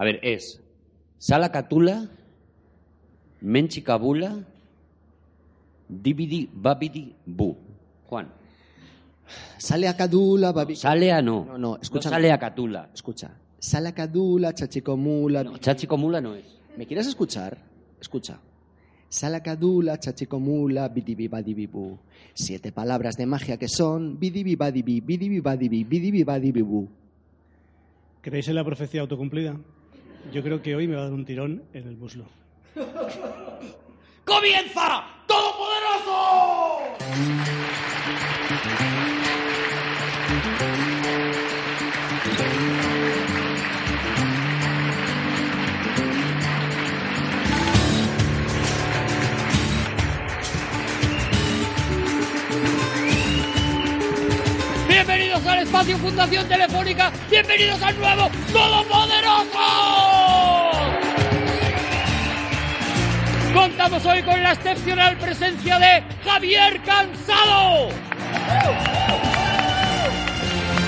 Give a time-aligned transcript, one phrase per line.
[0.00, 0.58] A ver, es
[1.18, 2.08] Sala Catula,
[3.42, 4.46] Menchicabula,
[5.86, 7.54] Dibidi Babidi Bu.
[8.08, 8.28] Juan.
[9.58, 10.74] Sale a Cadula, babi...
[10.74, 11.44] Sale a no.
[11.44, 12.08] No, no, escucha.
[12.08, 12.88] sale a Catula.
[12.94, 13.30] Escucha.
[13.58, 15.44] Sale a Cadula, chachicomula...
[15.44, 16.46] No, Chachicomula no es.
[16.78, 17.58] ¿Me quieres escuchar?
[18.00, 18.40] Escucha.
[19.10, 21.98] Salacadula, chachicomula, bidibibadibibu.
[22.32, 26.88] Siete palabras de magia que son bidibibadibi, bidibibadibi, bidibibadibibu.
[28.22, 29.58] ¿Creéis en la profecía autocumplida?
[30.32, 32.24] Yo creo que hoy me va a dar un tirón en el muslo.
[34.24, 35.04] ¡Comienza!
[35.26, 36.80] ¡Todopoderoso!
[54.88, 57.10] Bienvenidos al espacio Fundación Telefónica.
[57.30, 60.09] Bienvenidos al nuevo Todopoderoso.
[63.54, 67.88] Contamos hoy con la excepcional presencia de Javier Cansado.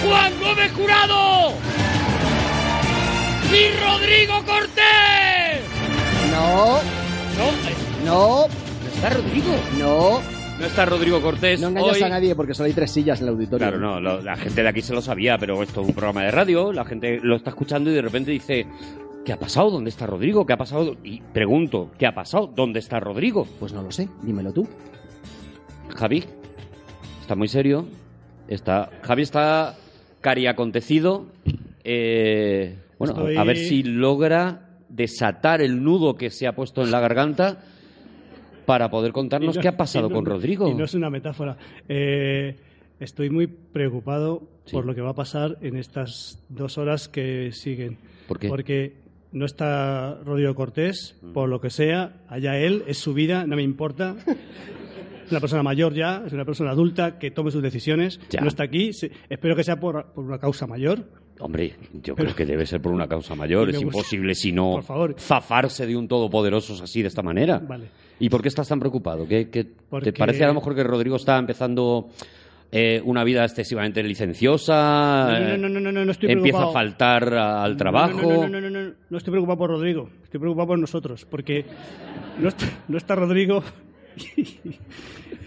[0.05, 1.53] Juan Gómez Jurado.
[3.53, 5.61] Y Rodrigo Cortés.
[6.31, 7.75] No, No, eh,
[8.05, 9.55] no, no está Rodrigo.
[9.79, 10.33] no.
[10.61, 11.61] No está Rodrigo Cortés.
[11.61, 12.03] No engañas hoy.
[12.03, 13.67] a nadie porque solo hay tres sillas en el auditorio.
[13.67, 16.31] Claro, no, la gente de aquí se lo sabía, pero esto es un programa de
[16.31, 18.67] radio, la gente lo está escuchando y de repente dice,
[19.25, 19.71] ¿qué ha pasado?
[19.71, 20.45] ¿Dónde está Rodrigo?
[20.47, 20.97] ¿Qué ha pasado?
[21.05, 22.47] Y pregunto, ¿qué ha pasado?
[22.47, 23.47] ¿Dónde está Rodrigo?
[23.61, 24.67] Pues no lo sé, dímelo tú.
[25.97, 26.25] Javi,
[27.21, 27.87] está muy serio,
[28.49, 29.77] está, Javi está
[30.21, 31.27] cari acontecido,
[31.85, 36.91] eh, bueno, Estoy- a ver si logra desatar el nudo que se ha puesto en
[36.91, 37.63] la garganta
[38.67, 40.69] para poder contarnos no- qué ha pasado y no- con Rodrigo.
[40.69, 41.57] Y no es una metáfora.
[41.89, 42.57] Eh,
[43.01, 44.73] estoy muy preocupado Sí.
[44.77, 47.99] por lo que va a pasar en estas dos horas que siguen.
[48.29, 48.49] ¿Por qué?
[48.49, 48.93] Porque
[49.33, 51.33] no está Rodrigo Cortés, Mm.
[51.33, 54.15] por lo que sea, allá él, es su vida, no me importa.
[55.25, 58.21] Es una persona mayor ya, es una persona adulta que tome sus decisiones.
[58.31, 58.41] Ya.
[58.41, 58.91] No está aquí,
[59.29, 61.05] espero que sea por, por una causa mayor.
[61.41, 61.75] Hombre,
[62.05, 63.71] yo creo que debe ser por una causa mayor.
[63.71, 64.81] Es imposible si no
[65.19, 67.59] zafarse de un todopoderoso así de esta manera.
[67.59, 67.87] Vale.
[68.21, 69.27] ¿Y por qué estás tan preocupado?
[69.27, 72.11] ¿Qué, qué- Porque- ¿Te parece a lo mejor que Rodrigo está empezando
[72.73, 75.29] eh, una vida excesivamente licenciosa?
[75.31, 76.71] No, no, no, no, no, no, no estoy Empieza preocupado.
[76.71, 78.21] a faltar a- al trabajo.
[78.23, 81.65] No, no, no, no, no, estoy preocupado por Rodrigo, estoy preocupado por nosotros, porque
[82.41, 83.63] no está, no está Rodrigo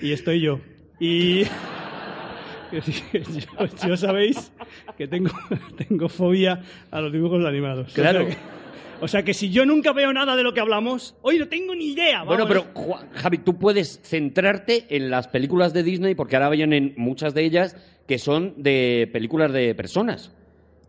[0.02, 0.60] y, estoy yo.
[1.00, 1.44] Y
[2.72, 4.52] yo, yo sabéis
[4.98, 5.32] que tengo,
[5.88, 7.94] tengo fobia a los dibujos animados.
[7.94, 8.22] Claro.
[8.24, 8.55] O sea, que,
[9.02, 11.74] o sea que si yo nunca veo nada de lo que hablamos, hoy no tengo
[11.76, 12.24] ni idea.
[12.24, 12.66] Bueno, vamos.
[12.74, 17.34] pero Juan- Javi, tú puedes centrarte en las películas de Disney porque ahora vienen muchas
[17.34, 17.76] de ellas
[18.08, 20.32] que son de películas de personas,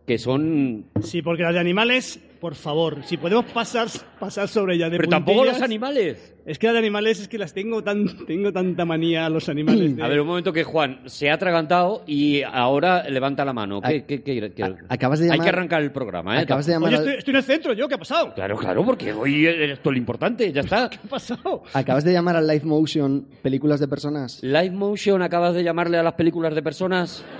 [0.05, 0.85] que son...
[1.01, 3.87] Sí, porque las de animales, por favor, si podemos pasar,
[4.19, 6.33] pasar sobre ellas de Pero tampoco los animales.
[6.45, 9.49] Es que las de animales es que las tengo tan tengo tanta manía a los
[9.49, 9.95] animales.
[9.97, 13.81] de- A ver, un momento que Juan se ha atragantado y ahora levanta la mano.
[13.81, 16.41] ¿Qué, A- qué- qué- qué- a- acabas de Hay llamar- que arrancar el programa, ¿eh?
[16.43, 17.87] Acabas de llamar Oye, estoy, estoy en el centro, ¿yo?
[17.87, 18.33] ¿Qué ha pasado?
[18.33, 20.89] Claro, claro, porque hoy esto es lo importante, ya está.
[20.89, 21.63] ¿Qué ha pasado?
[21.73, 24.41] Acabas de llamar al live motion películas de personas.
[24.41, 27.23] Live Motion, acabas de llamarle a las películas de personas.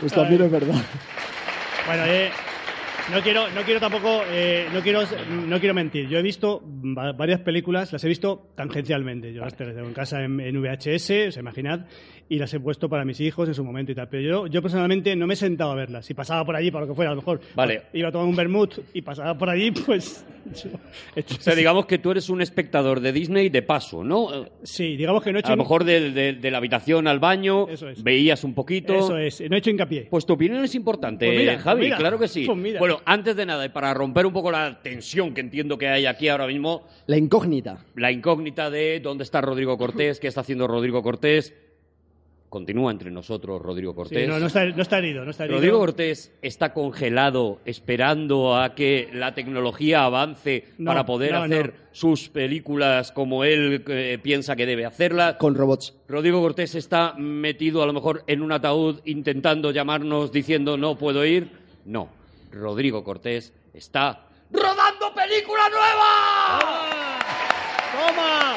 [0.00, 0.76] Pues también es verdad.
[1.86, 2.30] Bueno, eh,
[3.12, 5.02] no quiero, no quiero tampoco, eh, no quiero,
[5.46, 6.08] no quiero mentir.
[6.08, 9.32] Yo he visto va- varias películas, las he visto tangencialmente.
[9.32, 11.86] Yo las tengo en casa en, en VHS, os imaginad,
[12.30, 14.08] y las he puesto para mis hijos en su momento y tal.
[14.08, 16.06] Pero yo, yo personalmente no me he sentado a verlas.
[16.06, 17.82] Si pasaba por allí, para lo que fuera, a lo mejor Vale.
[17.92, 20.24] iba a tomar un vermut y pasaba por allí, pues.
[20.62, 20.70] yo
[21.16, 24.46] he hecho- O sea, digamos que tú eres un espectador de Disney de paso, ¿no?
[24.62, 25.48] sí, digamos que no he hecho.
[25.48, 28.00] A lo mejor de, de- de la habitación al baño, Eso es.
[28.02, 28.94] veías un poquito.
[28.94, 30.06] Eso es, no he hecho hincapié.
[30.08, 32.44] Pues tu opinión es importante, Pues mira, Javi, pues mira, claro que sí.
[32.46, 32.78] pues mira.
[32.78, 36.06] Bueno, antes de nada, y para romper un poco la tensión que entiendo que hay
[36.06, 37.84] aquí ahora mismo, La incógnita.
[37.96, 41.52] la incógnita de dónde está Rodrigo Cortés, qué está haciendo Rodrigo Cortés.
[42.50, 44.28] Continúa entre nosotros Rodrigo Sí, Cortés.
[44.28, 45.58] no, no está, no está herido, no está herido.
[45.58, 51.66] Rodrigo Cortés está congelado esperando a que la tecnología avance No, para poder no, hacer
[51.68, 51.80] no.
[51.92, 55.36] sus películas como él eh, piensa que debe hacerlas.
[55.36, 55.94] Con robots.
[56.08, 61.24] Rodrigo Cortés está metido a lo mejor en un ataúd intentando llamarnos diciendo no puedo
[61.24, 61.52] ir.
[61.84, 62.08] No,
[62.50, 67.20] Rodrigo Cortés está rodando película nueva.
[67.92, 68.54] ¡Toma!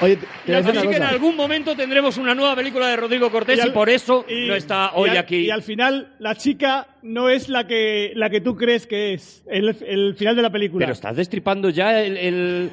[0.00, 3.60] Oye, decir Así que en algún momento tendremos una nueva película de Rodrigo Cortés y,
[3.60, 5.36] al- por eso y- no está y hoy al- aquí.
[5.38, 9.42] Y al final, la chica no es la que, la que tú crees que es.
[9.46, 10.84] El, el final de la película.
[10.84, 12.16] Pero estás destripando ya el...
[12.16, 12.70] el-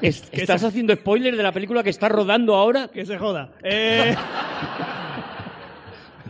[0.00, 2.88] es- ¿Estás se- haciendo spoiler de la película que está rodando ahora?
[2.88, 3.50] Que se joda.
[3.62, 4.14] Eh,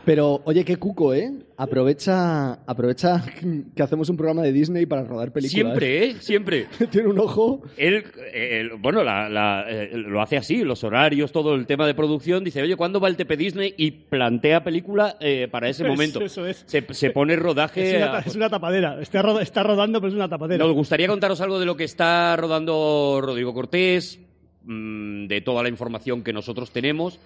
[0.09, 1.31] Pero, oye, qué cuco, ¿eh?
[1.59, 3.23] Aprovecha, aprovecha
[3.77, 5.53] que hacemos un programa de Disney para rodar películas.
[5.67, 6.17] Siempre, ¿eh?
[6.21, 6.67] Siempre.
[6.91, 7.61] Tiene un ojo.
[7.77, 11.93] Él, eh, bueno, la- la, eh, lo hace así, los horarios, todo el tema de
[11.95, 12.43] producción.
[12.43, 13.75] Dice, oye, ¿cuándo va el TP Disney?
[13.77, 16.21] Y plantea película eh, para ese Eso- momento.
[16.23, 16.65] eso es.
[16.67, 17.91] Se, se pone rodaje.
[17.91, 19.03] Es una, a- ta- es una tapadera.
[19.03, 20.65] Está, está rodando, pero es una tapadera.
[20.65, 24.19] Nos gustaría contaros algo de lo que está rodando Rodrigo Cortés,
[24.65, 27.21] mm, de toda la información que nosotros tenemos,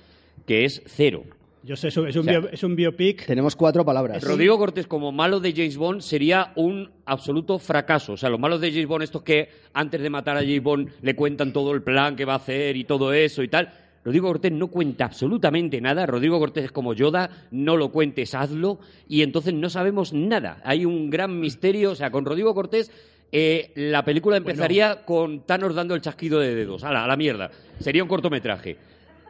[0.46, 1.22] que es cero.
[1.64, 3.24] Yo sé, es un, O sea, bio- es un biopic.
[3.26, 4.22] Tenemos cuatro palabras.
[4.24, 8.14] Rodrigo Cortés como malo de James Bond sería un absoluto fracaso.
[8.14, 10.90] O sea, los malos de James Bond, estos que antes de matar a James Bond
[11.02, 13.72] le cuentan todo el plan que va a hacer y todo eso y tal.
[14.04, 16.04] Rodrigo Cortés no cuenta absolutamente nada.
[16.06, 18.80] Rodrigo Cortés es como Yoda, no lo cuentes, hazlo.
[19.06, 20.60] Y entonces no sabemos nada.
[20.64, 21.92] Hay un gran misterio.
[21.92, 22.90] O sea, con Rodrigo Cortés
[23.30, 26.82] eh, la película empezaría con Thanos dando el chasquido de dedos.
[26.82, 27.52] A la, a la mierda.
[27.78, 28.76] Sería un cortometraje.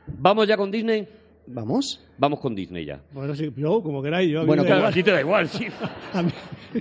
[0.07, 1.07] ¿Vamos ya con Disney?
[1.47, 2.01] ¿Vamos?
[2.23, 3.01] Vamos con Disney ya.
[3.13, 4.31] Bueno, sí, yo, como queráis.
[4.31, 5.67] Yo, a mí Bueno, me da Claro, a ti te da igual, sí.
[6.13, 6.31] A mí-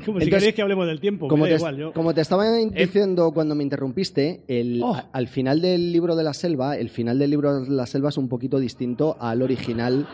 [0.05, 1.27] como si Entonces, queréis que hablemos del tiempo.
[1.27, 1.77] Como me te, da igual.
[1.77, 1.93] Yo.
[1.93, 4.93] como te estaba diciendo cuando me interrumpiste, el, Oh.
[4.93, 8.09] a- al final del libro de la selva, el final del libro de la selva
[8.09, 10.07] es un poquito distinto al original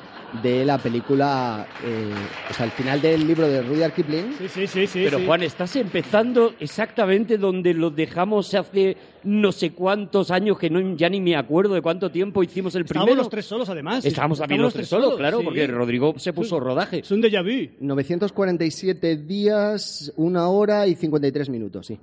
[0.43, 2.11] de la película, eh,
[2.49, 4.33] o sea, el final del libro de Rudyard Kipling.
[4.37, 4.87] Sí, sí, sí.
[4.87, 5.25] sí Pero sí.
[5.25, 11.09] Juan, estás empezando exactamente donde lo dejamos hace no sé cuántos años que no, ya
[11.09, 13.21] ni me acuerdo de cuánto tiempo hicimos el Estábamos primero.
[13.23, 14.05] los tres solos, además.
[14.05, 15.45] Estábamos también los tres solos, claro, sí.
[15.45, 16.99] porque Rodrigo se puso rodaje.
[16.99, 17.71] Es un déjà vu.
[17.79, 21.97] 947 días, una hora y 53 minutos, sí.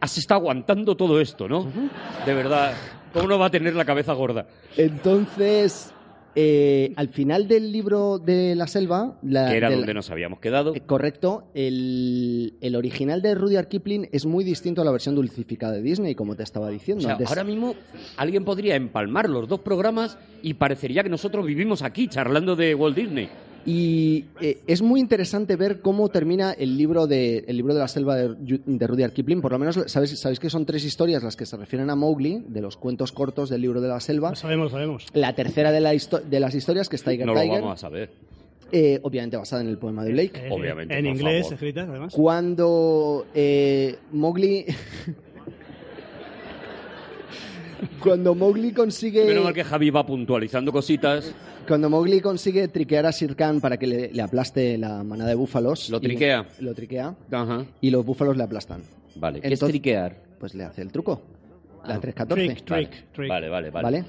[0.00, 1.70] Has estado aguantando todo esto, ¿no?
[2.26, 2.74] De verdad,
[3.12, 4.46] ¿cómo no va a tener la cabeza gorda?
[4.76, 5.92] Entonces,
[6.34, 10.74] eh, al final del libro de la selva, la, Que era donde nos habíamos quedado.
[10.74, 11.44] Eh, Correcto.
[11.54, 16.14] El, el original de Rudyard Kipling es muy distinto a la versión dulcificada de Disney,
[16.14, 17.02] como te estaba O diciendo.
[17.04, 17.28] sea, antes.
[17.28, 17.74] ahora mismo
[18.16, 22.96] alguien podría empalmar los dos programas y parecería que nosotros vivimos aquí charlando de Walt
[22.96, 23.28] Disney.
[23.64, 27.88] Y eh, es muy interesante ver cómo termina el libro de, el libro de la
[27.88, 29.40] selva de, de Rudyard Kipling.
[29.40, 32.42] Por lo menos sabéis, sabéis que son tres historias las que se refieren a Mowgli,
[32.48, 34.30] de los cuentos cortos del libro de la selva.
[34.30, 35.06] Lo sabemos, lo sabemos.
[35.14, 37.76] La tercera de, la de las historias, que es Tiger No lo Tiger, vamos a
[37.80, 38.10] saber.
[38.72, 40.46] eh, obviamente basada en el poema de Blake.
[40.46, 41.54] Eh, Obviamente, En por inglés, favor.
[41.54, 42.14] escritas, además.
[42.14, 44.64] Cuando eh, Mowgli.
[48.00, 49.24] Cuando Mowgli consigue.
[49.24, 51.34] Menos mal que Javi va puntualizando cositas.
[51.66, 55.36] Cuando Mowgli consigue triquear a Sir Khan para que le, le aplaste la manada de
[55.36, 55.90] búfalos.
[55.90, 56.46] Lo y le- triquea.
[56.60, 57.14] lo triquea.
[57.30, 57.64] Ajá.
[57.80, 58.82] Y los búfalos le aplastan.
[59.16, 59.40] Vale.
[59.40, 60.16] ¿Qué es Entonces- triquear?
[60.38, 61.22] Pues le hace el truco.
[61.86, 62.00] La Ah.
[62.00, 62.46] 314.
[62.54, 63.28] Trick, Vale, trick, trick.
[63.28, 63.82] Vale, vale, vale.
[63.84, 64.04] ¿Vale?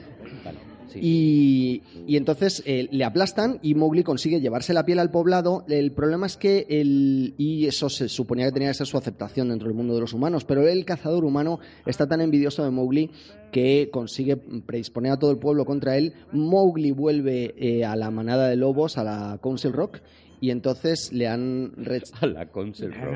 [0.46, 0.58] Vale,
[0.94, 1.00] sí.
[1.02, 5.66] Y, y entonces eh, le aplastan y Mowgli consigue llevarse la piel al poblado.
[5.68, 9.50] El problema es que el, y eso se suponía que tenía que ser su aceptación
[9.50, 13.12] dentro del mundo de los humanos, pero el cazador humano está tan envidioso de Mowgli
[13.52, 16.14] que consigue predisponer a todo el pueblo contra él.
[16.32, 20.00] Mowgli vuelve eh, a la manada de lobos, a la Council Rock,
[20.44, 21.72] y entonces le han
[22.20, 23.14] A la Council Rock.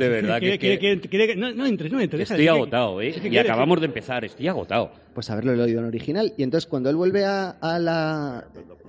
[0.00, 2.28] De verdad que, no, entres, no entres.
[2.28, 3.14] estoy agotado, ¿eh?
[3.22, 4.90] Y acabamos de empezar, estoy agotado.
[5.14, 6.32] Pues haberlo leído en original.
[6.36, 8.44] Y entonces cuando él vuelve a, a la...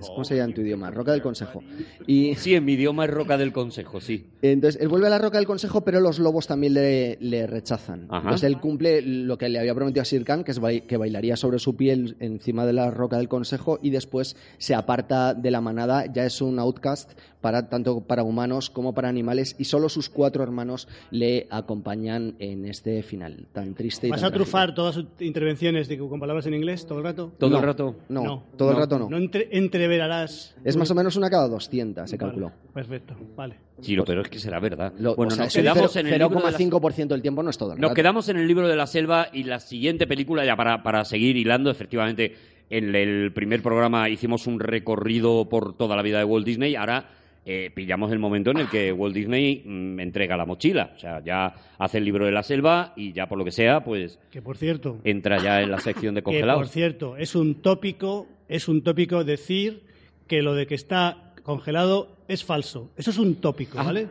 [0.08, 0.92] ¿Cómo se llama en tu idioma?
[0.92, 1.64] Roca del Consejo.
[2.06, 4.26] Y Sí, en mi idioma es Roca del Consejo, sí.
[4.42, 8.06] Entonces, él vuelve a la roca del consejo, pero los lobos también le, le rechazan.
[8.10, 8.18] Ajá.
[8.20, 11.36] Entonces, él cumple lo que le había prometido a Sir Khan, que es que bailaría
[11.38, 15.62] sobre su piel encima de la roca del consejo, y después se aparta de la
[15.62, 16.06] manada.
[16.14, 20.44] Ya es un outcast para tanto para humanos como para animales, y solo sus cuatro
[20.44, 24.44] hermanos le acompañan en este final tan triste y ¿Vas tan a trágico.
[24.46, 27.32] trufar todas sus intervenciones de- con palabras en inglés todo el rato?
[27.38, 27.96] Todo No, el rato.
[28.10, 28.80] No, todo el No.
[28.82, 29.10] rato no.
[29.10, 30.56] No entre- entreverarás.
[30.64, 32.52] Es más o menos una cada 200, se Vale, calculó.
[32.74, 33.56] perfecto, vale.
[33.82, 34.94] Sí, lo peor es que será verdad.
[34.98, 37.14] Lo- bueno, o sea, nos es el quedamos cero- en el libro de la- 0,5%
[37.14, 37.96] del tiempo no es todo el Nos rato.
[37.96, 41.36] quedamos en el libro de la selva y la siguiente película, ya para, para seguir
[41.38, 42.34] hilando, efectivamente,
[42.70, 47.10] en el primer programa hicimos un recorrido por toda la vida de Walt Disney, ahora
[47.46, 51.24] eh, pillamos el momento en el que Walt Disney mm, entrega la mochila, o sea,
[51.24, 54.42] ya hace el libro de la selva y ya por lo que sea, pues Que
[54.42, 56.72] por cierto, entra ya en la sección de que por congelados.
[56.72, 59.84] cierto, es un tópico, es un tópico decir
[60.28, 62.90] que lo de que está congelado es falso.
[62.98, 63.84] Eso es un tópico, Ah.
[63.84, 64.08] ¿vale?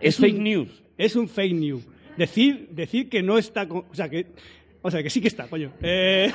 [0.00, 0.82] Es un- fake news.
[0.98, 1.88] Es un fake news.
[2.18, 4.26] Decir, decir que no está, con- o sea que,
[4.82, 5.72] o sea que sí que está, coño.
[5.80, 6.30] Eh,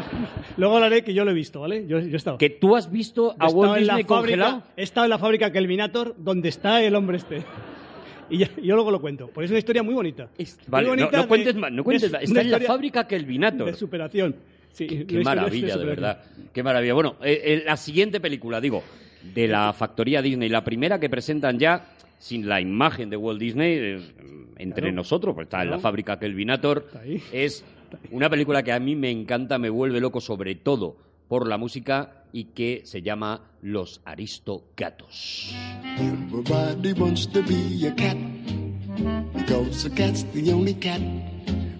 [0.56, 1.86] luego hablaré que yo lo he visto, ¿vale?
[1.86, 2.38] Yo, yo he estado.
[2.38, 4.06] Que tú has visto a Walt en la Disney fábrica-
[4.42, 4.62] congelado.
[4.76, 7.42] He estado en la fábrica Kelvinator donde está el hombre este.
[8.32, 9.26] Y ya- yo luego lo cuento.
[9.26, 10.28] Porque es una historia muy bonita.
[10.38, 12.22] Muy Vale, no, bonita no cuentes más, no cuentes de- más.
[12.22, 13.66] Está en la fábrica Kelvinator.
[13.66, 14.36] De superación.
[14.70, 16.22] Sí, Qué historia maravilla, de verdad.
[16.52, 16.94] Qué maravilla.
[16.94, 18.84] Bueno, eh, eh, la siguiente película, digo,
[19.34, 21.86] de la factoría Disney, la primera que presentan ya
[22.20, 24.00] sin la imagen de Walt Disney eh,
[24.58, 24.94] entre Claro.
[24.94, 26.86] nosotros, pues está en la fábrica Kelvinator.
[27.32, 27.64] Es
[28.10, 30.96] una película que a mí me encanta, me vuelve loco, sobre todo
[31.28, 35.54] por la música y que se llama Los Aristogatos.
[35.98, 38.16] Everybody wants to be a cat
[39.34, 41.00] because a cat's the only cat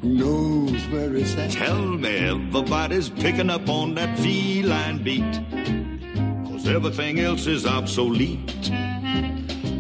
[0.03, 1.51] who knows where it's at.
[1.51, 5.41] Tell me everybody's picking up on that feline beat.
[6.47, 8.39] Cause everything else is obsolete.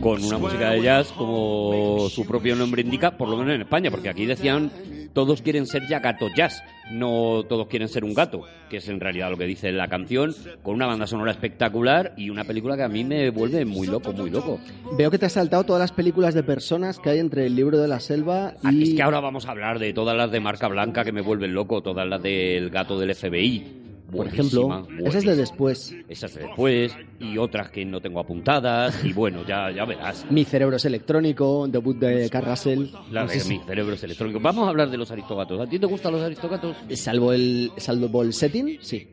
[0.01, 3.91] Con una música de jazz como su propio nombre indica, por lo menos en España,
[3.91, 4.71] porque aquí decían
[5.13, 9.01] todos quieren ser ya gatos jazz, no todos quieren ser un gato, que es en
[9.01, 12.85] realidad lo que dice la canción, con una banda sonora espectacular y una película que
[12.85, 14.59] a mí me vuelve muy loco, muy loco.
[14.97, 17.79] Veo que te has saltado todas las películas de personas que hay entre el libro
[17.79, 18.83] de la selva Ah, y...
[18.83, 21.53] Es que ahora vamos a hablar de todas las de marca blanca que me vuelven
[21.53, 23.90] loco, todas las del gato del FBI.
[24.11, 25.95] Por ejemplo, Buenísima, esa es de después.
[26.09, 30.27] Esas de después y otras que no tengo apuntadas y bueno, ya, ya verás.
[30.31, 32.87] Mi cerebro es electrónico, debut de Carl Russell.
[33.11, 34.41] La No de sé si- mi cerebro es electrónico.
[34.41, 35.61] Vamos a hablar de los aristogatos.
[35.61, 36.77] ¿A ti te gustan los aristogatos?
[36.95, 39.09] Salvo el, salvo el setting, sí.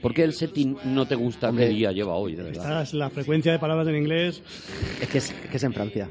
[0.00, 1.48] ¿Por qué el setting no te gusta?
[1.50, 1.66] Hombre.
[1.68, 2.62] ¿Qué día lleva hoy, de verdad?
[2.62, 4.42] Esta es la frecuencia de palabras en inglés.
[5.00, 6.08] Es que es, que es en Francia.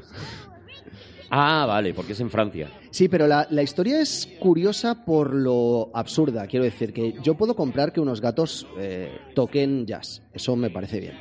[1.30, 2.70] Ah, vale, porque es en Francia.
[2.90, 6.46] Sí, pero la, la historia es curiosa por lo absurda.
[6.46, 10.22] Quiero decir que yo puedo comprar que unos gatos eh, toquen jazz.
[10.32, 11.14] Eso me parece bien.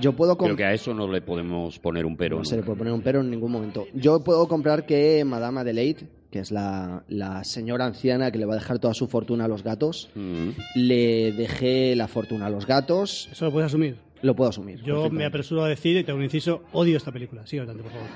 [0.00, 0.56] Yo puedo Creo comprar...
[0.56, 2.38] que a eso no le podemos poner un pero.
[2.38, 3.86] No se le puede poner un pero en ningún momento.
[3.92, 8.54] Yo puedo comprar que Madame Adelaide, que es la, la señora anciana que le va
[8.54, 10.48] a dejar toda su fortuna a los gatos, Mm.
[10.76, 13.28] le deje la fortuna a los gatos.
[13.30, 13.96] Eso lo puedes asumir.
[14.22, 14.80] Lo puedo asumir.
[14.82, 17.44] Yo me apresuro a decir, y te hago un inciso, odio esta película.
[17.46, 18.06] Sigue adelante, por favor.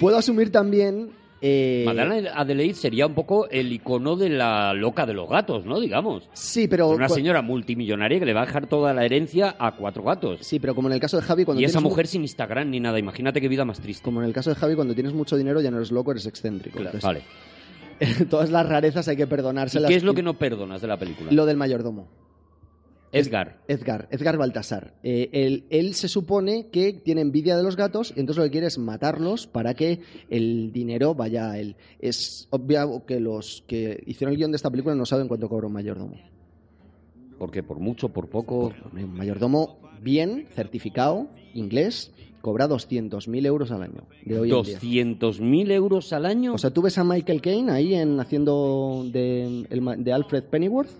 [0.00, 1.10] Puedo asumir también.
[1.42, 5.78] eh, Madame Adelaide sería un poco el icono de la loca de los gatos, ¿no?
[5.78, 6.28] Digamos.
[6.32, 6.88] Sí, pero.
[6.88, 10.40] Una señora multimillonaria que le va a dejar toda la herencia a cuatro gatos.
[10.40, 12.80] Sí, pero como en el caso de Javi, cuando Y esa mujer sin Instagram ni
[12.80, 12.98] nada.
[12.98, 14.02] Imagínate qué vida más triste.
[14.02, 16.26] Como en el caso de Javi, cuando tienes mucho dinero ya no eres loco, eres
[16.26, 16.78] excéntrico.
[16.78, 17.24] Claro, Entonces,
[18.00, 18.26] vale.
[18.30, 19.88] todas las rarezas hay que ¿Y perdonárselas.
[19.88, 21.30] qué es lo que no perdonas de la película?
[21.30, 22.08] Lo del mayordomo.
[23.12, 23.58] Edgar.
[23.66, 24.94] Edgar, Edgar Baltasar.
[25.02, 28.52] Eh, él, él se supone que tiene envidia de los gatos y entonces lo que
[28.52, 31.76] quiere es matarlos para que el dinero vaya a él.
[31.98, 35.66] Es obvio que los que hicieron el guion de esta película no saben cuánto cobra
[35.66, 36.16] un mayordomo.
[37.38, 38.72] Porque por mucho, por poco.
[38.92, 42.12] Un mayordomo bien, certificado, inglés,
[42.42, 44.06] cobra 200.000 euros al año.
[44.24, 44.78] De hoy en día.
[44.78, 46.54] 200.000 euros al año.
[46.54, 49.66] O sea, tú ves a Michael Caine ahí en, haciendo de,
[49.98, 50.90] de Alfred Pennyworth,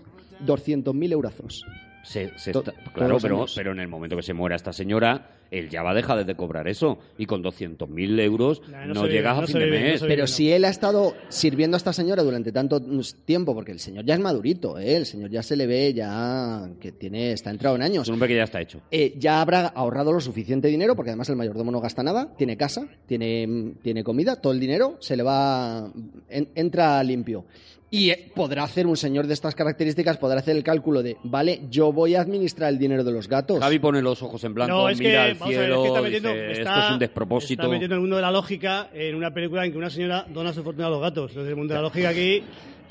[0.45, 1.63] 200.000 eurazos.
[2.03, 5.37] Se- se To- está- claro, pero, pero en el momento que se muera esta señora,
[5.51, 6.97] él ya va a dejar de cobrar eso.
[7.17, 10.01] Y con 200.000 euros Nah, no, no vive, llegas a fin de vive, mes.
[10.01, 10.27] Pero no.
[10.27, 12.81] si él ha estado sirviendo a esta señora durante tanto
[13.25, 14.95] tiempo, porque el señor ya es madurito, ¿eh?
[14.95, 18.07] el señor ya se le ve ya que tiene está entrado en Es años.
[18.07, 18.81] un hombre que ya está hecho.
[18.89, 22.57] Eh, ya habrá ahorrado lo suficiente dinero, porque además el mayordomo no gasta nada, tiene
[22.57, 25.91] casa, tiene, tiene comida, todo el dinero se le va,
[26.29, 27.45] en- entra limpio.
[27.93, 31.63] Y eh, podrá hacer un señor de estas características, podrá hacer el cálculo de, vale,
[31.69, 33.59] yo voy a administrar el dinero de los gatos.
[33.59, 35.75] Javi pone los ojos en blanco, No, es que, mira al vamos a ver, cielo,
[35.75, 37.61] es que está metiendo, dice, está- esto es un despropósito.
[37.63, 40.53] Está metiendo el mundo de la lógica en una película en que una señora dona
[40.53, 41.31] su fortuna a los gatos.
[41.31, 42.41] Entonces, el mundo de la lógica aquí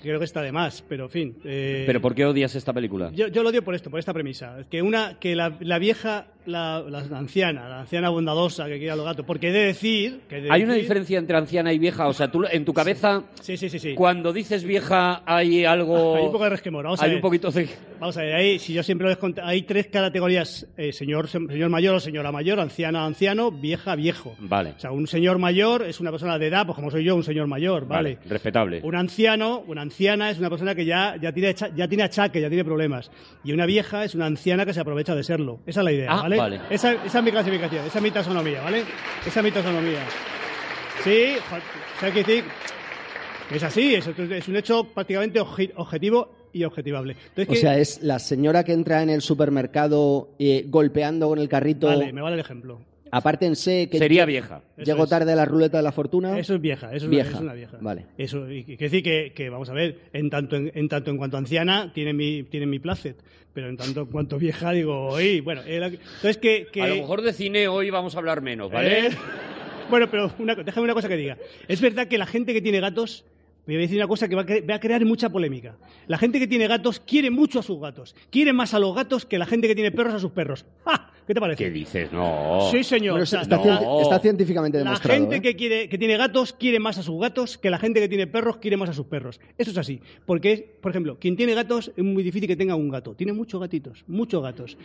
[0.01, 1.37] creo que está de más, pero en fin.
[1.45, 3.11] eh, ¿Pero por qué odias esta película?
[3.15, 4.59] Yo, yo lo odio por esto, por esta premisa.
[4.71, 8.97] Que una que la, la vieja, la, la anciana, la anciana bondadosa que quiere a
[8.97, 10.21] los gatos, porque he de decir...
[10.29, 12.09] Que he de ¿Hay una diferencia entre anciana y vieja?
[12.09, 13.95] O sea, tú en tu cabeza, Sí, sí, sí, sí.
[13.95, 16.17] cuando dices vieja, hay algo...
[16.21, 16.85] Hay un poco de resquemor.
[16.85, 17.17] Vamos a hay ver.
[17.17, 17.69] un poquito de...
[17.99, 21.69] Vamos a ver, ahí, si yo siempre lo contado, hay tres categorías, eh, señor, señor
[21.69, 24.35] mayor o señora mayor, anciana, anciano, vieja, viejo.
[24.39, 27.15] Vale, O sea, un señor mayor es una persona de edad, pues como soy yo,
[27.15, 28.15] un señor mayor, ¿vale?
[28.17, 28.81] vale, respetable.
[28.83, 32.49] Un anciano, una anciana es una persona que ya, ya, tiene, ya tiene achaque, ya
[32.49, 33.11] tiene problemas.
[33.45, 35.61] Y una vieja es una anciana que se aprovecha de serlo.
[35.67, 36.37] Esa es la idea, Ah, ¿vale?
[36.37, 36.61] vale.
[36.71, 38.85] Esa, esa es mi clasificación, esa es mi taxonomía, ¿vale?
[39.27, 40.01] Esa es mi taxonomía.
[41.05, 42.45] Sí, jo- o sea, hay que decir
[43.49, 47.17] que es así, es, es un hecho prácticamente obje- objetivo y objetivable.
[47.31, 51.39] Entonces, O que- sea, es la señora que entra en el supermercado eh, golpeando con
[51.39, 51.87] el carrito.
[51.89, 52.81] Vale, me vale el ejemplo.
[53.11, 54.63] Apártense que Sería vieja.
[54.77, 55.11] Llego es.
[55.11, 56.39] tarde a la ruleta de la fortuna.
[56.39, 57.31] Eso es vieja, eso es, Vieja.
[57.31, 57.79] Una, es una vieja.
[57.81, 58.07] Vale.
[58.17, 61.17] Eso, y quiere decir que, que, vamos a ver, en tanto en, en tanto en
[61.17, 63.17] cuanto anciana tiene mi, tiene mi placet,
[63.53, 66.97] pero en tanto en cuanto vieja digo, oye, bueno, era- entonces que, que- A lo
[66.97, 69.07] mejor de cine hoy vamos a hablar menos, ¿vale?
[69.07, 69.11] ¿Eh?
[69.91, 71.37] Bueno, pero una, déjame una cosa que diga.
[71.67, 73.25] Es verdad que la gente que tiene gatos,
[73.67, 75.77] voy a decir una cosa que va a, cre- va a crear mucha polémica.
[76.09, 78.15] La gente que tiene gatos quiere mucho a sus gatos.
[78.31, 80.65] Quiere más a los gatos que la gente que tiene perros a sus perros.
[80.85, 81.11] ¡Ja!
[81.27, 81.63] ¿Qué te parece?
[81.65, 82.13] ¿Qué dices?
[82.13, 82.69] No.
[82.73, 83.13] Sí, señor.
[83.13, 83.63] Bueno, O sea, está, no.
[83.63, 85.21] cien- está científicamente la demostrado.
[85.21, 85.41] gente ¿eh?
[85.43, 88.27] que, quiere, que tiene gatos quiere más a sus gatos que la gente que tiene
[88.27, 89.39] perros quiere más a sus perros.
[89.57, 90.01] Eso es así.
[90.27, 93.15] Porque, por ejemplo, quien tiene gatos es muy difícil que tenga un gato.
[93.15, 94.77] Tiene muchos gatitos, muchos gatos.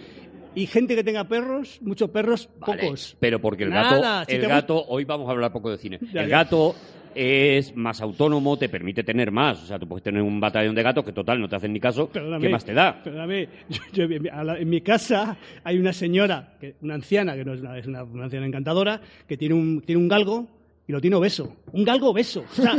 [0.54, 3.18] Y gente que tenga perros, muchos perros, Vale, pocos.
[3.20, 6.00] Pero porque el Nada, gato, si el gato, hoy vamos a hablar poco de cine.
[6.14, 6.38] Ya, el ya.
[6.44, 6.76] gato
[7.16, 9.64] es más autónomo, te permite tener más.
[9.64, 11.80] O sea, tú puedes tener un batallón de gatos que total no te hacen ni
[11.80, 12.08] caso.
[12.10, 13.02] Perdóname, ¿Qué más te da?
[13.04, 16.96] Perdóname, yo- yo- en mi- a la- en mi casa hay una señora, que, una
[16.96, 20.08] anciana, que no es una, es una, una anciana encantadora, que tiene un, tiene un
[20.08, 20.48] galgo
[20.88, 21.56] y lo tiene obeso.
[21.72, 22.44] Un galgo obeso.
[22.52, 22.76] O sea,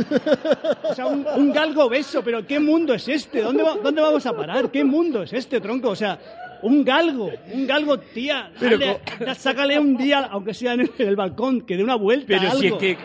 [0.89, 3.41] o sea, un, un galgo obeso, pero ¿qué mundo es este?
[3.41, 4.71] ¿Dónde, va- ¿Dónde vamos a parar?
[4.71, 5.89] ¿Qué mundo es este, tronco?
[5.89, 6.17] O sea,
[6.61, 8.51] un galgo, un galgo, tía.
[8.59, 11.95] Pero dale, sácale un día, aunque sea en el, en el balcón, que dé una
[11.95, 12.25] vuelta.
[12.27, 12.97] Pero si es que.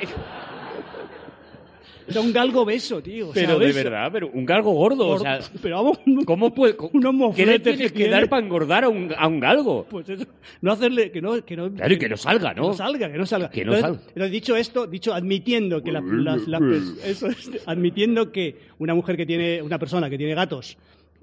[2.09, 3.28] O sea, un galgo obeso, tío.
[3.28, 5.09] o sea, Pero de verdad, pero un galgo gordo.
[5.09, 6.76] O sea, Pero vamos, un- ¿cómo puede.?
[6.92, 9.87] unos ¿Qué le tienes que que dar para engordar a un, a un galgo?
[9.88, 10.25] Pues eso,
[10.61, 12.62] no hacerle que no que no Claro, y que no salga, ¿no?
[12.62, 14.09] que no salga que no salga Que no Entonces, salga.
[14.14, 18.94] entonces, dicho esto dicho admitiendo que la- las- las pers- eso es, admitiendo que una
[18.94, 20.76] mujer que tiene una persona que tiene gatos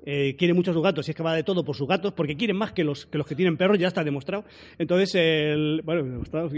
[0.06, 2.14] eh, quiere mucho a sus gatos y es que va de todo por sus gatos
[2.14, 4.46] porque quieren más que los que los que tienen perros ya está demostrado
[4.78, 6.50] entonces el bueno demostrado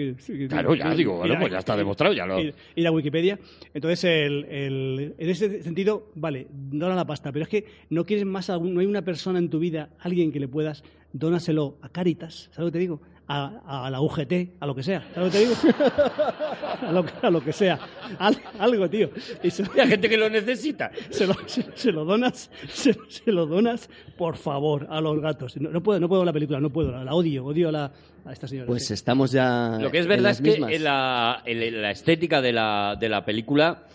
[0.47, 3.39] Claro, ya digo, bueno, pues ya está demostrado, ya lo- ir, ir a Wikipedia
[3.73, 8.25] entonces el, el- en ese sentido vale dona la pasta pero es que no quieres
[8.25, 10.83] más algún- no hay una persona en tu vida alguien que le puedas
[11.13, 13.01] dónaselo a Caritas ¿sabes lo que te digo?
[13.27, 15.55] A, a la UGT, a lo que sea, ¿sabes lo que te digo?
[16.81, 17.79] a, lo, a lo que sea,
[18.19, 19.09] Al- algo, tío.
[19.41, 20.91] Y se, Hay gente que lo necesita.
[21.11, 25.55] se lo, se, se lo donas, se, se lo donas, por favor, a los gatos.
[25.55, 27.91] No, no puedo, no puedo la película, no puedo, la, la odio, odio a, la,
[28.25, 28.67] a esta señora.
[28.67, 28.93] Pues sí.
[28.95, 29.77] estamos ya.
[29.79, 32.97] Lo que es en verdad las es que en la, en la estética de la,
[32.99, 33.85] de la película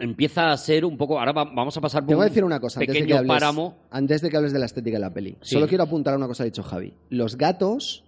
[0.00, 1.20] empieza a ser un poco.
[1.20, 3.04] Ahora va- vamos a pasar por Te voy a decir una cosa antes de, que
[3.04, 3.78] pequeño hables, páramo.
[3.90, 5.36] antes de que hables de la estética de la peli.
[5.42, 5.54] Sí.
[5.54, 6.94] Solo quiero apuntar a una cosa que ha dicho Javi.
[7.10, 8.02] Los gatos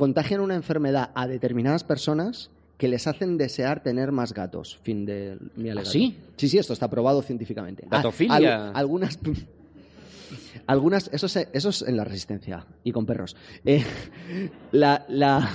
[0.00, 4.78] contagian una enfermedad a determinadas personas que les hacen desear tener más gatos.
[4.82, 5.90] Fin de mi alegato.
[5.90, 6.16] sí?
[6.38, 7.82] Sí, sí, esto está probado científicamente.
[7.90, 8.68] Ah, Gatofilia.
[8.70, 9.18] al- algunas
[10.66, 13.36] algunas eso es, eso es en la resistencia y con perros.
[13.66, 13.84] Eh,
[14.72, 15.50] la, la,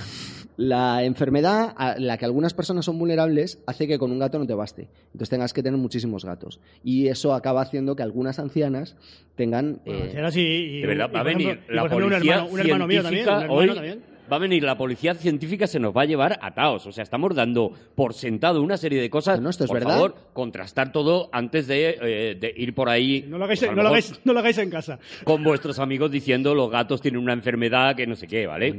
[0.56, 4.46] la enfermedad a la que algunas personas son vulnerables hace que con un gato no
[4.46, 4.88] te baste.
[5.06, 6.60] Entonces tengas que tener muchísimos gatos.
[6.84, 8.94] Y eso acaba haciendo que algunas ancianas
[9.34, 9.80] tengan...
[9.84, 12.12] Bueno, eh, si ahora sí, y- De verdad, y, va a venir la ejemplo, un
[12.12, 13.66] policía hermano, un hermano mío también, un hermano hoy.
[13.74, 14.15] también.
[14.30, 16.86] Va a venir la policía científica, se nos va a llevar ataos.
[16.86, 19.40] O sea, estamos dando por sentado una serie de cosas.
[19.40, 19.94] No, esto es por verdad.
[19.94, 23.24] favor, contrastar todo antes de, eh, de ir por ahí.
[23.28, 24.98] No lo hagáis, pues, no lo hagáis, no lo hagáis en casa.
[25.24, 28.74] Con vuestros amigos diciendo los gatos tienen una enfermedad que no sé qué, ¿vale?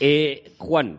[0.00, 0.98] Eh, Juan,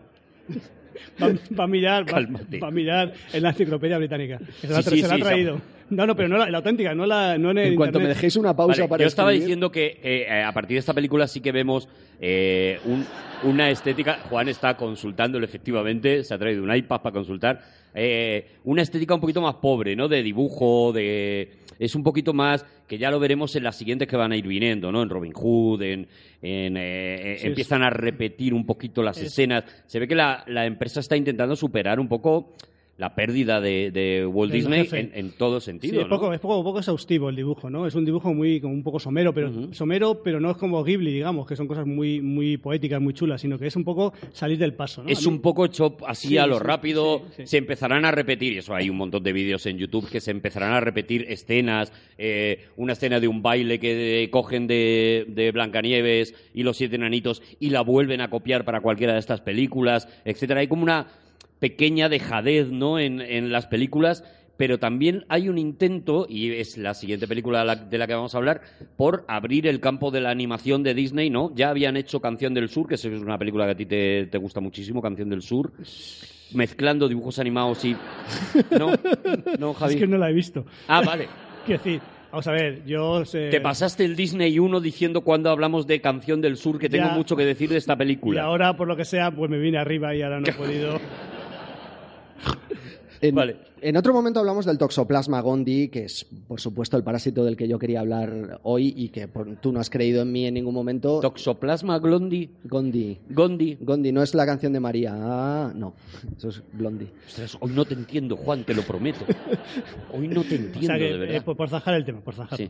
[1.22, 4.40] Va, va a mirar, va, a mirar en la enciclopedia británica.
[4.62, 5.62] Que Se la, Sí, tra- sí, se la ha sí, traído.
[5.90, 8.08] No, no, pero no la, la auténtica, no la, no en el en cuanto me
[8.08, 10.80] dejéis una pausa Vale, para yo estaba escribir- diciendo que eh, eh, a partir de
[10.80, 11.90] esta película sí que vemos
[12.22, 13.06] eh, un-
[13.44, 14.20] una estética.
[14.30, 17.60] Juan está consultándolo efectivamente, se ha traído un iPad para consultar.
[17.94, 20.08] eh, una estética un poquito más pobre, ¿no?
[20.08, 21.52] De dibujo, de.
[21.82, 22.64] Es un poquito más.
[22.88, 25.02] que ya lo veremos en las siguientes que van a ir viniendo, ¿no?
[25.02, 26.08] En Robin Hood, en.
[26.44, 29.64] en, eh, eh, Sí, empiezan a repetir un poquito las escenas.
[29.88, 32.54] Se ve que la, la empresa está intentando superar un poco
[33.02, 36.02] la pérdida de, de Walt Disney en, en todo Sí, sentido.
[36.02, 36.34] es poco, ¿no?
[36.36, 37.88] es poco, poco exhaustivo el dibujo, ¿no?
[37.88, 41.12] Es un dibujo muy, como un poco somero, pero somero, pero no es como Ghibli,
[41.12, 44.60] digamos, que son cosas muy, muy poéticas, muy chulas, sino que es un poco salir
[44.60, 45.10] del paso, ¿no?
[45.10, 47.24] Es un poco chop así Sí, a lo sí, rápido.
[47.44, 50.30] Se empezarán a repetir, y eso hay un montón de vídeos en YouTube que se
[50.30, 51.92] empezarán a repetir escenas.
[52.20, 57.42] eh, una escena de un baile que cogen de, de Blancanieves y los siete enanitos
[57.60, 60.60] y la vuelven a copiar para cualquiera de estas películas, etcétera.
[60.60, 61.08] Hay como una
[61.62, 63.00] pequeña dejadez ¿no?
[63.00, 64.26] en, en las películas.
[64.58, 68.38] Pero también hay un intento, y es la siguiente película de la, que vamos a
[68.38, 68.62] hablar,
[68.96, 71.52] por abrir el campo de la animación de Disney, ¿no?
[71.56, 74.38] Ya habían hecho Canción del Sur, que es una película que a ti te, te
[74.38, 75.72] gusta muchísimo, Canción del Sur,
[76.54, 77.96] mezclando dibujos animados y...
[78.78, 78.92] No,
[79.58, 79.94] no, Javi.
[79.96, 80.64] Es que no la he visto.
[80.88, 81.28] Ah, vale.
[81.66, 83.50] Quiero decir, vamos a ver, yo sé...
[83.50, 87.14] Te pasaste el Disney 1 diciendo cuando hablamos de Canción del Sur que tengo Ya.
[87.16, 88.44] mucho que decir de esta Y película.
[88.44, 91.00] ahora, por lo que sea, pues me vine arriba y ahora no he podido...
[93.22, 93.56] En, Vale.
[93.82, 97.68] en otro momento hablamos del Toxoplasma gondii, que es, por supuesto, el parásito del que
[97.68, 100.74] yo quería hablar hoy y que por- tú no has creído en mí en ningún
[100.74, 101.20] momento.
[101.20, 103.20] Toxoplasma Glondi, Gondi.
[103.30, 103.78] Gondi.
[103.80, 105.12] Gondi, no es la canción de María.
[105.16, 105.94] Ah, no.
[106.36, 107.10] Eso es Blondie.
[107.28, 109.20] Ostras, hoy no te entiendo, Juan, te lo prometo.
[110.14, 111.36] Hoy no te O entiendo, sea que, de verdad.
[111.36, 112.58] eh, por, por zanjar el tema, por zanjar.
[112.58, 112.70] Sí.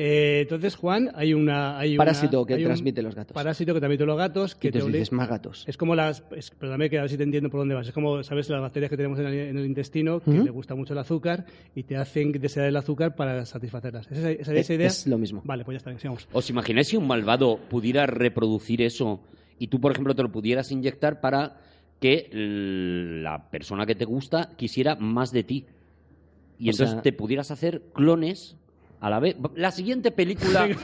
[0.00, 1.76] Eh, entonces, Juan, hay una...
[1.76, 3.34] Hay una- Parásito que hay un transmite los gatos.
[3.34, 5.64] Parásito que transmite los gatos, que Y te dices, más gatos.
[5.66, 6.22] Es como las.
[6.36, 7.88] Es, perdóname que a ver si te entiendo por dónde vas.
[7.88, 8.48] Es como, ¿sabes?
[8.48, 10.44] Las bacterias que tenemos en el, en el intestino, que Ujú.
[10.44, 14.06] le gusta mucho el azúcar y te hacen desear el azúcar para satisfacerlas.
[14.12, 14.86] ¿Es esa, esa- esa idea?
[14.86, 15.42] Es lo mismo.
[15.44, 16.28] Vale, pues ya está, sigamos.
[16.32, 19.20] ¿Os imagináis si un malvado pudiera reproducir eso
[19.58, 21.56] y tú, por ejemplo, te lo pudieras inyectar para
[22.00, 25.66] que la persona que te gusta quisiera más de ti?
[26.60, 28.56] Y O entonces sea- te pudieras hacer clones
[29.00, 29.36] a la vez.
[29.56, 30.68] La siguiente película.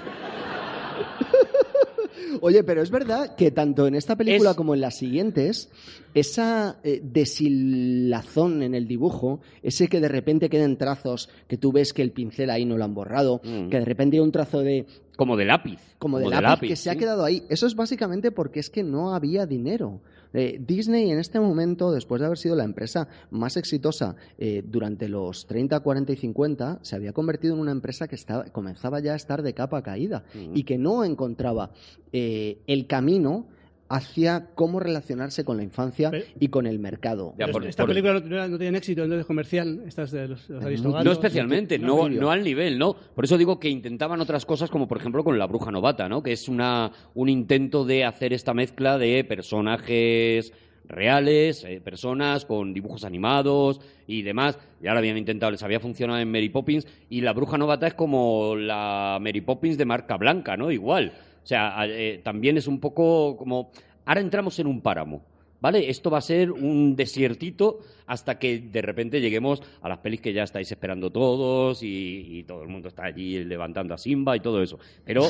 [2.41, 5.71] Oye, pero es verdad que tanto en esta película Es- como en las siguientes,
[6.15, 11.93] esa eh, deshilazón en el dibujo, ese que de repente queden trazos, que tú ves
[11.93, 13.69] que el pincel ahí no lo han borrado, Mm.
[13.69, 15.79] que de repente hay un trazo de Como de lápiz.
[15.99, 17.45] como de lápiz, que se ha quedado ahí.
[17.49, 20.01] Eso es básicamente porque es que no había dinero.
[20.35, 25.09] Eh, Disney en este momento, después de haber sido la empresa más exitosa eh, durante
[25.09, 29.13] los 30, 40 y 50, se había convertido en una empresa que estaba, comenzaba ya
[29.13, 31.71] a estar de capa caída y que no encontraba
[32.13, 33.47] eh, el camino
[33.89, 37.35] hacia cómo relacionarse con la infancia Pero- y con el mercado.
[37.39, 40.49] Ya, Pero por- esta por- película no, no tenía éxito entonces comercial, estas de los,
[40.49, 41.05] los aristogatos.
[41.05, 42.95] No especialmente, no, no al nivel, ¿no?
[42.95, 46.23] Por eso digo que intentaban otras cosas, como por ejemplo con La Bruja Novata, ¿no?
[46.23, 50.53] Que es una, un intento de hacer esta mezcla de personajes
[50.87, 54.59] reales, eh, personas con dibujos animados y demás.
[54.83, 57.95] Ya lo habían intentado, les había funcionado en Mary Poppins y La Bruja Novata es
[57.95, 60.71] como la Mary Poppins de marca blanca, ¿no?
[60.71, 61.13] Igual.
[61.45, 63.71] O sea, eh, también es un poco como...
[64.07, 65.23] Ahora entramos en un páramo.
[65.61, 65.89] ¿Vale?
[65.89, 70.35] Esto va a ser un desiertito hasta que de repente lleguemos a las pelis que
[70.35, 74.41] ya estáis esperando todos y, y todo el mundo está allí levantando a Simba y
[74.41, 74.79] todo eso.
[75.07, 75.23] Pero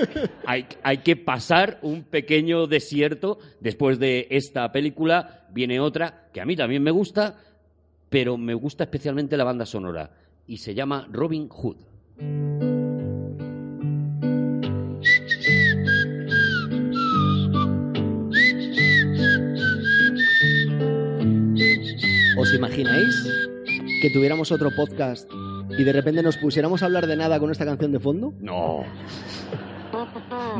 [0.46, 3.38] hay, hay que pasar un pequeño desierto.
[3.60, 7.38] Después de esta película viene otra que a mí también me gusta,
[8.08, 10.10] pero me gusta especialmente la banda sonora
[10.46, 12.71] y se llama Robin Hood.
[22.52, 23.16] ¿Os imagináis
[24.02, 25.26] que tuviéramos otro podcast
[25.70, 28.34] y de repente nos pusiéramos a hablar de nada con esta canción de fondo?
[28.42, 28.84] No.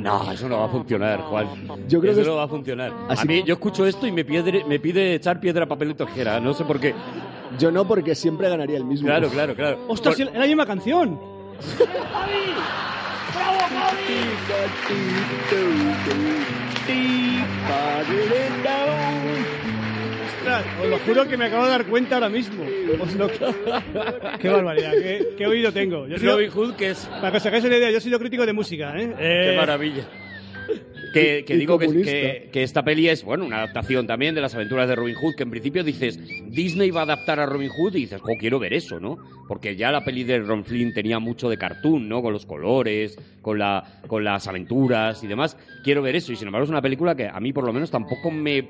[0.00, 1.48] No, eso no va a funcionar, Juan.
[1.88, 2.94] Yo creo eso que no va a funcionar.
[3.10, 5.94] Así- A mí, yo escucho esto y me pide, me pide echar piedra, papel y
[5.94, 6.40] tijera.
[6.40, 6.94] No sé por qué.
[7.58, 9.08] Yo no, porque siempre ganaría el mismo.
[9.08, 9.84] Claro, claro, claro.
[9.86, 11.20] ¡Ostras, Por- era la misma canción!
[20.42, 20.64] ¡Ostras!
[20.82, 22.64] Os lo juro que me acabo de dar cuenta ahora mismo.
[23.00, 23.28] Os lo-
[24.40, 24.92] ¡Qué barbaridad!
[24.92, 26.08] ¡Qué, qué oído tengo!
[26.08, 27.06] Yo he sido- Robin Hood, que es...
[27.06, 29.12] para que os hagáis una idea, yo he sido crítico de música, ¿eh?
[29.16, 30.04] Qué Eh, maravilla.
[31.14, 34.96] Que, digo que- que esta peli es, bueno, una adaptación también de las aventuras de
[34.96, 36.18] Robin Hood, que en principio dices,
[36.50, 39.18] Disney va a adaptar a Robin Hood y dices, jo, quiero ver eso, ¿no?
[39.46, 42.22] Porque ya la peli de Ron Flynn tenía mucho de cartoon, ¿no?
[42.22, 45.56] Con los colores, con, la, con las aventuras y demás.
[45.84, 46.32] Quiero ver eso.
[46.32, 48.68] Y sin embargo es una película que a mí por lo menos tampoco me,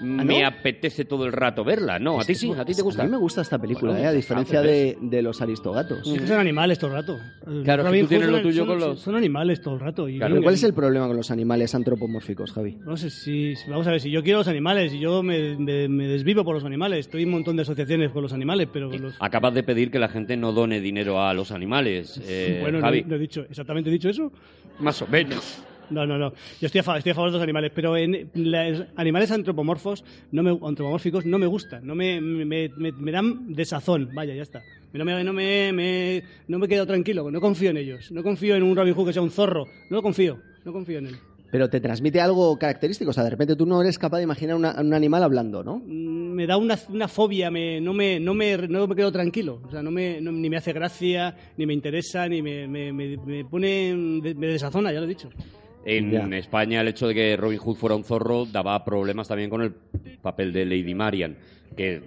[0.00, 1.98] me apetece todo el rato verla.
[1.98, 3.02] No, a ti sí, a ti te gusta.
[3.02, 4.08] A mí me gusta esta película, Bueno, ¿eh?
[4.08, 6.00] a diferencia ah, de, de los aristogatos.
[6.04, 7.18] sí que son animales todo el rato.
[7.64, 9.80] Claro, que Robin tú tienes Hood lo tuyo son- con los- Son animales todo el
[9.80, 10.08] rato.
[10.08, 10.40] y- Claro.
[10.42, 12.76] ¿Cuál es el problema con los animales antropomórficos, Javi?
[12.84, 13.54] No sé si.
[13.68, 16.54] Vamos a ver, si yo quiero los animales y yo me, me- me desvivo por
[16.54, 19.14] los animales, estoy en un montón de asociaciones con los animales, pero con los.
[19.20, 22.84] Acabas de pedir que la gente no done dinero a los animales, eh, bueno, no,
[22.86, 23.04] Javi.
[23.06, 23.44] no he dicho.
[23.48, 24.32] ¿Exactamente he dicho eso?
[24.78, 25.62] Más o menos.
[25.90, 26.32] No, no, no.
[26.60, 30.04] Yo estoy a, fa- estoy a favor de los animales, pero en los animales antropomorfos,
[30.32, 31.86] no me, antropomórficos, no me gustan.
[31.86, 34.10] No me, me, me- me dan desazón.
[34.14, 34.62] Vaya, ya está.
[34.92, 38.10] No me, no, me, me- no me he quedado tranquilo, no confío en ellos.
[38.12, 39.66] No confío en un Robin Hood que sea un zorro.
[39.88, 41.16] No lo confío, no confío en él.
[41.52, 44.54] Pero te transmite algo característico, o sea, de repente tú no eres capaz de imaginar
[44.54, 45.78] una- un animal hablando, ¿no?
[45.84, 49.60] Mm, me da una, una fobia, me, no, me, no, me, no me quedo tranquilo.
[49.66, 52.92] O sea, no me, no- ni me hace gracia, ni me interesa, ni me, me,
[52.92, 53.92] me, me pone.
[53.96, 55.28] me desazona, ya lo he dicho.
[55.84, 56.32] En.
[56.34, 59.72] España el hecho de que Robin Hood fuera un zorro daba problemas también con el
[60.20, 61.36] papel de Lady Marian,
[61.76, 62.02] que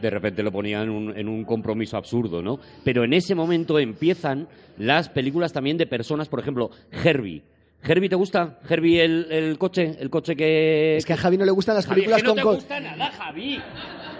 [0.00, 2.58] de repente lo ponía en un, en un compromiso absurdo, ¿no?
[2.84, 4.48] Pero en ese momento empiezan
[4.78, 6.70] las películas también de personas, por ejemplo,
[7.04, 7.42] Herbie.
[7.84, 8.60] ¿Herbie te gusta?
[8.68, 9.96] ¿Herbie el, el coche?
[9.98, 10.96] ¿El coche que...?
[10.96, 12.52] Es que a Javi no le gustan las Javi, es películas que no con...
[12.54, 13.58] te gusta nada, Javi.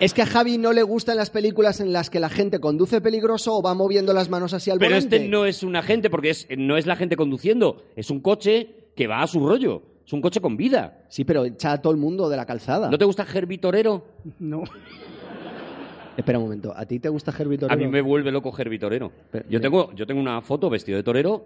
[0.00, 3.00] Es que a Javi no le gustan las películas en las que la gente conduce
[3.00, 5.16] peligroso o va moviendo las manos hacia el Pero volante.
[5.16, 8.81] este no es un agente, porque es, no es la gente conduciendo, es un coche
[8.94, 9.82] que va a su rollo.
[10.06, 11.04] Es un coche con vida.
[11.08, 12.90] Sí, pero echa a todo el mundo de la calzada.
[12.90, 14.04] ¿No te gusta Herbie Torero?
[14.38, 14.64] No.
[16.16, 17.80] Espera un momento, ¿a ti te gusta Herbie A Torero?
[17.80, 19.10] mí me vuelve loco Herbie Torero.
[19.30, 21.44] Pero- yo, tengo, yo tengo una foto vestido de torero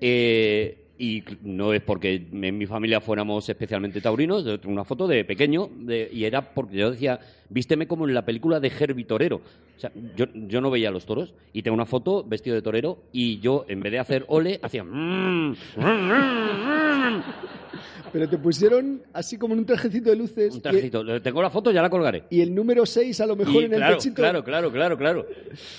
[0.00, 5.06] eh, y no es porque en mi familia fuéramos especialmente taurinos, yo tengo una foto
[5.08, 9.04] de pequeño de- y era porque yo decía, vísteme como en la película de Herbie
[9.04, 9.36] Torero.
[9.36, 12.98] O sea, yo, yo no veía los toros y tengo una foto vestido de torero
[13.12, 14.84] y yo en vez de hacer ole, hacía...
[14.84, 17.22] "Mm, mm, mm, mm".
[18.12, 21.20] Pero te pusieron así como en un trajecito de luces Un trajecito.
[21.20, 22.24] Tengo la foto, ya la colgaré.
[22.30, 24.14] y, y el número 6 a lo mejor Y en el claro, pechito.
[24.14, 25.26] claro, claro, claro, claro.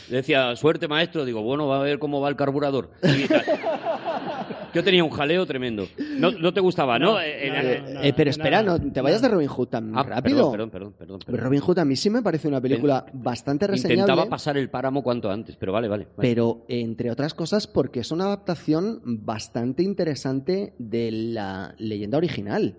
[0.10, 2.92] Decía, suerte maestro, digo, bueno, va a ver cómo va el carburador.
[3.04, 3.26] Y.
[4.74, 5.88] Yo tenía un jaleo tremendo.
[6.18, 7.14] No, no te gustaba, ¿no?
[7.14, 8.02] No, Eh, no, eh, no, no.
[8.04, 10.52] Eh, pero espera, no te vayas de Robin Hood tan ah, rápido.
[10.52, 10.94] Perdón, perdón, perdón.
[11.00, 14.02] perdón, Pero Robin Hood a mí sí me parece una película bastante reseñable.
[14.02, 16.06] Intentaba pasar el páramo cuanto antes, pero vale, vale.
[16.06, 16.30] vale.
[16.30, 22.78] Pero, entre otras cosas, porque es una adaptación bastante interesante de la leyenda original.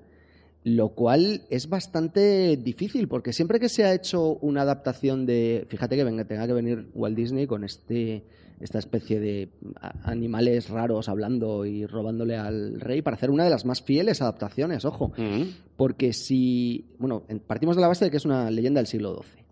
[0.65, 5.67] Lo cual es bastante difícil, porque siempre que se ha hecho una adaptación de.
[5.69, 8.25] Fíjate que venga, tenga que venir Walt Disney con este
[8.61, 9.49] esta especie de
[10.05, 14.85] animales raros hablando y robándole al rey para hacer una de las más fieles adaptaciones,
[14.85, 15.13] ojo.
[15.77, 16.87] Porque si.
[16.99, 19.45] Bueno, en- partimos de la base de que es una leyenda del siglo XII.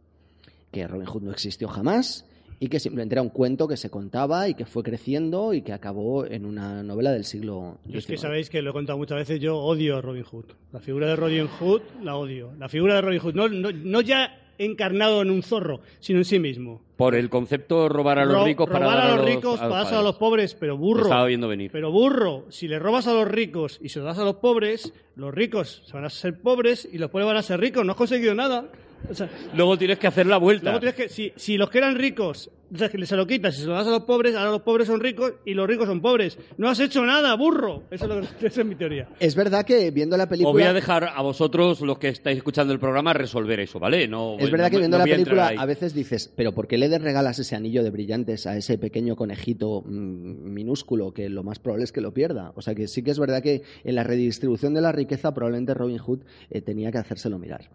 [0.73, 2.27] Que Robin Hood no existió jamás
[2.59, 5.73] y que simplemente era un cuento que se contaba y que fue creciendo y que
[5.73, 8.21] acabó en una novela del siglo Yo es que XIX.
[8.23, 10.47] sabéis que lo he contado muchas veces, yo odio a Robin Hood.
[10.73, 12.53] La figura de Robin Hood la odio.
[12.59, 16.25] La figura de Robin Hood, no, no, no ya encarnado en un zorro, sino en
[16.25, 16.81] sí mismo.
[16.97, 19.69] Por el concepto robar a los Ro- ricos para robar dar a los ricos, a
[19.69, 21.03] los a los pobres, pero burro.
[21.05, 21.71] Estaba viendo venir.
[21.73, 24.93] Pero burro, si le robas a los ricos y se lo das a los pobres,
[25.15, 27.85] los ricos se van a ser pobres y los pobres van a ser ricos.
[27.85, 28.67] No has conseguido nada.
[29.09, 30.65] O sea, Luego tienes que hacer la vuelta.
[30.65, 33.57] luego tienes que, si, si los que eran ricos o sea, que se lo quitas
[33.57, 35.87] y se lo das a los pobres, ahora los pobres son ricos y los ricos
[35.87, 36.37] son pobres.
[36.59, 37.85] No has hecho nada, burro.
[37.93, 39.09] Eso es, lo que- esa es mi teoría.
[39.21, 40.51] Es verdad que viendo la película.
[40.51, 44.09] Os voy a dejar a vosotros, los que estáis escuchando el programa, resolver eso, ¿vale?
[44.09, 46.67] No, Es verdad no que viendo no la a película a veces dices, pero ¿por
[46.67, 51.45] qué le regalas ese anillo de brillantes a ese pequeño conejito mm, minúsculo que lo
[51.45, 52.53] más probable es que lo pierda?
[52.57, 55.73] O sea que sí que es verdad que en la redistribución de la riqueza probablemente
[55.75, 57.69] Robin Hood eh, tenía que hacérselo mirar.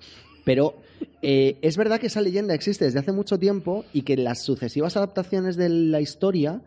[0.44, 0.76] Pero
[1.22, 4.98] eh, es verdad que esa leyenda existe desde hace mucho tiempo y que las sucesivas
[4.98, 6.62] adaptaciones de la historia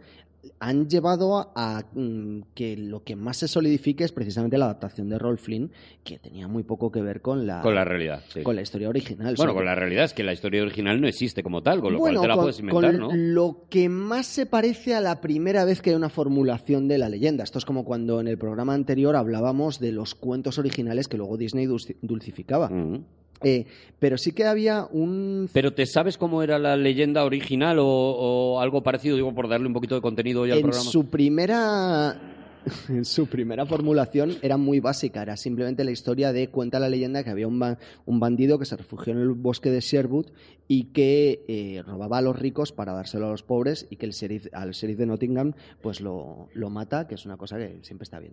[0.61, 5.09] han llevado a, a, mm, que lo que más se solidifique es precisamente la adaptación
[5.09, 5.71] de Rolf Flynn,
[6.05, 8.23] que tenía muy poco que ver con la, Con la realidad.
[8.29, 8.43] sí.
[8.43, 9.35] con la historia original.
[9.39, 11.99] Bueno, con la realidad es que la historia original no existe como tal, con lo
[11.99, 13.17] bueno, cual te la con- puedes inventar, con ¿no?
[13.17, 17.09] Lo que más se parece a la primera vez que hay una formulación de la
[17.09, 17.43] leyenda.
[17.43, 21.39] Esto es como cuando en el programa anterior hablábamos de los cuentos originales que luego
[21.39, 22.67] Disney dulci- dulcificaba.
[22.67, 23.03] Ujú.
[23.45, 23.67] Eh,
[23.99, 28.61] pero sí que había un Pero ¿te sabes cómo era la leyenda original o, o
[28.61, 29.17] algo parecido?
[29.17, 30.91] Digo, por darle un poquito de contenido hoy al en programa.
[30.91, 32.34] su primera
[33.03, 37.31] su primera formulación era muy básica, era simplemente la historia de cuenta la leyenda que
[37.31, 40.27] había un, ba- un bandido que se refugió en el bosque de Sherwood
[40.67, 44.13] y que eh, robaba a los ricos para dárselo a los pobres y que el
[44.13, 48.05] sheriff, al sheriff de Nottingham pues lo, lo mata, que es una cosa que siempre
[48.05, 48.33] está bien.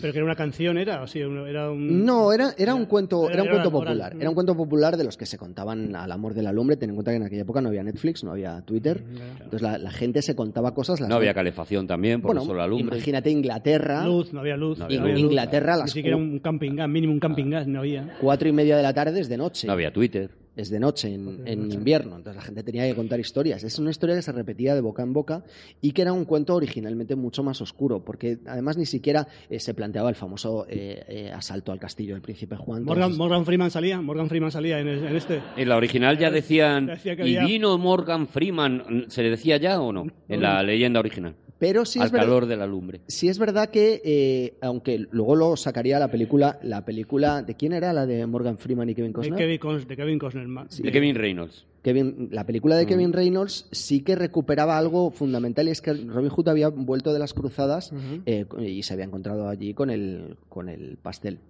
[0.00, 1.02] Pero que era una canción, ¿era?
[1.02, 1.06] O
[1.46, 2.04] era un...
[2.04, 3.96] No, era, era un cuento, Era- era un cuento popular.
[3.96, 4.20] oral.
[4.20, 6.76] Era un cuento popular de los que se contaban al amor de la lumbre.
[6.76, 9.02] Ten en cuenta que en aquella época no había Netflix, no había Twitter.
[9.34, 11.00] Entonces la, la gente se contaba cosas.
[11.00, 12.96] Las No había calefacción también, por bueno, eso la lumbre.
[12.96, 14.78] imagínate Inglaterra, Luz, no había luz.
[14.78, 15.18] No había no luz.
[15.18, 18.16] Inglaterra, Ni las siquiera un camping gas, mínimo un camping gas no había.
[18.20, 19.66] cuatro y media de la tarde es de noche.
[19.66, 20.30] No había Twitter.
[20.54, 23.64] Es de noche en, en invierno, entonces la gente tenía que contar historias.
[23.64, 25.44] Es una historia que se repetía de boca en boca
[25.80, 29.72] y que era un cuento originalmente mucho más oscuro, porque además ni siquiera eh, se
[29.72, 32.84] planteaba el famoso eh, eh, asalto al castillo del príncipe Juan.
[32.84, 35.40] Morgan, Entonces, Morgan Freeman salía, Morgan Freeman salía en, el- en este.
[35.56, 39.06] En la original ya decían, Decía que ¿y había- vino Morgan Freeman?
[39.08, 40.06] ¿Se le decía ya o no?
[40.28, 41.34] En la leyenda original.
[41.58, 43.00] pero sí Al es verdad- calor de la lumbre.
[43.06, 47.72] Sí es verdad que, eh, aunque luego lo sacaría la película, la película, ¿de quién
[47.72, 47.92] era?
[47.92, 49.38] La de Morgan Freeman y Kevin Costner.
[49.38, 50.41] De Kevin Costner.
[50.68, 50.82] Sí.
[50.82, 51.66] De Kevin Reynolds.
[51.82, 56.28] Kevin- la película de Kevin Reynolds sí que recuperaba algo fundamental y es que Robin
[56.30, 57.92] Hood había vuelto de las cruzadas
[58.26, 61.40] eh, y se había encontrado allí con el, con el pastel.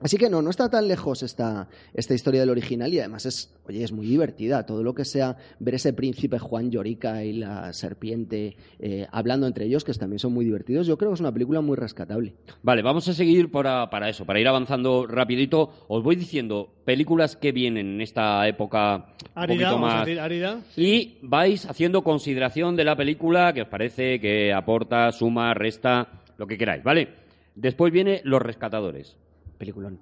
[0.00, 3.54] Así que no, no está tan lejos esta, esta historia del original y además es,
[3.66, 4.66] oye, es muy divertida.
[4.66, 9.66] Todo lo que sea ver ese príncipe Juan Llorica y la serpiente eh, hablando entre
[9.66, 12.34] ellos, que también son muy divertidos, yo creo que es una película muy rescatable.
[12.62, 15.70] Vale, vamos a seguir para, para eso, para ir avanzando rapidito.
[15.88, 20.06] Os voy diciendo películas que vienen en esta época un poquito vamos a más...
[20.06, 20.60] decir, árida.
[20.76, 26.46] Y vais haciendo consideración de la película que os parece que aporta, suma, resta, lo
[26.46, 27.08] que queráis, ¿vale?
[27.54, 29.16] Después viene Los Rescatadores.
[29.62, 29.96] Peliculón.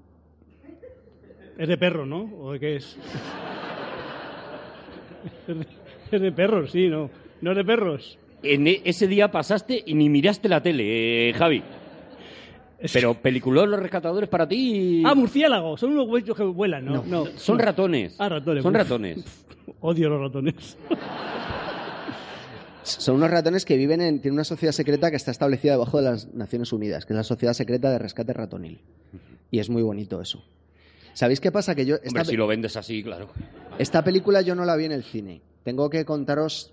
[1.59, 2.23] Es de perro, ¿no?
[2.41, 2.97] ¿O de qué es?
[5.47, 5.67] Es de,
[6.13, 7.11] es de perros, sí, ¿no?
[7.43, 8.19] No es de perros.
[8.43, 11.63] En e- ese día pasaste y ni miraste la tele, eh, Javi.
[12.91, 15.03] Pero peliculón Los Rescatadores para ti...
[15.05, 15.79] Ah, murciélagos.
[15.79, 17.05] Son unos huellos que vuelan, ¿no?
[17.05, 17.27] No.
[17.37, 18.17] Son ratones.
[18.19, 18.63] Ah, ratones.
[18.63, 18.79] Son Uf.
[18.79, 19.45] ratones.
[19.81, 20.79] Odio los ratones.
[22.83, 24.21] Son unos ratones que viven en.
[24.23, 27.25] Tiene una sociedad secreta que está establecida debajo de las Naciones Unidas, que es la
[27.25, 28.81] Sociedad Secreta de Rescate Ratonil.
[29.51, 30.45] Y es muy bonito eso.
[31.13, 31.75] ¿Sabéis qué pasa?
[31.75, 31.97] Que yo.
[31.97, 33.31] Esta, Hombre, si lo vendes así, claro.
[33.79, 35.43] esta película yo no la vi en el cine.
[35.65, 36.73] Tengo que contaros.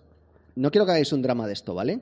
[0.55, 1.99] No quiero que hagáis un drama de esto, ¿vale?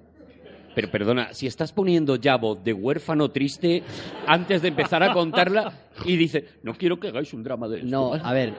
[0.75, 3.81] Pero perdona, si estás poniendo ya voz de huérfano triste
[4.27, 7.89] antes de empezar a contarla y dice, no quiero que hagáis un drama de esto.
[7.89, 8.21] No, ¿vale?".
[8.25, 8.53] a ver.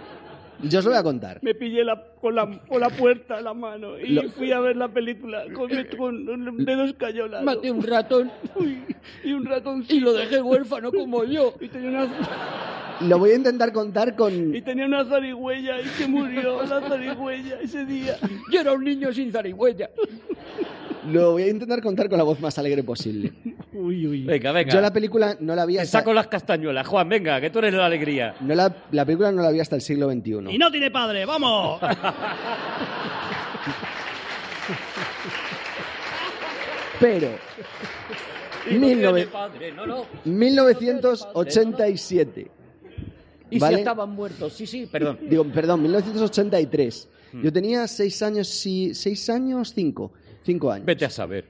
[0.62, 1.38] Yo os lo voy a contar.
[1.42, 4.60] Me pillé la, con, la, con la puerta en la mano y Lo- fui a
[4.60, 7.44] ver la película con, con dedos escayolados.
[7.44, 8.82] Maté un ratón Uy,
[9.22, 11.54] y un ratón y lo dejé huérfano como yo.
[11.60, 12.08] Y tenía una...
[13.00, 14.54] lo voy a intentar contar con...
[14.54, 18.16] Y tenía una zarigüeya y se murió la zarigüeya ese día.
[18.50, 19.90] Yo era un niño sin zarigüeya.
[21.08, 23.32] Lo voy a intentar contar con la voz más alegre posible.
[23.72, 24.24] Uy, uy.
[24.24, 24.72] Venga, venga.
[24.72, 25.98] Yo la película no la vi Te hasta...
[25.98, 26.86] saco las castañuelas.
[26.86, 28.36] Juan, venga, que tú eres la alegría.
[28.40, 30.50] No la, la película no la vi hasta el siglo XXI.
[30.50, 31.80] Y no tiene padre, vamos.
[37.00, 37.28] Pero...
[38.68, 40.04] Y no 19 tiene padre, no, no.
[40.24, 42.50] 1987.
[43.50, 43.76] Y ¿Vale?
[43.76, 45.20] si estaban muertos, sí, sí, perdón.
[45.22, 47.08] Digo, perdón, 1983.
[47.32, 47.42] Hmm.
[47.42, 50.12] Yo tenía seis años, sí, seis años, cinco.
[50.46, 50.86] Cinco años.
[50.86, 51.44] Vete a saber.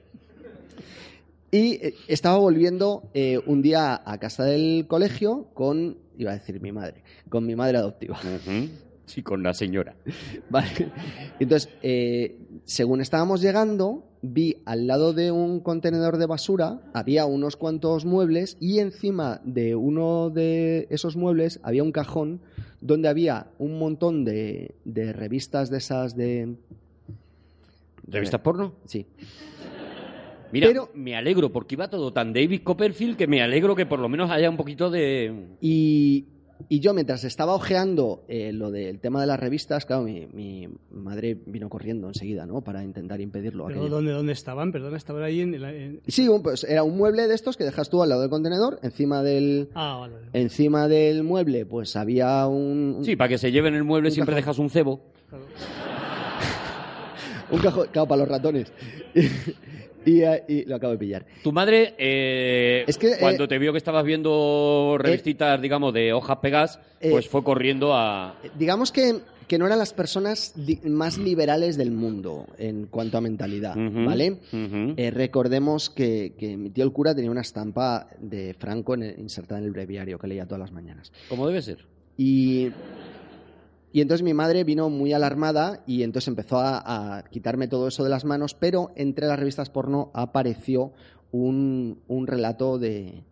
[1.51, 6.63] Y eh, estaba volviendo eh, un día a casa del colegio con, iba a decir
[6.63, 8.19] mi madre, con mi madre adoptiva.
[8.19, 8.69] Ujú.
[9.05, 9.95] Sí, con la señora.
[10.51, 10.91] Vale.
[11.39, 17.57] Entonces, eh, según estábamos llegando, vi al lado de un contenedor de basura, había unos
[17.57, 22.41] cuantos muebles y encima de uno de esos muebles había un cajón
[22.81, 26.57] donde había un montón de, de revistas de esas de...
[28.07, 28.75] ¿Revistas porno?
[28.85, 29.07] Sí.
[30.53, 33.99] Mira, Pero- me alegro, porque iba todo tan David Copperfield que me alegro que por
[33.99, 35.49] lo menos haya un poquito de...
[35.61, 36.27] Y,
[36.69, 40.69] y yo, mientras estaba ojeando eh, lo del tema de las revistas, claro, mi, mi
[40.93, 42.63] madre vino corriendo enseguida, ¿no?
[42.63, 43.67] Para intentar impedirlo.
[43.67, 43.95] Pero aquello.
[43.97, 44.71] ¿dónde, ¿Dónde estaban?
[44.71, 45.61] Perdona, estaban ahí en...
[45.61, 48.21] la- en- Sí, un- pues era un mueble de estos que dejas tú al lado
[48.21, 50.15] del contenedor, encima del, Ah, vale.
[50.15, 50.27] vale.
[50.33, 54.33] encima del mueble, pues había un, un- Sí, para que se lleven el mueble siempre
[54.37, 54.43] cajón.
[54.43, 55.01] dejas un cebo.
[57.51, 58.73] Un cajón, claro, para los ratones.
[60.05, 61.27] y, eh, y lo acabo de pillar.
[61.43, 66.13] Tu madre, eh, Es que, eh, cuando te vio que estabas viendo revistitas, digamos, de
[66.13, 68.37] hojas pegadas, Eh, pues fue corriendo a...
[68.57, 70.55] Digamos que, que no eran las personas
[70.85, 74.39] más liberales del mundo en cuanto a mentalidad, ¿vale?
[74.97, 79.19] Eh, recordemos que, que mi tío el cura tenía una estampa de Franco en el-
[79.21, 81.13] insertada en el breviario que leía todas las mañanas.
[81.29, 81.85] Como debe ser.
[82.17, 82.71] Y,
[83.93, 88.11] y entonces mi madre vino muy alarmada y entonces empezó a, quitarme todo eso de
[88.11, 90.93] las manos, pero entre las revistas porno apareció
[91.33, 93.23] un, un relato de...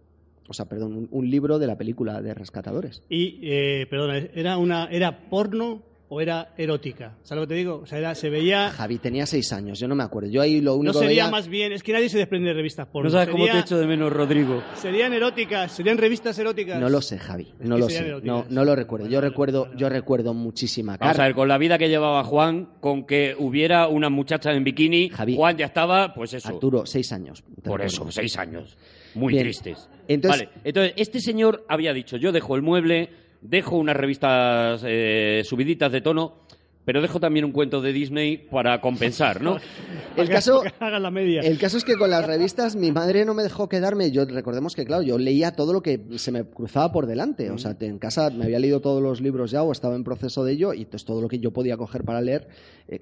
[0.49, 3.03] O sea, perdón, un, un libro de la película de Rescatadores.
[3.09, 7.17] Y, eh, perdona, ¿era, una, ¿era porno o era erótica?
[7.23, 7.81] ¿Sabes lo que te digo?
[7.83, 8.71] O sea, era, se veía...
[8.71, 10.29] Javi tenía seis años, yo no me acuerdo.
[10.29, 11.31] Yo ahí lo No único que sería veía...
[11.31, 11.73] más bien...
[11.73, 13.09] Es que nadie se desprende de revistas porno.
[13.09, 14.63] No sabes cómo te echo de menos, Rodrigo.
[14.75, 16.81] Serían eróticas, serían revistas eróticas.
[16.81, 17.53] No lo sé, Javi.
[17.59, 18.21] Es No lo sé.
[18.23, 19.09] No, no lo recuerdo.
[19.09, 23.05] Yo recuerdo, yo recuerdo muchísima Vamos a ver, con la vida que llevaba Juan, con
[23.07, 25.37] que hubiera una muchacha en bikini, Javi.
[25.37, 26.49] Juan ya estaba, pues eso.
[26.49, 27.43] Arturo, seis años.
[27.43, 27.85] Por recuerdo.
[27.87, 28.77] eso, seis años.
[29.15, 29.45] Muy Bien.
[29.45, 29.89] tristes.
[30.09, 33.11] Entonces- vale, entonces, este señor había dicho, yo dejo el mueble,
[33.45, 36.43] dejo unas revistas eh, subiditas de tono,
[36.87, 39.59] pero dejo también un cuento de Disney para compensar, ¿no?
[40.17, 41.41] El caso, Que hagan la media.
[41.41, 44.11] el caso es que con las revistas mi madre no me dejó quedarme.
[44.13, 47.51] Yo recordemos que, claro, yo leía todo lo que se me cruzaba por delante.
[47.51, 50.45] O sea, en casa me había leído todos los libros ya o estaba en proceso
[50.45, 52.49] de ello y entonces todo lo que yo podía coger para leer.
[52.89, 53.01] eh,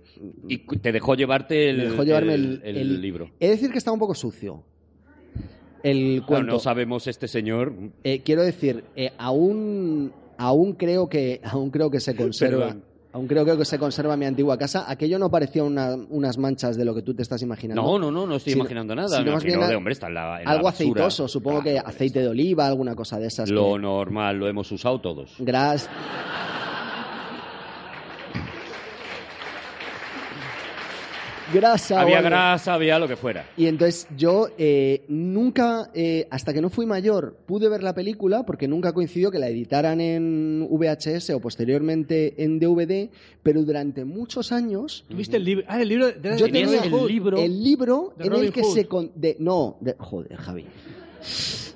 [0.48, 3.30] Y te dejó llevarte el, me dejó llevarme el, el- el el- libro.
[3.40, 4.62] He de decir que estaba un poco sucio.
[5.82, 6.52] El Claro, cuento.
[6.52, 7.74] no sabemos este señor.
[8.04, 12.76] Eh, quiero decir, eh, aún, aún creo que aún creo que se conserva.
[13.14, 14.86] Aún creo que se conserva mi antigua casa.
[14.90, 17.82] Aquello no parecía una- unas manchas de lo que tú te estás imaginando.
[17.82, 19.08] No, no, no, no estoy Sino- imaginando nada.
[19.08, 21.28] sino Me más imagino bien de, a- hombre, está en la, en la Algo aceitoso,
[21.28, 23.50] supongo que aceite de oliva, alguna cosa de esas.
[23.50, 25.34] Lo que- normal, lo hemos usado todos.
[25.40, 25.90] Gras.
[31.52, 31.96] Grasa.
[31.96, 32.30] o Había algo.
[32.30, 33.44] grasa, había lo que fuera.
[33.56, 38.44] Y entonces yo eh, nunca, eh, hasta que no fui mayor, pude ver la película
[38.44, 43.10] porque nunca coincidió que la editaran en VHS o posteriormente en DVD,
[43.42, 45.64] pero durante muchos años ¿Tuviste el libro?
[45.68, 47.08] Ah, el libro de, yo Tenías tenía el Hood.
[47.08, 48.74] libro el libro De en Robin el que Hood.
[48.74, 48.86] se...
[48.86, 50.66] con- de, no, de, joder, Javi.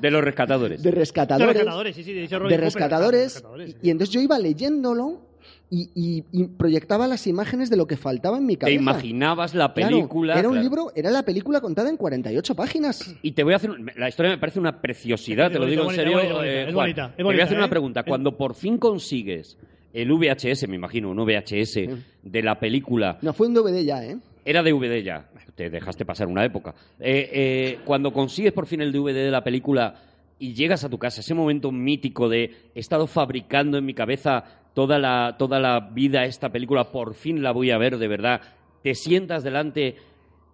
[0.01, 0.83] De los rescatadores.
[0.83, 1.55] De De rescatadores.
[1.55, 3.21] rescatadores, sí, sí, de hecho Robin de Hood, pero- rescatadores.
[3.23, 3.77] ah, rescatadores, sí.
[3.83, 5.21] Y entonces yo iba leyéndolo
[5.69, 8.81] y, y- y proyectaba las imágenes de lo que faltaba en mi Te cabeza.
[8.81, 10.39] imaginabas la Claro, película.
[10.39, 10.63] era un claro.
[10.69, 13.15] libro, era la película contada en 48 páginas.
[13.23, 13.71] Y te voy a hacer.
[13.71, 16.17] un- La historia me parece una preciosidad, Es te lo digo en bonita, serio.
[16.19, 16.75] bonita, bonita, eh, Juan.
[16.75, 17.71] bonita, Te voy a hacer una ¿eh?
[17.71, 18.03] pregunta.
[18.05, 19.59] Cuando por fin consigues
[19.93, 21.89] el VHS, me imagino, un VHS
[22.23, 24.19] de la película, No, fue un DVD ya, ¿eh?
[24.45, 25.29] era DVD ya.
[25.57, 26.75] Te dejaste pasar una época.
[27.01, 29.95] Eh, eh, cuando consigues por fin el DVD de la película
[30.39, 34.45] y llegas a tu casa, ese momento mítico de he estado fabricando en mi cabeza
[34.77, 38.43] toda la, toda la vida esta película, por fin la voy a ver de verdad,
[38.83, 39.97] te sientas delante,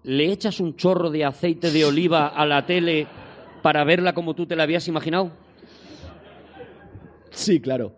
[0.05, 3.09] le echas un chorro de aceite de oliva a la tele
[3.63, 5.33] para verla como tú te la habías imaginado.
[7.31, 7.97] Sí, claro.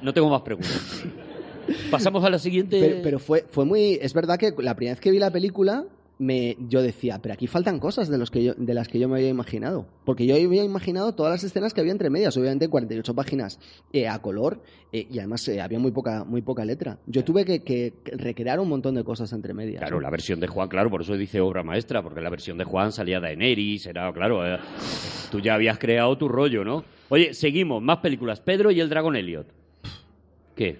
[0.00, 1.04] No tengo más preguntas.
[1.90, 2.80] Pasamos a la siguiente.
[2.80, 3.98] Pero, pero fue, fue muy.
[4.00, 5.84] Es verdad que la primera vez que vi la película,
[6.18, 9.08] me, yo decía, pero aquí faltan cosas de, los que yo- de las que yo
[9.08, 9.86] me había imaginado.
[10.04, 13.58] Porque yo había imaginado todas las escenas que había entre medias, obviamente 48 páginas
[13.92, 16.98] eh, a color eh, y además eh, había muy poca, muy poca letra.
[17.06, 19.80] Yo tuve que, que recrear un montón de cosas entre medias.
[19.80, 22.64] Claro, la versión de Juan, claro, por eso dice obra maestra, porque la versión de
[22.64, 24.42] Juan salía Daenerys, era, claro,
[25.30, 26.84] tú ya habías creado tu rollo, ¿no?
[27.08, 28.40] Oye, seguimos, más películas.
[28.40, 29.46] Pedro y el dragón Elliot.
[30.54, 30.78] ¿Qué?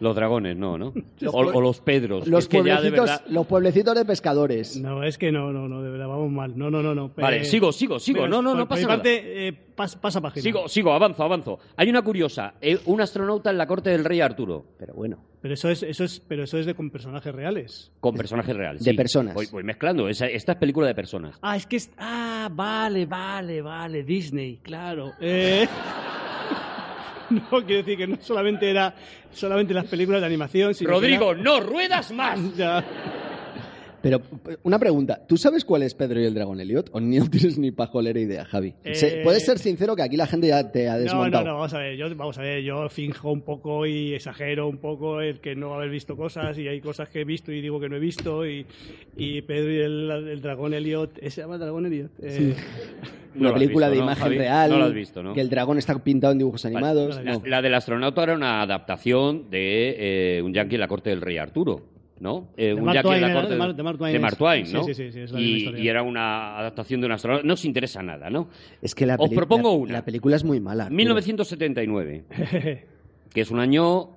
[0.00, 0.92] Los dragones, no, ¿no?
[1.32, 2.26] O, los Pedros.
[2.28, 3.24] Los es que ya de pueblecitos, verdad...
[3.28, 4.76] los pueblecitos de pescadores.
[4.80, 6.56] No, es que no, no, no, de verdad, vamos mal.
[6.56, 7.10] No, no, no, no.
[7.16, 8.28] Vale, Eh, sigo, sigo, sigo.
[8.28, 8.94] No, no, por- no por pasa nada.
[8.96, 10.42] parte, eh, pas- pasa página.
[10.42, 11.58] Sigo, sigo, avanzo, avanzo.
[11.76, 12.54] Hay una curiosa.
[12.60, 14.64] eh, un astronauta en la corte del rey Arturo.
[14.78, 15.18] Pero bueno.
[15.40, 17.92] Pero eso es, eso es, pero eso es de con personajes reales.
[18.00, 18.84] Con personajes reales.
[18.84, 18.96] De sí.
[18.96, 19.34] personas.
[19.34, 20.08] Voy, voy mezclando.
[20.08, 21.36] Esa- esta es película de personas.
[21.42, 21.90] Ah, es que es.
[21.98, 24.02] Ah, vale, vale, vale.
[24.04, 25.12] Disney, claro.
[25.20, 25.66] Eh,
[27.50, 28.94] no, quiero decir que no solamente era
[29.32, 30.88] solamente las películas de animación, sino.
[30.88, 32.38] que Rodrigo, era- no ruedas más.
[32.56, 32.84] Ya.
[34.00, 34.20] Pero
[34.62, 36.90] una pregunta, ¿tú sabes cuál es Pedro y el dragón Elliot?
[36.92, 38.74] ¿O ni no tienes ni pajolera idea, Javi?
[38.84, 41.44] Eh, Puedes ser sincero que aquí la gente ya te ha No, no, desmontado.
[41.44, 44.78] no, vamos a ver, yo, vamos a ver, yo finjo un poco y exagero un
[44.78, 47.80] poco el que no haber visto cosas y hay cosas que he visto y digo
[47.80, 48.64] que no he visto y,
[49.16, 52.10] y Pedro y el, el dragón Elliot, ¿eh, ¿se llama dragón Elliot?
[52.22, 52.54] Eh,
[53.34, 54.38] No Una has película visto, de ¿no, imagen Javi?
[54.38, 54.70] real.
[54.70, 55.34] No lo has visto, ¿no?
[55.34, 57.16] Que el dragón está pintado en dibujos animados.
[57.18, 57.42] no, La, no.
[57.46, 61.36] la del astronauta era una adaptación de eh, un yankee en la corte del rey
[61.36, 61.82] Arturo,
[62.20, 62.48] ¿no?
[62.56, 64.36] Eh, un Mark en Twain la corte de Mar- de Mark Twain de Mark
[64.72, 64.84] ¿no?
[64.84, 67.46] sí, sí, sí, es la y, era una adaptación de un astronauta.
[67.46, 68.48] No os interesa nada, ¿no?
[68.82, 69.92] Es que la Os propongo la- una.
[69.94, 70.84] La película es muy mala.
[70.84, 70.96] Arturo.
[70.96, 72.24] 1979,
[73.32, 74.10] que es un año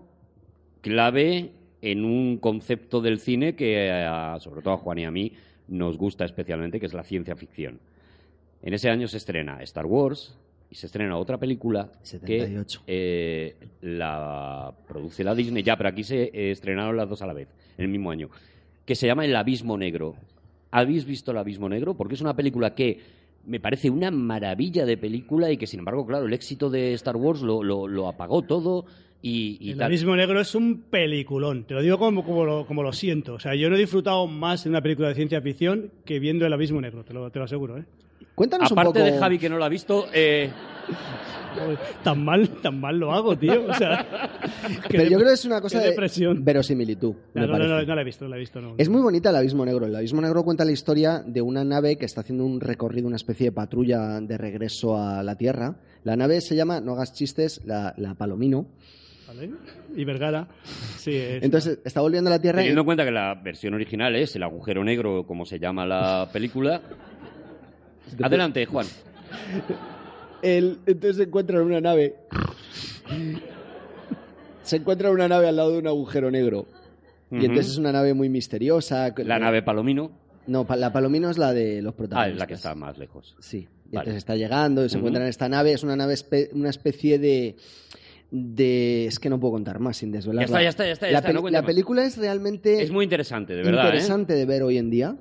[0.81, 5.33] clave en un concepto del cine que, a- sobre todo a Juan y a mí,
[5.67, 7.79] nos gusta especialmente, que es la ciencia ficción.
[8.63, 10.37] En ese año se estrena Star Wars
[10.71, 12.81] y se estrena otra película 78.
[12.85, 17.27] que eh, la produce la Disney ya, pero aquí se eh, estrenaron las dos a
[17.27, 18.29] la vez, en el mismo año,
[18.85, 20.15] que se llama El Abismo Negro.
[20.71, 21.93] ¿Habéis visto El Abismo Negro?
[21.95, 22.99] Porque es una película que
[23.45, 27.17] me parece una maravilla de película y que, sin embargo, claro, el éxito de Star
[27.17, 28.85] Wars lo, lo- lo apagó todo
[29.23, 29.87] y, y el tal.
[29.87, 33.33] abismo negro es un peliculón, te lo digo como, como, lo, como lo siento.
[33.33, 36.45] O sea, yo no he disfrutado más de una película de ciencia ficción que viendo
[36.45, 37.83] el abismo negro, te lo, te lo aseguro, ¿eh?
[38.35, 39.05] Cuéntanos Aparte un poco.
[39.05, 40.49] de Javi, que no lo ha visto, eh,
[42.01, 43.65] Tan mal, tan mal lo hago, tío.
[43.67, 44.05] O sea,
[44.89, 46.43] Pero yo creo que es una cosa de depresión.
[46.45, 47.13] verosimilitud.
[47.33, 48.61] No, no, no, no, no la he visto, no la he visto.
[48.61, 48.75] No.
[48.77, 49.85] Es muy bonita el Abismo Negro.
[49.85, 53.17] El Abismo Negro cuenta la historia de una nave que está haciendo un recorrido, una
[53.17, 55.75] especie de patrulla de regreso a la Tierra.
[56.05, 58.67] La nave se llama, no hagas chistes, la, la Palomino.
[59.27, 59.51] ¿Vale?
[59.95, 60.47] Y Vergara,
[60.97, 61.15] sí.
[61.15, 62.59] es- Entonces está volviendo a la Tierra.
[62.61, 65.85] y- teniendo en cuenta que la versión original es El agujero negro, como se llama
[65.85, 66.81] la película.
[68.21, 68.85] Adelante, Juan.
[70.41, 72.15] Él, entonces se encuentra en una nave.
[74.63, 76.67] se encuentra en una nave al lado de un agujero negro.
[77.31, 79.13] Y entonces es una nave muy misteriosa.
[79.17, 80.11] La nave Palomino.
[80.47, 82.33] No, la Palomino es la de los Ah, protagonistas.
[82.35, 83.35] es la que está más lejos.
[83.39, 83.57] Sí.
[83.57, 84.09] Y Vale.
[84.09, 84.99] entonces está llegando y se Ujú.
[85.05, 85.71] encuentra en esta nave.
[85.71, 87.55] Es una nave, espe- una especie de.
[88.31, 90.41] de es que no puedo contar más sin desvelarla.
[90.41, 93.03] Ya está, ya está, ya está, ya la, está, no película es realmente Es muy
[93.03, 93.83] interesante, de verdad.
[93.83, 93.87] ¿eh?
[93.87, 95.15] interesante de ver hoy en día.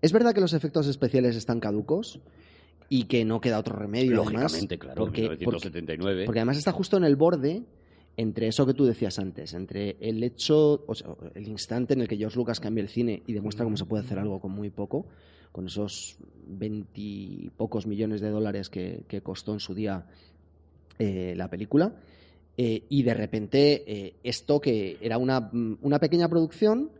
[0.00, 2.20] Es verdad que los efectos especiales están caducos
[2.88, 4.22] y que no queda otro remedio.
[4.22, 5.00] además, Lógicamente, claro.
[5.00, 6.24] porque, porque, 1979.
[6.26, 7.62] porque además está justo en el borde
[8.16, 12.08] entre eso que tú decías antes, entre el hecho, o sea, el instante en el
[12.08, 14.70] que George Lucas cambia el cine y demuestra cómo se puede hacer algo con muy
[14.70, 15.06] poco,
[15.52, 20.06] con esos veintipocos millones de dólares que, que costó en su día
[20.98, 21.94] eh, la película,
[22.56, 25.48] eh, y de repente eh, esto que era una,
[25.80, 26.90] una pequeña producción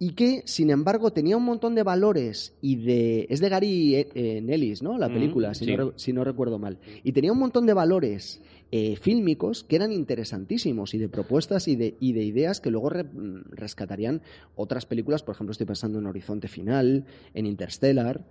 [0.00, 3.26] y que, sin embargo, tenía un montón de valores y de...
[3.30, 4.96] Es de Gary eh, eh, Nellis, ¿no?
[4.96, 5.70] La Mm, película, si, sí.
[5.72, 6.78] no, re- si no recuerdo mal.
[7.02, 8.40] Y tenía un montón de valores
[8.70, 12.90] eh, fílmicos que eran interesantísimos y de propuestas y de, y de ideas que luego
[12.90, 14.22] re- mm, rescatarían
[14.54, 15.22] otras películas.
[15.24, 18.24] Por ejemplo, estoy pensando en Horizonte Final, en Interstellar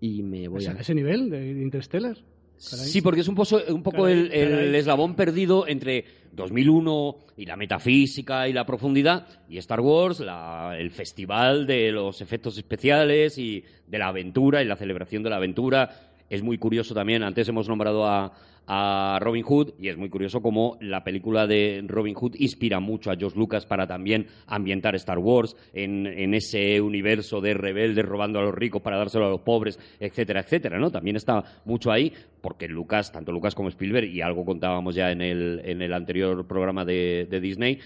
[0.00, 0.80] y me voy ¿Es a a...
[0.80, 2.18] ese nivel de Interstellar?
[2.70, 2.86] Caray.
[2.86, 4.76] Sí, porque es un, pozo- un poco Caray, el, el caray.
[4.76, 10.90] eslabón perdido entre 2001 y la metafísica y la profundidad y Star Wars, la- el
[10.90, 15.90] festival de los efectos especiales y de la aventura y la celebración de la aventura.
[16.28, 18.32] Es muy curioso también, antes hemos nombrado a,
[18.66, 23.10] a Robin Hood y es muy curioso cómo la película de Robin Hood inspira mucho
[23.10, 28.38] a George Lucas para también ambientar Star Wars en, en ese universo de rebeldes robando
[28.38, 30.90] a los ricos para dárselo a los pobres, etcétera, etcétera, ¿no?
[30.90, 35.20] También está mucho ahí porque Lucas, tanto Lucas como Spielberg, y algo contábamos ya en
[35.20, 37.80] el, en el anterior programa de, de Disney,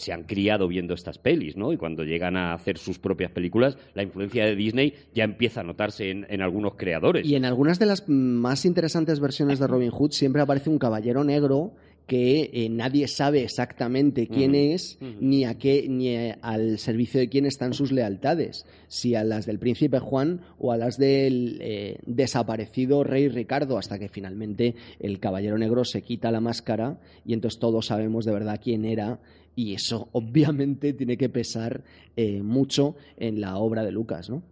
[0.00, 1.72] se han criado viendo estas pelis, ¿no?
[1.72, 5.64] Y cuando llegan a hacer sus propias películas, la influencia de Disney ya empieza a
[5.64, 7.26] notarse en, en algunos creadores.
[7.26, 11.22] Y en algunas de las más interesantes versiones de Robin Hood siempre aparece un caballero
[11.22, 11.72] negro
[12.06, 17.28] que eh, nadie sabe exactamente quién es ni a qué ni a- al servicio de
[17.28, 21.98] quién están sus lealtades, si a las del príncipe Juan o a las del eh,
[22.34, 27.60] desaparecido rey Ricardo, hasta que finalmente el caballero negro se quita la máscara y entonces
[27.60, 29.20] todos sabemos de verdad quién era
[29.56, 31.82] y eso obviamente tiene que pesar
[32.16, 34.42] eh, mucho en la obra de Lucas, ¿no?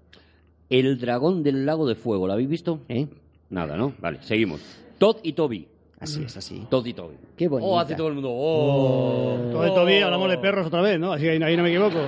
[0.70, 2.80] El dragón del lago de fuego, ¿lo habéis visto?
[2.88, 3.06] ¿Eh?
[3.50, 3.94] Nada, ¿no?
[4.00, 4.60] Vale, seguimos.
[4.98, 5.66] Todd y Toby.
[6.00, 6.62] Así es, así.
[6.70, 7.16] Todd y Toby.
[7.36, 7.68] Qué bonita.
[7.68, 8.28] Oh, hace todo el mundo.
[8.30, 9.36] Oh.
[9.50, 11.12] Todo de Toby, hablamos de perros otra vez, ¿no?
[11.12, 11.98] Así que ahí, ahí no me equivoco.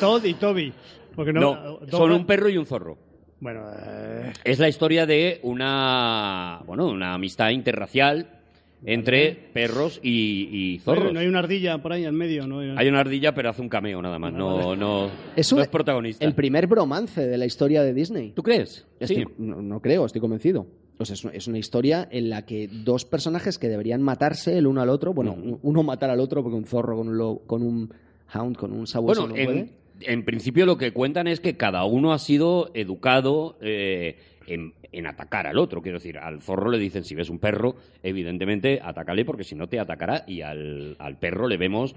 [0.00, 0.72] Todd y Toby.
[1.14, 2.96] Porque no, No, Todd- son un perro y un zorro.
[3.40, 8.39] Bueno, eh, Es la historia de una, bueno, una amistad interracial
[8.84, 11.06] entre perros y, y no zorros.
[11.08, 12.60] hay- no hay una ardilla por ahí en medio, ¿no?
[12.60, 14.32] Hay una ardilla, pero hace un cameo nada más.
[14.32, 16.24] No, no, Es, no un- es protagonista.
[16.24, 18.32] el primer bromance de la historia de Disney.
[18.34, 18.86] ¿Tú crees?
[18.98, 19.24] Estoy- Sí.
[19.38, 20.66] no, no creo, estoy convencido.
[20.98, 24.82] O sea, es, una- historia en la que dos personajes que deberían matarse el uno
[24.82, 25.54] al otro, bueno, Mm.
[25.62, 27.92] uno matar al otro porque un zorro con un, lo- con un
[28.34, 29.58] hound, con un sabueso Bueno, no puede.
[29.60, 29.70] en,
[30.02, 34.16] en principio lo que cuentan es que cada uno ha sido educado eh,
[34.50, 35.80] en, en atacar al otro.
[35.82, 39.68] Quiero decir, al zorro le dicen, si ves un perro, evidentemente atácale porque si no
[39.68, 40.24] te atacará.
[40.26, 41.94] Y al, al perro le vemos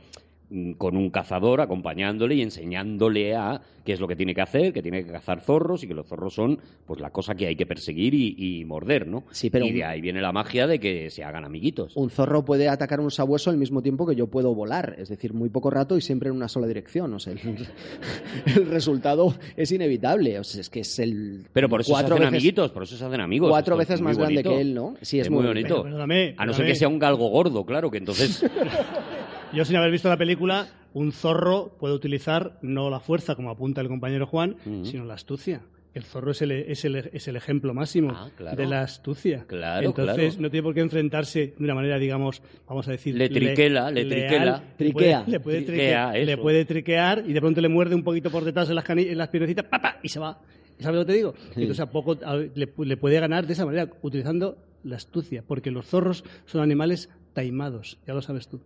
[0.78, 4.82] con un cazador acompañándole y enseñándole a qué es lo que tiene que hacer, que
[4.82, 7.66] tiene que cazar zorros y que los zorros son pues la cosa que hay que
[7.66, 9.24] perseguir y, y morder, ¿no?
[9.32, 11.96] Sí, pero y de ahí viene la magia de que se hagan amiguitos.
[11.98, 15.10] Un zorro puede atacar a un sabueso al mismo tiempo que yo puedo volar, es
[15.10, 17.14] decir, muy poco rato y siempre en una sola dirección.
[17.14, 17.40] O sea, el,
[18.46, 20.40] el resultado es inevitable.
[20.40, 21.46] O sea, es que es el.
[21.52, 23.50] Pero por eso se cuatro hacen veces- amiguitos, por eso se hacen amigos.
[23.50, 24.50] Cuatro veces más grande bonito.
[24.52, 24.96] que él, ¿no?
[25.02, 25.84] Sí, es, es muy muy bonito.
[25.84, 26.02] Pero
[26.38, 28.46] A no ser que sea un galgo gordo, claro, que entonces...
[29.54, 33.82] Yo sin haber visto la película, un zorro puede utilizar no la fuerza como apunta
[33.82, 35.62] el compañero Juan, sino la astucia.
[35.94, 38.58] El zorro es el, es el, es el ejemplo máximo Ah, claro.
[38.58, 39.46] de la astucia.
[39.48, 40.42] Claro, Entonces claro.
[40.42, 43.14] no tiene por qué enfrentarse de una manera, digamos, vamos a decir...
[43.16, 44.22] Le triquela, le leal.
[44.26, 44.64] triquela.
[44.80, 45.24] Le puede- Triquea.
[45.28, 48.70] Le puede, Triquea, le puede triquear y de pronto le muerde un poquito por detrás
[48.70, 49.66] en las, en las piernecitas
[50.02, 50.40] y se va.
[50.80, 51.36] ¿Sabes lo que te digo?
[51.56, 55.44] Entonces a poco a- le, pu- le puede ganar de esa manera, utilizando la astucia,
[55.48, 58.60] porque los zorros son animales taimados, ya lo sabes tú.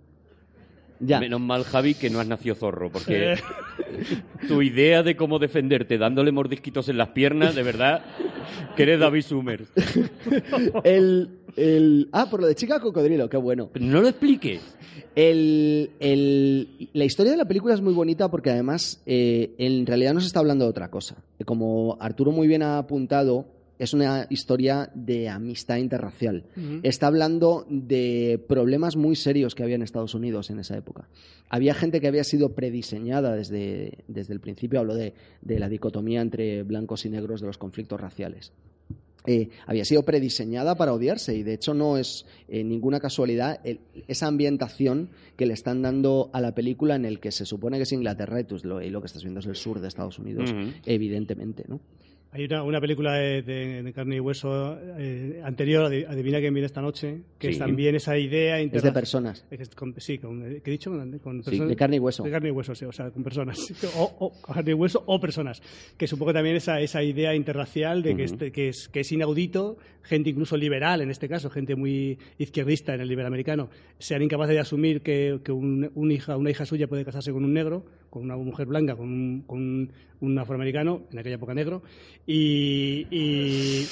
[0.99, 1.19] Ya.
[1.19, 3.37] Menos mal, Javi, que no has nacido zorro, porque Eh.
[4.47, 8.03] tu idea de cómo defenderte dándole mordisquitos en las piernas, de verdad,
[8.75, 9.67] que eres David Summers.
[10.83, 13.69] El, el- Ah, por lo de chica cocodrilo, qué bueno.
[13.71, 14.61] Pero no lo expliques.
[15.15, 20.13] El, el- la historia de la película es muy bonita porque además eh, en realidad
[20.13, 21.15] nos está hablando de otra cosa.
[21.45, 23.45] Como Arturo muy bien ha apuntado,
[23.80, 26.43] es una historia de amistad interracial.
[26.84, 31.07] Está hablando de problemas muy serios que había en Estados Unidos en esa época.
[31.49, 36.21] Había gente que había sido prediseñada desde, desde el principio, hablo de, de la dicotomía
[36.21, 38.51] entre blancos y negros de los conflictos raciales
[39.25, 43.82] eh, había sido prediseñada para odiarse y de hecho no es eh, ninguna casualidad el-
[44.07, 47.84] esa ambientación que le están dando a la película en el que se supone que
[47.84, 50.17] es Inglaterra y, tú lo, y lo que estás viendo es el sur de Estados
[50.17, 50.53] Unidos,
[50.86, 51.82] evidentemente, ¿no?
[52.38, 56.53] Hay una, una película de, de- de carne y hueso eh, anterior, adi- Adivina quién
[56.53, 60.41] viene esta noche, que es también esa idea Es de personas, Es con- sí, con,
[60.41, 60.91] ¿qué he dicho?
[61.23, 62.23] Con, sí, personas- de carne y hueso.
[62.23, 63.57] De carne y hueso, sí, o sea, con personas.
[63.97, 65.61] O, o carne y hueso o personas.
[65.97, 69.77] Que supongo también esa, esa idea interracial de que, este- que, es, que es inaudito,
[70.03, 74.59] gente incluso liberal en este caso, gente muy izquierdista en el liberamericano, sean incapaces de
[74.59, 78.24] asumir que, que un, un hija, una hija suya puede casarse con un negro, con
[78.24, 79.91] una mujer blanca, con un, con
[80.22, 81.84] un, afroamericano, en aquella época negro,
[82.26, 83.86] y,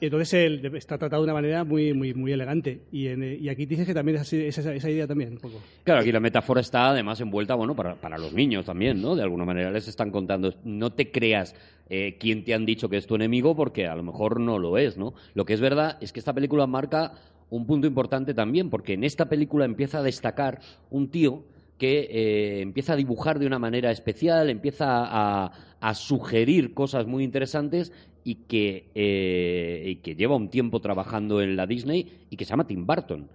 [0.00, 2.80] entonces él está tratado de una manera muy, muy, muy elegante.
[2.90, 5.38] Y, en- y aquí dices que también es así- es esa, esa idea también, un
[5.38, 5.60] poco.
[5.84, 9.14] Claro, aquí la metáfora está además envuelta, bueno, para, para los niños también, ¿no?
[9.14, 11.54] De alguna manera les están contando, no te creas
[11.88, 14.76] eh, quién te han dicho que es tu enemigo, porque a lo mejor no lo
[14.76, 15.14] es, ¿no?
[15.34, 17.12] Lo que es verdad es que esta película marca
[17.50, 21.44] un punto importante también, porque en esta película empieza a destacar un tío
[21.82, 27.92] que eh, empieza a dibujar de una manera especial, empieza a, sugerir cosas muy interesantes
[28.22, 32.50] y que, eh, y que lleva un tiempo trabajando en la Disney y que se
[32.50, 33.28] llama Tim Burton.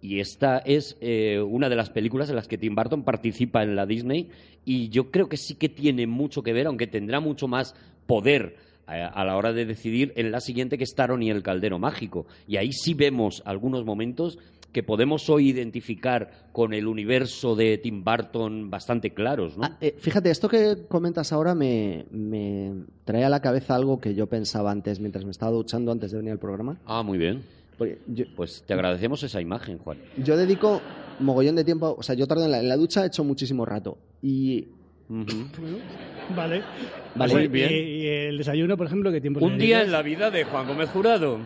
[0.00, 3.76] Y esta es eh, una de las películas en las que Tim Burton participa en
[3.76, 4.30] la Disney
[4.64, 7.74] y yo creo que sí que tiene mucho que ver, aunque tendrá mucho más
[8.06, 11.78] poder a la hora de decidir en la siguiente que es Taron y el Caldero
[11.78, 12.26] Mágico.
[12.48, 14.38] Y ahí sí vemos algunos momentos
[14.72, 19.64] que podemos hoy identificar con el universo de Tim Burton bastante claros, ¿no?
[19.64, 22.72] Ah, eh, fíjate, esto que comentas ahora me, me
[23.04, 26.16] trae a la cabeza algo que yo pensaba antes, mientras me estaba duchando antes de
[26.18, 26.78] venir al programa.
[26.86, 27.42] Ah, muy bien.
[28.06, 29.98] Yo, Pues te agradecemos esa imagen, Juan.
[30.16, 30.80] yo dedico
[31.18, 33.64] mogollón de tiempo, o sea, yo tardo en la, en la ducha, he hecho muchísimo
[33.66, 33.98] rato.
[34.22, 34.68] Y.
[36.34, 36.62] Vale.
[37.14, 37.34] Vale.
[37.34, 37.70] Muy Y- bien.
[37.72, 40.90] Y, el desayuno, por ejemplo, ¿qué tiempo Un día en la vida de Juan Gómez
[40.90, 41.38] Jurado.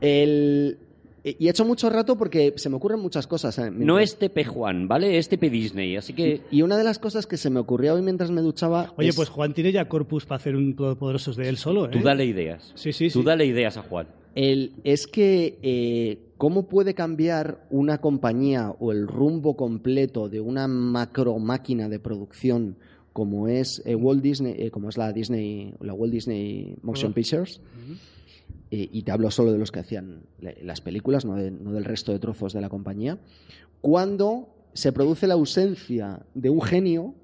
[0.00, 0.78] el,
[1.24, 3.56] Y he hecho mucho rato porque se me ocurren muchas cosas.
[3.58, 5.18] eh, No es TP Juan, ¿vale?
[5.18, 6.40] Es TP Disney, así que...
[6.50, 8.92] Y una de las cosas que se me ocurrió hoy mientras me duchaba.
[8.96, 11.90] Oye, es- pues Juan tiene ya corpus para hacer un Todopoderosos de él solo, ¿eh?
[11.92, 12.72] Tú dale ideas.
[12.74, 13.24] Sí, sí, Tú sí.
[13.24, 14.08] dale ideas a Juan.
[14.34, 20.66] El- es que eh, cómo puede cambiar una compañía o el rumbo completo de una
[20.66, 22.76] macro máquina de producción
[23.12, 27.60] como es eh, Walt Disney, eh, como es la Disney, la Walt Disney Motion Pictures.
[28.74, 32.10] Y te hablo solo de los que hacían la- las películas, no, no del resto
[32.12, 33.18] de trozos de la compañía.
[33.82, 37.14] Cuando se produce la ausencia de un genio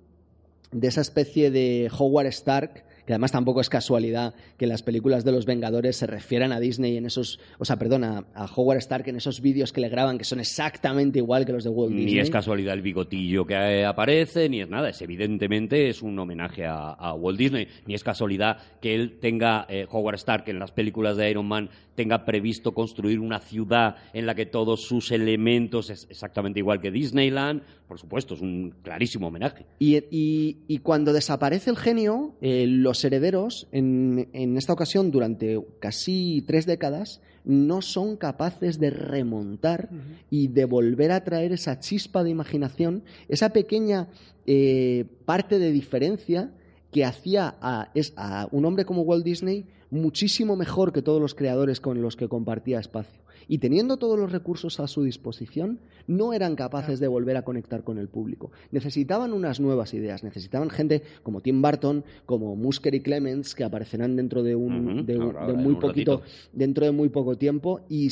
[0.72, 5.32] de esa especie de Howard Stark, que además tampoco es casualidad que las películas de
[5.32, 9.08] los Vengadores se refieran a Disney en esos, o sea, perdón, a, a Howard Stark
[9.08, 12.16] en esos vídeos que le graban que son exactamente igual que los de Walt Disney.
[12.16, 14.90] Ni es casualidad el bigotillo que eh, aparece, ni es nada.
[14.90, 17.66] Es evidentemente es un homenaje a, a Walt Disney.
[17.86, 21.70] Ni es casualidad que él tenga, eh, Howard Stark, en las películas de Iron Man,
[21.98, 26.92] tenga previsto construir una ciudad en la que todos sus elementos es exactamente igual que
[26.92, 27.62] Disneyland.
[27.88, 29.66] Por supuesto, es un clarísimo homenaje.
[29.80, 35.60] Y, y- y cuando desaparece el genio, eh, los herederos, en, en esta ocasión durante
[35.80, 39.88] casi tres décadas, no son capaces de remontar
[40.30, 44.08] y de volver a traer esa chispa de imaginación, esa pequeña
[44.46, 46.52] eh, parte de diferencia
[46.92, 51.34] que hacía a, es- a un hombre como Walt Disney muchísimo mejor que todos los
[51.34, 53.22] creadores con los que compartía espacio.
[53.46, 57.82] Y teniendo todos los recursos a su disposición, no eran capaces de volver a conectar
[57.82, 58.50] con el público.
[58.72, 64.16] Necesitaban unas nuevas ideas, necesitaban gente como Tim Burton, como Musker y Clements, que aparecerán
[64.16, 66.48] dentro de, un, de, ahora, muy un poquito, ratito.
[66.52, 68.08] dentro de muy poco tiempo, y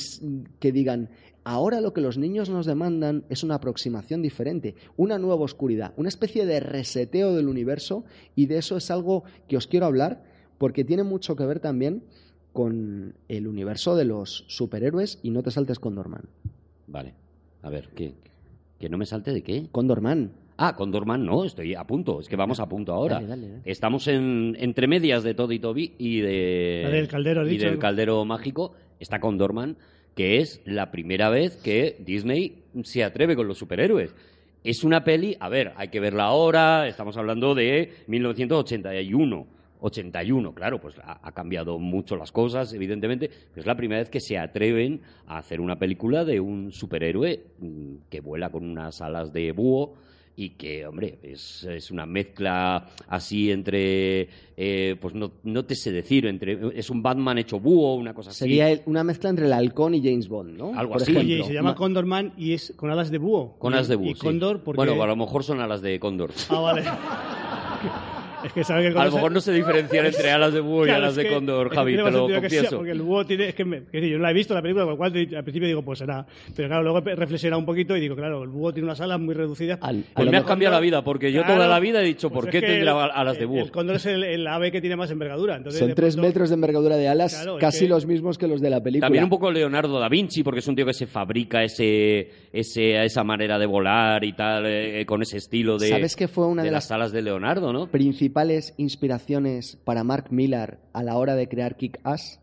[0.59, 1.11] que digan,
[1.45, 6.09] ahora lo que los niños nos demandan es una aproximación diferente, una nueva oscuridad, una
[6.09, 8.05] especie de reseteo del universo,
[8.35, 12.03] y de eso es algo que os quiero hablar, porque tiene mucho que ver también
[12.53, 16.25] con el universo de los superhéroes y no te saltes con Dorman.
[16.87, 17.15] Vale.
[17.63, 18.15] A ver, ¿qué?
[18.79, 19.69] ¿Que no me salte de qué?
[19.71, 20.33] Con Dorman.
[20.57, 22.21] Ah, con Dorman no, estoy a punto.
[22.21, 23.17] Es que vamos a punto ahora.
[23.17, 23.63] Dale, dale, dale.
[23.65, 26.81] Estamos en, entre medias de Toddy Toby y de.
[26.85, 28.73] La del caldero, y dicho, del caldero mágico.
[28.99, 29.77] Está con Dorman,
[30.15, 34.15] que es la primera vez que Disney se atreve con los superhéroes.
[34.65, 36.89] Es una peli, a ver, hay que verla ahora.
[36.89, 39.56] Estamos hablando de 1981.
[39.81, 44.11] 81, claro, pues ha, ha cambiado mucho las cosas, evidentemente, pero es la primera vez
[44.11, 49.01] que se atreven a hacer una película de un superhéroe mm, que vuela con unas
[49.01, 49.95] alas de búho
[50.39, 55.91] y que, hombre, es, es una mezcla así entre, eh, pues no, no te sé
[55.93, 58.41] decir, entre es un Batman hecho búho, una cosa así.
[58.41, 60.79] Sería una mezcla entre el halcón y James Bond, ¿no?
[60.79, 61.13] Algo Por así.
[61.13, 61.35] ejemplo.
[61.37, 63.57] Oye, se llama Ma- Condorman y es con alas de búho.
[63.59, 64.11] Con alas de búho.
[64.11, 64.21] Y sí.
[64.21, 64.77] Cóndor porque...
[64.77, 66.33] Bueno, a lo mejor son alas de cóndor.
[66.51, 66.83] Ah, vale.
[68.45, 70.91] es que sabe que A lo mejor no se diferencian entre alas de búho y
[70.91, 72.77] alas es de que- cóndor, es que Javi, te lo que sea, confieso.
[72.77, 74.85] porque el búho tiene, es que, me- que yo no la he visto la película,
[74.85, 76.27] con lo cual al principio digo, pues será.
[76.55, 79.19] Pero claro, luego he reflexionado un poquito y digo, claro, el búho tiene unas alas
[79.21, 79.79] muy reducidas.
[79.83, 82.45] Al- Pues me has cambiado la vida, porque yo toda la vida he dicho, pues
[82.47, 83.63] ¿por es qué que tendrá alas de búho?
[83.65, 85.57] El cóndor es el, el ave que tiene más envergadura.
[85.57, 88.47] Entonces, Son tres pronto- metros de envergadura de alas, Claro, casi que- los mismos que
[88.47, 89.07] los de la película.
[89.07, 93.05] También un poco Leonardo da Vinci, porque es un tío que se fabrica ese, ese,
[93.05, 96.63] esa manera de volar y tal, eh, con ese estilo de, ¿Sabes qué fue una
[96.63, 97.87] de, de las las alas de Leonardo, ¿no?
[98.27, 102.41] Principales inspiraciones para Mark Millar a la hora de crear Kick-Ass?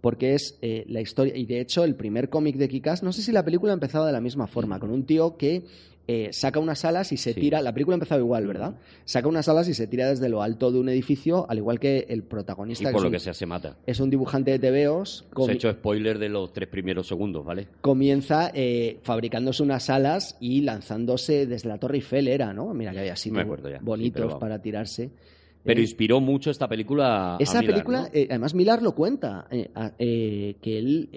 [0.00, 3.22] Porque es eh, la historia, y de hecho el primer cómic de Kick-Ass, no sé
[3.22, 5.66] si la película ha empezado de la misma forma, con un tío que
[6.06, 7.40] eh, saca unas alas y se Sí.
[7.40, 8.76] tira, la película ha empezado igual, ¿verdad?
[9.04, 12.06] Saca unas alas y se tira desde lo alto de un edificio, al igual que
[12.08, 13.78] el Y protagonista, por que lo es, que un, sea se mata.
[13.86, 17.44] es un dibujante de TVOs, Os he comi- hecho spoiler de los tres primeros segundos,
[17.44, 17.68] ¿vale?
[17.80, 22.74] comienza eh, fabricándose unas alas y lanzándose desde la Torre Eiffel, era, ¿no?
[22.74, 25.10] Mira que había sitios sí, bonitos para tirarse.
[25.62, 27.36] Pero Eh, inspiró mucho esta película.
[27.36, 28.08] a Esa película, ¿no?
[28.12, 31.08] eh, además Millar lo cuenta, eh, eh, que él,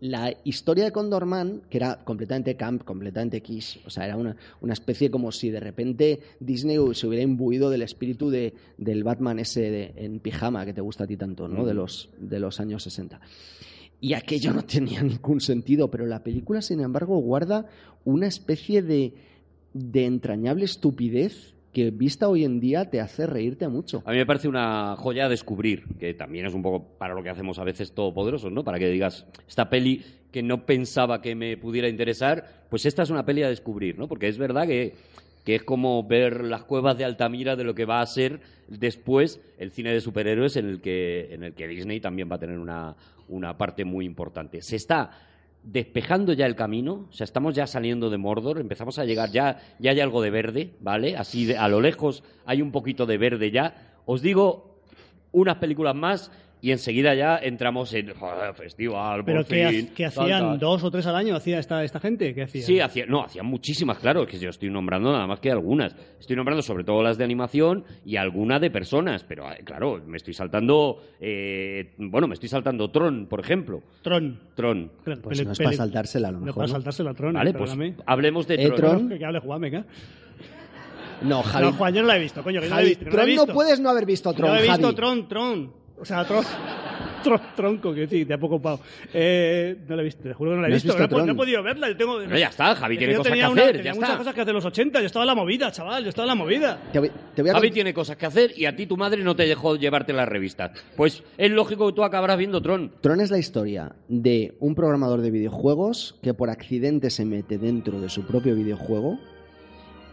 [0.00, 4.72] la historia de Condorman, que era completamente camp, completamente quiche, o sea, era una, una
[4.72, 9.70] especie como si de repente Disney se hubiera imbuido del espíritu de, del Batman ese
[9.70, 11.64] de- en pijama que te gusta a ti tanto, ¿no?
[11.66, 13.20] De, los, de los años 60.
[14.00, 17.66] Y aquello no tenía ningún sentido, pero la película, sin embargo, guarda
[18.04, 19.14] una especie de,
[19.74, 24.02] de entrañable estupidez que vista hoy en día te hace reírte mucho.
[24.06, 27.22] A mí me parece una joya a descubrir, que también es un poco para lo
[27.22, 28.64] que hacemos a veces todopoderosos, ¿no?
[28.64, 30.02] Para que digas, esta peli
[30.32, 34.08] que no pensaba que me pudiera interesar, pues esta es una peli a descubrir, ¿no?
[34.08, 34.94] Porque es verdad que,
[35.44, 39.40] que es como ver las cuevas de Altamira de lo que va a ser después
[39.58, 42.58] el cine de superhéroes en el que, en el que Disney también va a tener
[42.58, 42.96] una,
[43.28, 44.62] una parte muy importante.
[44.62, 45.10] Se está
[45.62, 49.58] despejando ya el camino, o sea, estamos ya saliendo de Mordor, empezamos a llegar, ya,
[49.78, 51.16] ya hay algo de verde, ¿vale?
[51.16, 53.94] Así de- a lo lejos hay un poquito de verde ya.
[54.06, 54.80] Os digo
[55.32, 56.30] unas películas más
[56.60, 60.40] y enseguida ya entramos en joder, festival, ¿Pero por qué, fin, qué tal, hacían?
[60.40, 60.58] tal.
[60.58, 62.34] ¿Dos o tres al año hacía esta, esta gente?
[62.34, 62.64] ¿Qué hacían?
[62.64, 65.94] Sí, hacía, no, hacían muchísimas, claro, es que yo estoy nombrando nada más que algunas.
[66.18, 70.16] Estoy nombrando sobre todo las de animación y alguna de personas, pero eh, claro, me
[70.16, 73.82] estoy saltando, eh, bueno, me estoy saltando Tron, por ejemplo.
[74.02, 74.38] Tron.
[74.54, 74.90] Tron.
[75.04, 76.60] Pues pele- no es para saltársela a lo No es mejor.
[76.62, 76.72] para ¿no?
[76.74, 77.32] saltárselo a Tron.
[77.34, 79.06] Vale, pues hablemos de Eh, Tron.
[79.08, 79.18] Tron.
[79.18, 79.84] Que hable Juan, venga.
[81.22, 81.64] No, Javi.
[81.66, 83.04] No, Juan, yo no la he visto, coño, que no la he Javi, visto.
[83.04, 84.94] que no la he Tron no puedes no haber visto Tron, No he visto Javi.
[84.94, 85.72] Tron, Tron.
[86.00, 86.44] O sea, Tron.
[87.22, 88.78] Tron, tronco, que sí, te ha poco pao.
[89.12, 90.96] Eh, no la he visto, te juro que no la he ¿No has visto.
[90.98, 91.88] visto No, he no podido verla.
[91.88, 94.18] Yo tengo, Bueno, ya está, Javi tiene cosas que una- hacer, tenía ya muchas está.
[94.18, 95.00] cosas que hacer en los 80.
[95.00, 96.04] Yo estaba en la movida, chaval.
[96.04, 96.78] Yo estaba en la movida.
[96.92, 99.24] Te voy, te voy a Javi tiene cosas que hacer y a ti tu madre
[99.24, 100.70] no te dejó llevarte las revistas.
[100.96, 102.92] Pues es lógico que tú acabarás viendo Tron.
[103.00, 108.00] Tron es la historia de un programador de videojuegos que por accidente se mete dentro
[108.00, 109.18] de su propio videojuego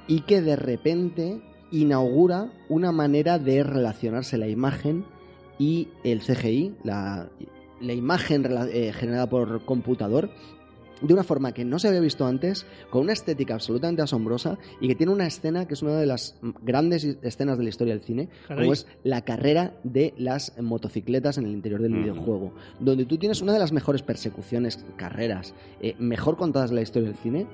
[0.08, 1.40] y que de repente
[1.72, 5.06] inaugura una manera de relacionarse la imagen
[5.58, 7.30] y el CGI, la,
[7.80, 10.30] la imagen eh, generada por computador,
[11.02, 14.88] de una forma que no se había visto antes, con una estética absolutamente asombrosa y
[14.88, 18.04] que tiene una escena que es una de las grandes escenas de la historia del
[18.04, 18.64] cine, Caray.
[18.64, 23.42] como es la carrera de las motocicletas en el interior del videojuego, donde tú tienes
[23.42, 27.48] una de las mejores persecuciones, carreras, eh, mejor contadas de la historia del cine,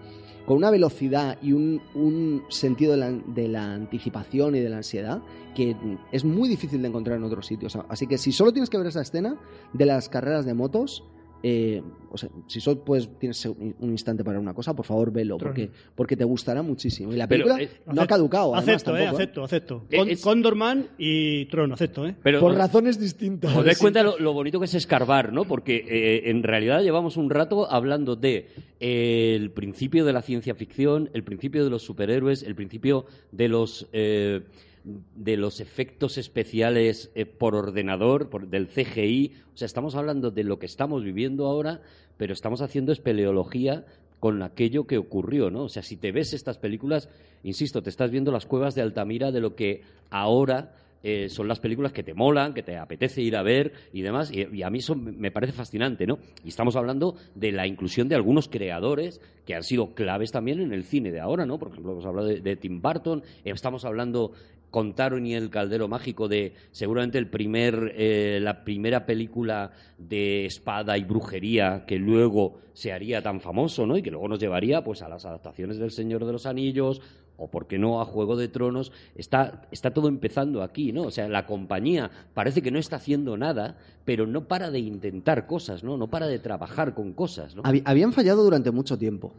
[0.45, 4.77] con una velocidad y un, un sentido de la, de la anticipación y de la
[4.77, 5.21] ansiedad
[5.55, 5.75] que
[6.11, 7.77] es muy difícil de encontrar en otros sitios.
[7.89, 9.37] Así que si solo tienes que ver esa escena
[9.73, 11.03] de las carreras de motos,
[11.43, 11.81] eh,
[12.11, 15.69] o sea, si solo puedes, tienes un instante para una cosa, por favor velo, porque,
[15.95, 17.13] porque te gustará muchísimo.
[17.13, 19.23] Y la Pero, película eh, no ha caducado, además, Acepto, eh, tampoco, ¿eh?
[19.23, 19.83] acepto, acepto.
[19.89, 22.15] Eh, Con, es- Condorman y Tron, acepto, ¿eh?
[22.21, 23.55] Pero Por razones distintas.
[23.55, 25.45] os dais cuenta lo, lo bonito que es escarbar, ¿no?
[25.45, 28.47] Porque eh, en realidad llevamos un rato hablando de
[28.79, 33.47] eh, el principio de la ciencia ficción, el principio de los superhéroes, el principio de
[33.47, 34.41] los eh,
[34.83, 39.33] de los efectos especiales eh, por ordenador, por- del CGI.
[39.53, 41.81] O sea, estamos hablando de lo que estamos viviendo ahora,
[42.17, 43.85] pero estamos haciendo espeleología
[44.19, 45.63] con aquello que ocurrió, ¿no?
[45.63, 47.09] O sea, si te ves estas películas,
[47.43, 51.59] insisto, te estás viendo las cuevas de Altamira de lo que ahora eh, son las
[51.59, 54.69] películas que te molan, que te apetece ir a ver y demás, y, y a
[54.69, 56.19] mí eso me parece fascinante, ¿no?
[56.43, 60.71] Y estamos hablando de la inclusión de algunos creadores que han sido claves también en
[60.71, 61.57] el cine de ahora, ¿no?
[61.57, 64.33] Por ejemplo, hemos hablado de, Tim Burton, estamos hablando
[64.71, 70.45] con Taron y el Caldero Mágico de seguramente el primer, eh, la primera película de
[70.45, 73.97] espada y brujería que luego se haría tan famoso, ¿no?
[73.97, 77.01] Y que luego nos llevaría pues a las adaptaciones del Señor de los Anillos
[77.37, 78.91] o, por qué no, a Juego de Tronos.
[79.15, 81.03] Está, está todo empezando aquí, ¿no?
[81.03, 85.47] O sea, la compañía parece que no está haciendo nada, pero no para de intentar
[85.47, 85.97] cosas, ¿no?
[85.97, 87.63] No para de trabajar con cosas, ¿no?
[87.85, 89.33] Habían fallado durante mucho tiempo.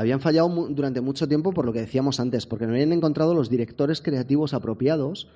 [0.00, 3.50] Habían fallado durante mucho tiempo por lo que decíamos antes, porque no habían encontrado los
[3.50, 5.28] directores creativos apropiados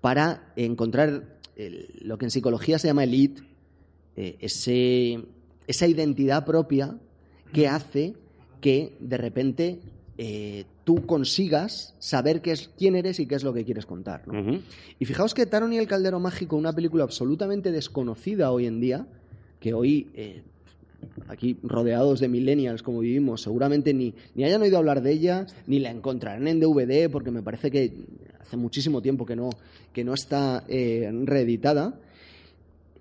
[0.00, 3.38] para encontrar el- lo que en psicología se llama el id,
[4.16, 5.24] eh, ese,
[5.66, 6.96] esa identidad propia
[7.52, 8.14] que hace
[8.60, 9.80] que de repente
[10.16, 14.22] eh, tú consigas saber qué es, quién eres y qué es lo que quieres contar.
[15.00, 19.06] Y fijaos que Taron y el Caldero Mágico, una película absolutamente desconocida hoy en día,
[19.58, 20.42] que hoy, eh,
[21.28, 25.78] aquí rodeados de millennials como vivimos, seguramente ni, ni hayan oído hablar de ella, ni
[25.78, 27.92] la encontrarán en DVD, porque me parece que
[28.40, 29.50] hace muchísimo tiempo que no,
[29.92, 31.98] que no está eh, reeditada,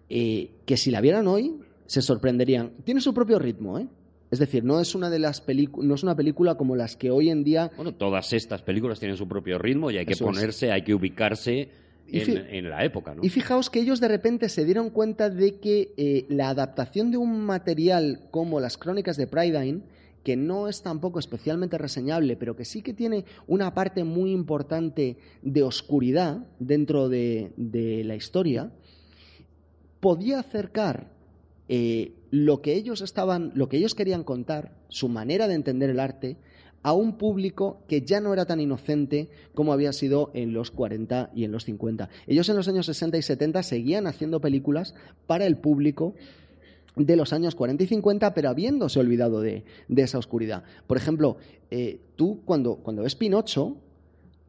[0.09, 2.71] eh, que si la vieran hoy se sorprenderían.
[2.83, 3.87] Tiene su propio ritmo, ¿eh?
[4.31, 5.43] Es decir, no es una de las
[5.77, 9.15] no es una película como las que hoy en día Bueno, todas estas películas tienen
[9.15, 10.35] su propio ritmo y hay que Eso es.
[10.35, 11.69] ponerse, hay que ubicarse
[12.07, 13.23] en, la época, ¿no?
[13.23, 17.17] Y fijaos que ellos de repente se dieron cuenta de que eh, la adaptación de
[17.17, 19.83] un material como las crónicas de Prydain,
[20.23, 25.17] que no es tampoco especialmente reseñable, pero que sí que tiene una parte muy importante
[25.41, 28.71] de oscuridad dentro de, de la historia,
[29.99, 31.07] podía acercar
[31.69, 35.99] eh, lo que ellos estaban, lo que ellos querían contar, su manera de entender el
[35.99, 36.35] arte,
[36.83, 41.31] a un público que ya no era tan inocente como había sido en los 40
[41.33, 42.09] y en los 50.
[42.27, 44.93] Ellos en los años 60 y 70 seguían haciendo películas
[45.25, 46.13] para el público
[46.95, 50.63] de los años 40 y 50, pero habiéndose olvidado de, de esa oscuridad.
[50.85, 51.37] Por ejemplo,
[51.71, 53.77] eh, tú cuando, cuando ves Pinocho,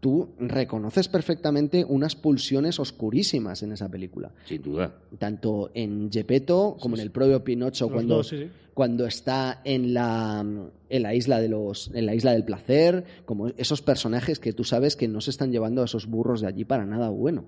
[0.05, 4.93] tú reconoces perfectamente unas pulsiones oscurísimas en esa película Sin duda.
[5.19, 8.51] tanto en Gepetto como en el propio Pinocho cuando, dos, sí, sí.
[8.75, 10.45] cuando está en la,
[10.91, 14.63] en la isla de los en la isla del placer como esos personajes que tú
[14.63, 17.47] sabes que no se están llevando a esos burros de allí para nada bueno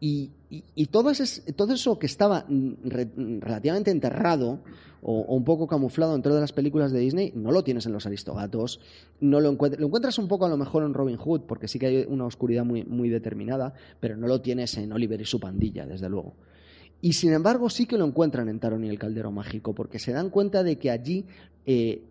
[0.00, 4.60] y, y- todo, eso que estaba mm, mm, relativamente enterrado
[5.02, 8.06] o, un poco camuflado dentro de las películas de Disney, no lo tienes en Los
[8.06, 8.80] Aristogatos,
[9.20, 11.78] no lo, encuent- lo encuentras un poco a lo mejor en Robin Hood, porque sí
[11.78, 15.38] que hay una oscuridad muy, muy determinada, pero no lo tienes en Oliver y su
[15.40, 16.34] pandilla, desde luego.
[17.00, 20.12] Y sin embargo sí que lo encuentran en Taron y el Caldero Mágico, porque se
[20.12, 21.26] dan cuenta de que allí
[21.66, 22.02] eh,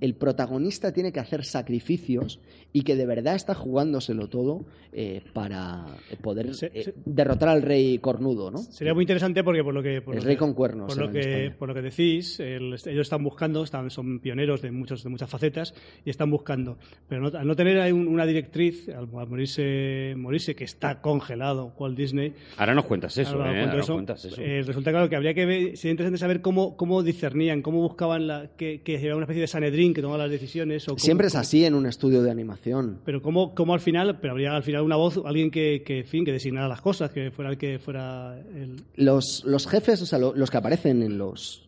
[0.00, 2.40] el protagonista tiene que hacer sacrificios
[2.72, 5.86] y que de verdad está jugándoselo todo eh, para
[6.22, 8.58] poder Se- eh, se- derrotar al rey cornudo, ¿no?
[8.58, 10.00] Sería muy interesante porque por lo que...
[10.02, 12.74] Por El lo rey que- con cuernos Por lo, que, por lo que decís, el-
[12.74, 15.74] ellos están buscando, están, son pioneros de, muchos, de muchas facetas
[16.04, 16.78] y están buscando.
[17.08, 21.00] Pero no- al no tener ahí un- una directriz, al, al morirse, morirse, que está
[21.00, 23.60] congelado Walt Disney, Ahora nos cuentas eso, Ahora ¿eh?
[23.60, 23.92] Ahora nos eso.
[23.94, 24.40] cuentas eso.
[24.40, 28.26] Eh, resulta claro que habría que ver, sería interesante saber cómo, cómo discernían, cómo buscaban
[28.26, 30.84] la, que, que era una especie de Que tomaba las decisiones.
[30.88, 33.00] O cómo- Siempre es así en un estudio de animación.
[33.04, 36.04] Pero cómo, cómo al final, pero habría al final una voz, alguien que, que, en
[36.06, 40.06] fin, que designara las cosas, que fuera el que fuera el, Los, los jefes, o
[40.06, 41.60] sea, lo- los que aparecen en los.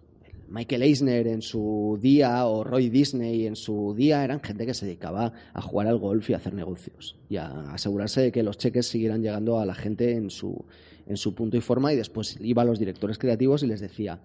[0.48, 4.86] Michael Eisner en su día o Roy Disney en su día eran gente que se
[4.86, 8.56] dedicaba a jugar al golf y a hacer negocios y a asegurarse de que los
[8.56, 10.64] cheques siguieran llegando a la gente en su,
[11.08, 14.20] en su punto y forma y después iba a los directores creativos y les decía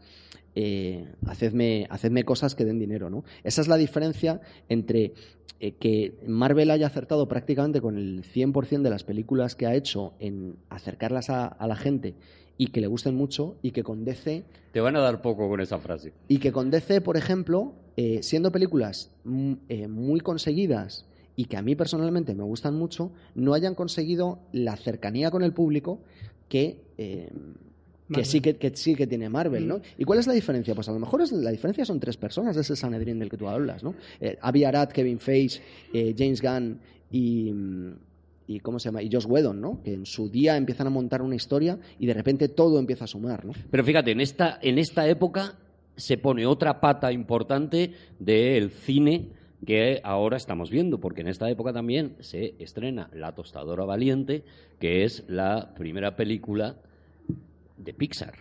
[0.55, 3.09] eh, hacedme, hacedme cosas que den dinero.
[3.09, 3.23] ¿no?
[3.43, 5.13] Esa es la diferencia entre
[5.59, 10.13] eh, que Marvel haya acertado prácticamente con el 100% de las películas que ha hecho
[10.19, 12.15] en acercarlas a, a la gente
[12.57, 15.61] y que le gusten mucho y que con DC Te van a dar poco con
[15.61, 16.13] esa frase.
[16.27, 21.57] y que con DC, por ejemplo, eh, siendo películas mm, eh, muy conseguidas y que
[21.57, 26.01] a mí personalmente me gustan mucho, no hayan conseguido la cercanía con el público
[26.49, 26.83] que,
[28.11, 29.81] que, sí que, que sí que tiene Marvel, ¿no?
[29.97, 30.75] ¿Y cuál es la diferencia?
[30.75, 33.37] Pues a lo mejor es, la diferencia son tres personas de ese Sanedrín del que
[33.37, 33.95] tú hablas, ¿no?
[34.19, 35.61] Eh, Avi Arad, Kevin Feige,
[35.93, 36.79] eh, James Gunn
[37.11, 37.51] y...
[37.51, 37.91] mm,
[38.47, 39.81] y cómo se llama y Josh Whedon, ¿no?
[39.81, 43.07] Que en su día empiezan a montar una historia y de repente todo empieza a
[43.07, 43.53] sumar, ¿no?
[43.69, 45.55] Pero fíjate, en esta, en esta época
[45.95, 49.29] se pone otra pata importante del cine
[49.65, 54.43] que ahora estamos viendo, porque en esta época también se estrena La Tostadora Valiente,
[54.79, 56.75] que es la primera película
[57.83, 58.33] de Pixar.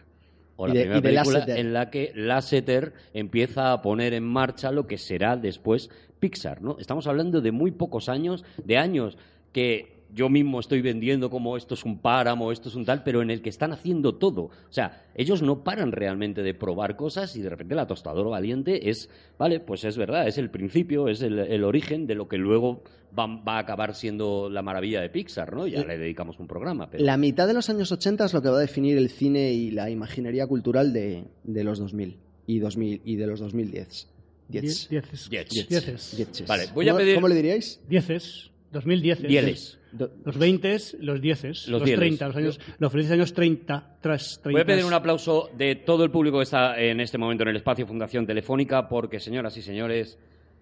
[0.56, 4.86] O la de- primera película en la que Lasseter empieza a poner en marcha lo
[4.86, 6.76] que será después Pixar, ¿no?
[6.78, 9.16] Estamos hablando de muy pocos años, de años
[9.52, 13.22] que yo mismo estoy vendiendo como esto es un páramo, esto es un tal, pero
[13.22, 14.42] en el que están haciendo todo.
[14.44, 18.90] O sea, ellos no paran realmente de probar cosas y de repente la tostadora valiente
[18.90, 19.08] es,
[19.38, 22.82] vale, pues es verdad, es el principio, es el, el origen de lo que luego
[23.18, 25.66] va, va a acabar siendo la maravilla de Pixar, ¿no?
[25.66, 26.90] Ya le dedicamos un programa.
[26.90, 27.04] Pero...
[27.04, 29.70] La mitad de los años 80 es lo que va a definir el cine y
[29.70, 34.08] la imaginería cultural de, de los 2000 y, 2000 y de los 2010.
[34.48, 34.88] Diez.
[34.88, 35.28] Dieces.
[35.30, 35.68] Dieces.
[35.68, 36.16] Dieces.
[36.16, 36.48] Dieces.
[36.48, 37.80] Vale, voy a ¿Cómo- pedir- ¿Cómo le diríais?
[37.88, 38.50] Dieces.
[38.70, 39.22] 2010.
[39.22, 39.78] Dieles.
[39.92, 41.98] Los 20, los 10, los, Los dieles.
[41.98, 44.50] 30, los, años, los felices años 30, tras 30.
[44.50, 47.48] Voy a pedir un aplauso de todo el público que está en este momento en
[47.48, 50.16] el espacio Fundación Telefónica, porque, señoras y señores,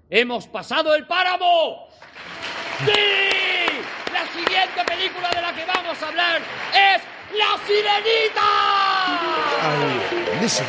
[0.09, 1.89] ¡hemos pasado el páramo!
[2.87, 2.93] ¡Sí!
[4.13, 6.41] La siguiente película de la que vamos a hablar
[6.73, 7.03] es
[7.37, 8.49] La Sirenita.
[10.41, 10.67] Listen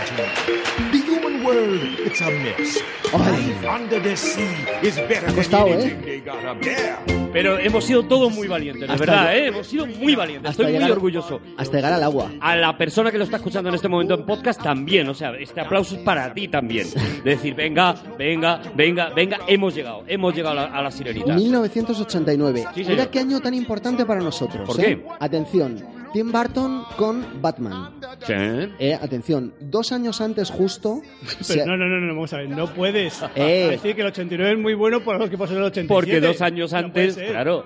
[0.92, 1.09] to
[1.40, 2.80] human world, it's a mess.
[3.14, 4.44] Life under the sea
[4.84, 6.98] is better than costado, anything they got up there.
[7.32, 9.48] Pero hemos sido todos muy valientes, de Hasta verdad, ¿eh?
[9.48, 10.50] Hemos sido muy valientes.
[10.50, 11.40] hasta Estoy muy orgulloso.
[11.58, 12.32] Hasta llegar al agua.
[12.42, 15.32] A la persona que lo está escuchando en este momento en podcast también, o sea,
[15.40, 16.88] este aplauso es para ti también.
[17.24, 21.36] De decir, venga, venga, venga, venga, hemos llegado, hemos llegado a la, a la sirenita.
[21.36, 22.66] 1989.
[22.74, 22.90] Sí, señor.
[22.92, 24.68] Mira qué año tan importante para nosotros.
[24.68, 24.98] ¿Por ¿eh?
[24.98, 25.06] qué?
[25.20, 25.84] Atención,
[26.14, 28.00] Tim Burton con Batman.
[28.26, 28.34] Sí.
[28.80, 31.02] Eh, atención, dos años antes justo...
[31.42, 33.68] se- Pero no, no, no, no, vamos a ver, no puedes Eh.
[33.72, 35.88] decir que el 89 es muy bueno por lo que pasó en el 87.
[35.88, 37.30] Porque dos años No antes, ser.
[37.32, 37.66] claro.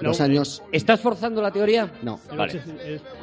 [0.00, 0.24] dos no.
[0.24, 0.62] años...
[0.72, 1.92] ¿Estás forzando la teoría?
[2.02, 2.18] No.
[2.36, 2.60] Vale.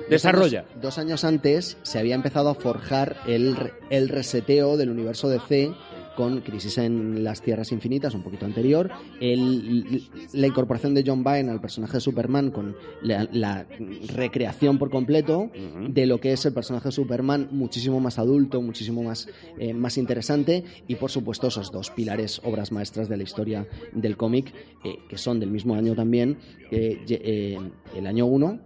[0.09, 0.61] Desarrolla.
[0.63, 4.89] Dos años, dos años antes se había empezado a forjar el, re- el reseteo del
[4.89, 5.74] universo DC
[6.20, 8.91] con Crisis en las Tierras Infinitas, un poquito anterior,
[9.22, 10.03] el-
[10.34, 13.65] la incorporación de John Byrne al personaje de Superman con la, la
[14.13, 15.49] recreación por completo
[15.88, 19.97] de lo que es el personaje de Superman, muchísimo más adulto, muchísimo más, eh, más
[19.97, 24.53] interesante, y por supuesto esos dos pilares, obras maestras de la historia del cómic,
[24.84, 26.38] eh, que son del mismo año también,
[26.70, 27.57] eh,
[27.95, 28.59] el año 1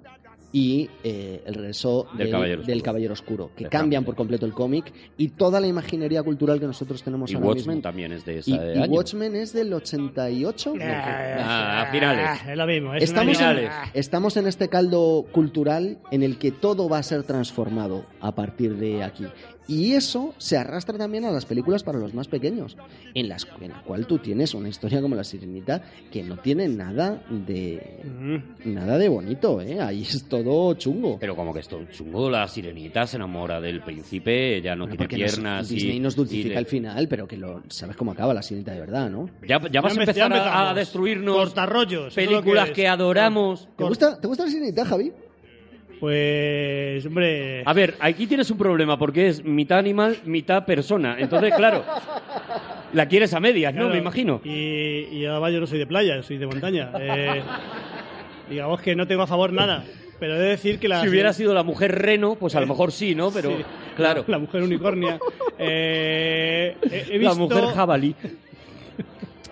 [0.55, 2.73] y eh, el regreso Del Caballero Oscuro.
[2.73, 6.67] del Caballero Oscuro, que cambian por completo el cómic y toda la imaginería cultural que
[6.67, 7.81] nosotros tenemos Y ahora Watchmen mismo.
[7.81, 8.91] también es de ese Y, y año.
[8.93, 10.73] Watchmen es del 88.
[10.81, 12.25] Ah, a finales.
[12.27, 12.93] Ah, es lo mismo.
[12.93, 17.23] Es Estamos en, estamos en este caldo cultural en el que todo va a ser
[17.23, 19.25] transformado a partir de aquí.
[19.67, 22.75] Y eso se arrastra también a las películas para los más pequeños,
[23.13, 26.67] en las en la cual tú tienes una historia como La Sirenita que no tiene
[26.67, 28.73] nada de Mm.
[28.73, 29.79] nada de bonito, ¿eh?
[29.79, 31.17] Ahí es todo chungo.
[31.19, 35.23] Pero como que esto chungo, la sirenita se enamora del príncipe, ella no Bueno, tiene
[35.23, 35.75] nos- piernas y...
[35.75, 38.79] Disney nos y dulcifica el final, pero que lo sabes cómo acaba La Sirenita de
[38.81, 39.29] verdad, ¿no?
[39.47, 42.07] Ya, ya vas a Ya empe- empezar ya a, destruirnos Cortarrollos.
[42.09, 42.75] es películas es.
[42.75, 43.67] que adoramos.
[43.77, 45.11] ¿Te gusta, ¿Te gusta La Sirenita, Javi?
[46.03, 47.63] Pues, hombre...
[47.65, 51.15] A ver, aquí tienes un problema porque es mitad animal, mitad persona.
[51.17, 51.81] Entonces, claro,
[52.91, 53.87] la quieres a medias, ¿no?
[53.87, 54.41] Me imagino.
[54.43, 56.91] Y, y además yo no soy de playa, yo soy de montaña.
[56.99, 57.41] Eh,
[58.49, 59.85] digamos que no tengo a favor nada.
[60.19, 60.99] Pero he de decir que la...
[60.99, 63.31] Si hubiera sido la mujer reno, pues a lo mejor sí, ¿no?
[63.31, 63.63] Pero, Sí.
[63.95, 65.17] claro, La mujer unicornia.
[65.65, 68.15] Eh, he, he la mujer jabalí.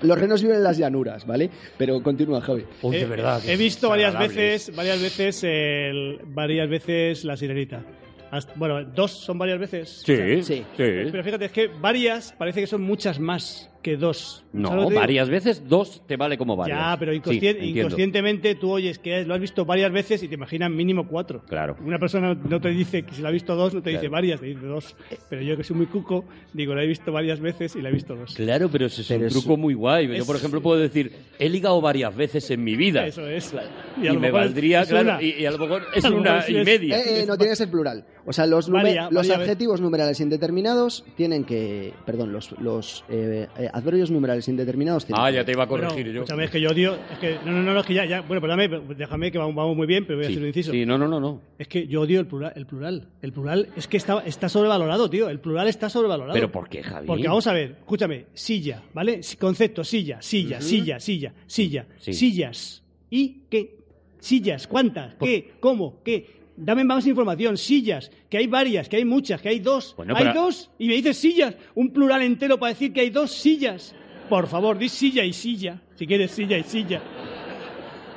[0.01, 1.49] Los renos viven en las llanuras, ¿vale?
[1.77, 2.65] Pero continúa, Javi.
[2.81, 3.41] Uy, de he- verdad.
[3.47, 7.83] He visto varias veces, varias veces, el- varias veces la sirenita.
[8.31, 10.03] Hasta- bueno, dos son varias veces.
[10.05, 10.43] Sí, O sea, sí.
[10.43, 10.63] sí.
[10.77, 14.43] Pero fíjate, es que varias parece que son muchas más que dos.
[14.51, 16.77] ¿Sabes lo No, varias veces, dos te vale como varias.
[16.79, 17.79] Ya, pero Sí, inconscien- entiendo.
[17.81, 21.41] inconscientemente tú oyes que lo has visto varias veces y te imaginas mínimo cuatro.
[21.47, 21.77] Claro.
[21.83, 24.39] Una persona no te dice que si la ha visto dos, no te dice varias,
[24.39, 24.95] te dice dos.
[25.29, 27.91] Pero yo que soy muy cuco, digo, la he visto varias veces y la he
[27.93, 28.35] visto dos.
[28.35, 30.07] Claro, pero ese es Pero un es- truco muy guay.
[30.07, 33.05] Yo, es- por ejemplo, puedo decir, he ligado varias veces en mi vida.
[33.05, 33.53] Eso es.
[34.01, 35.21] Y, a lo me valdría, es claro, una.
[35.23, 36.97] y, y a lo mejor es lo una mejor sí y es- media.
[36.99, 38.05] Eh, eh, no tiene que ser plural.
[38.25, 41.93] O sea, los, los adjetivos numerales indeterminados tienen que.
[42.05, 45.87] Perdón, los, los eh, eh, adverbios numerales indeterminados tienen Ah, ya te iba a Bueno,
[45.89, 46.21] corregir yo.
[46.21, 46.97] escúchame, es que yo odio.
[47.11, 48.21] Es que, no, no, no, es que ya, ya.
[48.21, 50.71] Bueno, perdóname, déjame que vamos, vamos muy bien, pero voy a Sí, hacer un inciso.
[50.71, 51.41] sí, no, no, no, no.
[51.57, 52.53] Es que yo odio el plural.
[52.55, 55.29] El plural, el plural es que está, está sobrevalorado, tío.
[55.29, 56.33] El plural está sobrevalorado.
[56.33, 57.07] ¿Pero por qué, Javi?
[57.07, 59.21] Porque vamos a ver, escúchame, silla, ¿vale?
[59.39, 62.13] Concepto, silla, silla, silla, silla, silla, Sí.
[62.13, 62.83] sillas.
[63.09, 63.77] ¿Y qué?
[64.19, 65.15] Sillas, ¿cuántas?
[65.15, 65.53] ¿Qué?
[65.59, 66.01] ¿Cómo?
[66.03, 66.40] ¿Qué?
[66.63, 69.95] Dame más información, sillas, que hay varias, que hay muchas, que hay dos.
[69.97, 73.09] Bueno, hay pero- dos y me dices sillas, un plural entero para decir que hay
[73.09, 73.95] dos sillas.
[74.29, 77.01] Por favor, di silla y silla, si quieres silla y silla.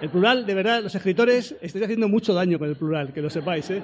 [0.03, 3.31] El plural, de verdad, los escritores estáis haciendo mucho daño con el plural, que lo
[3.31, 3.83] sepáis, ¿eh?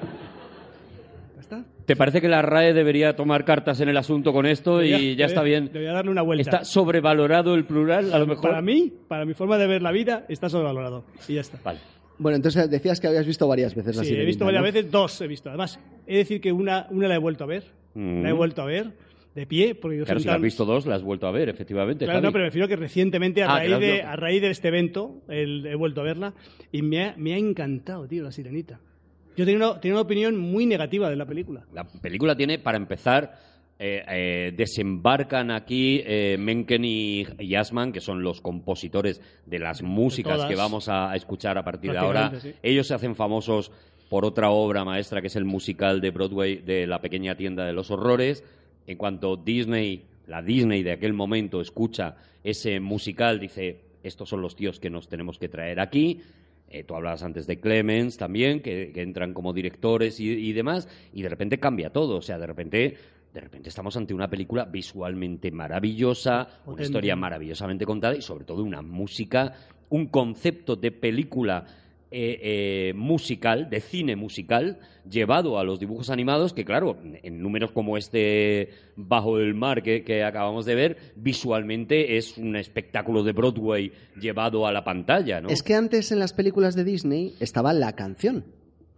[1.37, 1.65] ¿Ya está?
[1.87, 5.15] ¿Te parece que la RAE debería tomar cartas en el asunto con esto y Debería-
[5.17, 5.73] ya está debería- bien?
[5.73, 6.43] Debería darle una vuelta.
[6.43, 8.51] ¿Está sobrevalorado el plural, a lo mejor?
[8.51, 11.05] Para mí, para mi forma de ver la vida, está sobrevalorado.
[11.27, 11.59] Y ya está.
[11.65, 11.79] Vale.
[12.23, 14.65] Bueno, entonces decías que habías visto varias veces la Sí, he sirenita, visto varias ¿no?
[14.67, 15.49] veces, dos he visto.
[15.49, 17.65] Además, he de decir que una, una la he vuelto a ver.
[17.95, 18.23] Mm.
[18.23, 18.93] La he vuelto a ver
[19.35, 19.75] de pie.
[19.75, 22.05] Porque yo Claro, si la has visto dos, la has vuelto a ver, efectivamente.
[22.05, 22.27] Claro, Javi.
[22.27, 25.23] no, pero me refiero que recientemente, a, Ah, raíz de, a raíz de este evento,
[25.29, 26.35] el- he vuelto a verla
[26.71, 28.79] y me ha, me ha encantado, tío, la sirenita.
[29.37, 31.65] Yo tenía una, tenía una opinión muy negativa de la película.
[31.73, 33.39] La película tiene, para empezar,
[33.83, 40.35] eh, eh, desembarcan aquí eh, Menken y Yasman, que son los compositores de las músicas
[40.35, 40.51] todas.
[40.51, 42.39] que vamos a, a escuchar a partir de ahora.
[42.39, 42.53] Sí.
[42.63, 43.73] Ellos se hacen famosos
[44.11, 47.73] por otra obra maestra, que es el musical de Broadway de La pequeña tienda de
[47.73, 48.45] los horrores.
[48.87, 54.57] En cuanto Disney, la Disney de aquel momento, escucha ese musical, dice, estos son los
[54.57, 56.21] tíos que nos tenemos que traer aquí.
[56.69, 60.87] Eh, tú hablabas antes de Clemens también, que, que entran como directores y, y demás,
[61.13, 62.17] y de repente cambia todo.
[62.19, 62.97] O sea, de repente,
[63.33, 68.65] de repente estamos ante una película visualmente maravillosa, una historia maravillosamente contada y sobre todo
[68.65, 69.53] una música,
[69.89, 71.65] un concepto de película
[72.13, 77.71] eh, eh, musical, de cine musical, llevado a los dibujos animados, que claro, en números
[77.71, 83.31] como este Bajo el Mar que, que acabamos de ver, visualmente es un espectáculo de
[83.31, 85.51] Broadway llevado a la pantalla, ¿no?
[85.51, 88.45] Es que antes en las películas de Disney estaba la canción.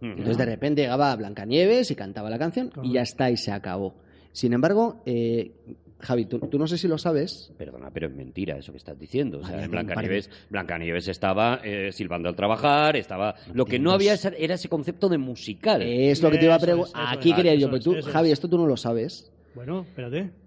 [0.01, 3.95] Entonces de repente llegaba Blancanieves y cantaba la canción y ya está y se acabó.
[4.33, 5.51] Sin embargo, eh,
[5.99, 7.53] Javi, tú, tú no sé si lo sabes.
[7.57, 9.39] Perdona, pero es mentira eso que estás diciendo.
[9.39, 13.35] O sea, Blancanieves, Blancanieves estaba eh, silbando al trabajar, estaba...
[13.53, 15.81] Lo que no había era ese concepto de musical.
[15.81, 17.17] Es lo que te iba a preguntar.
[17.17, 17.95] Aquí quería yo, pero tú.
[18.01, 19.31] Javi, esto tú no lo sabes.
[19.55, 20.42] Bueno, espérate.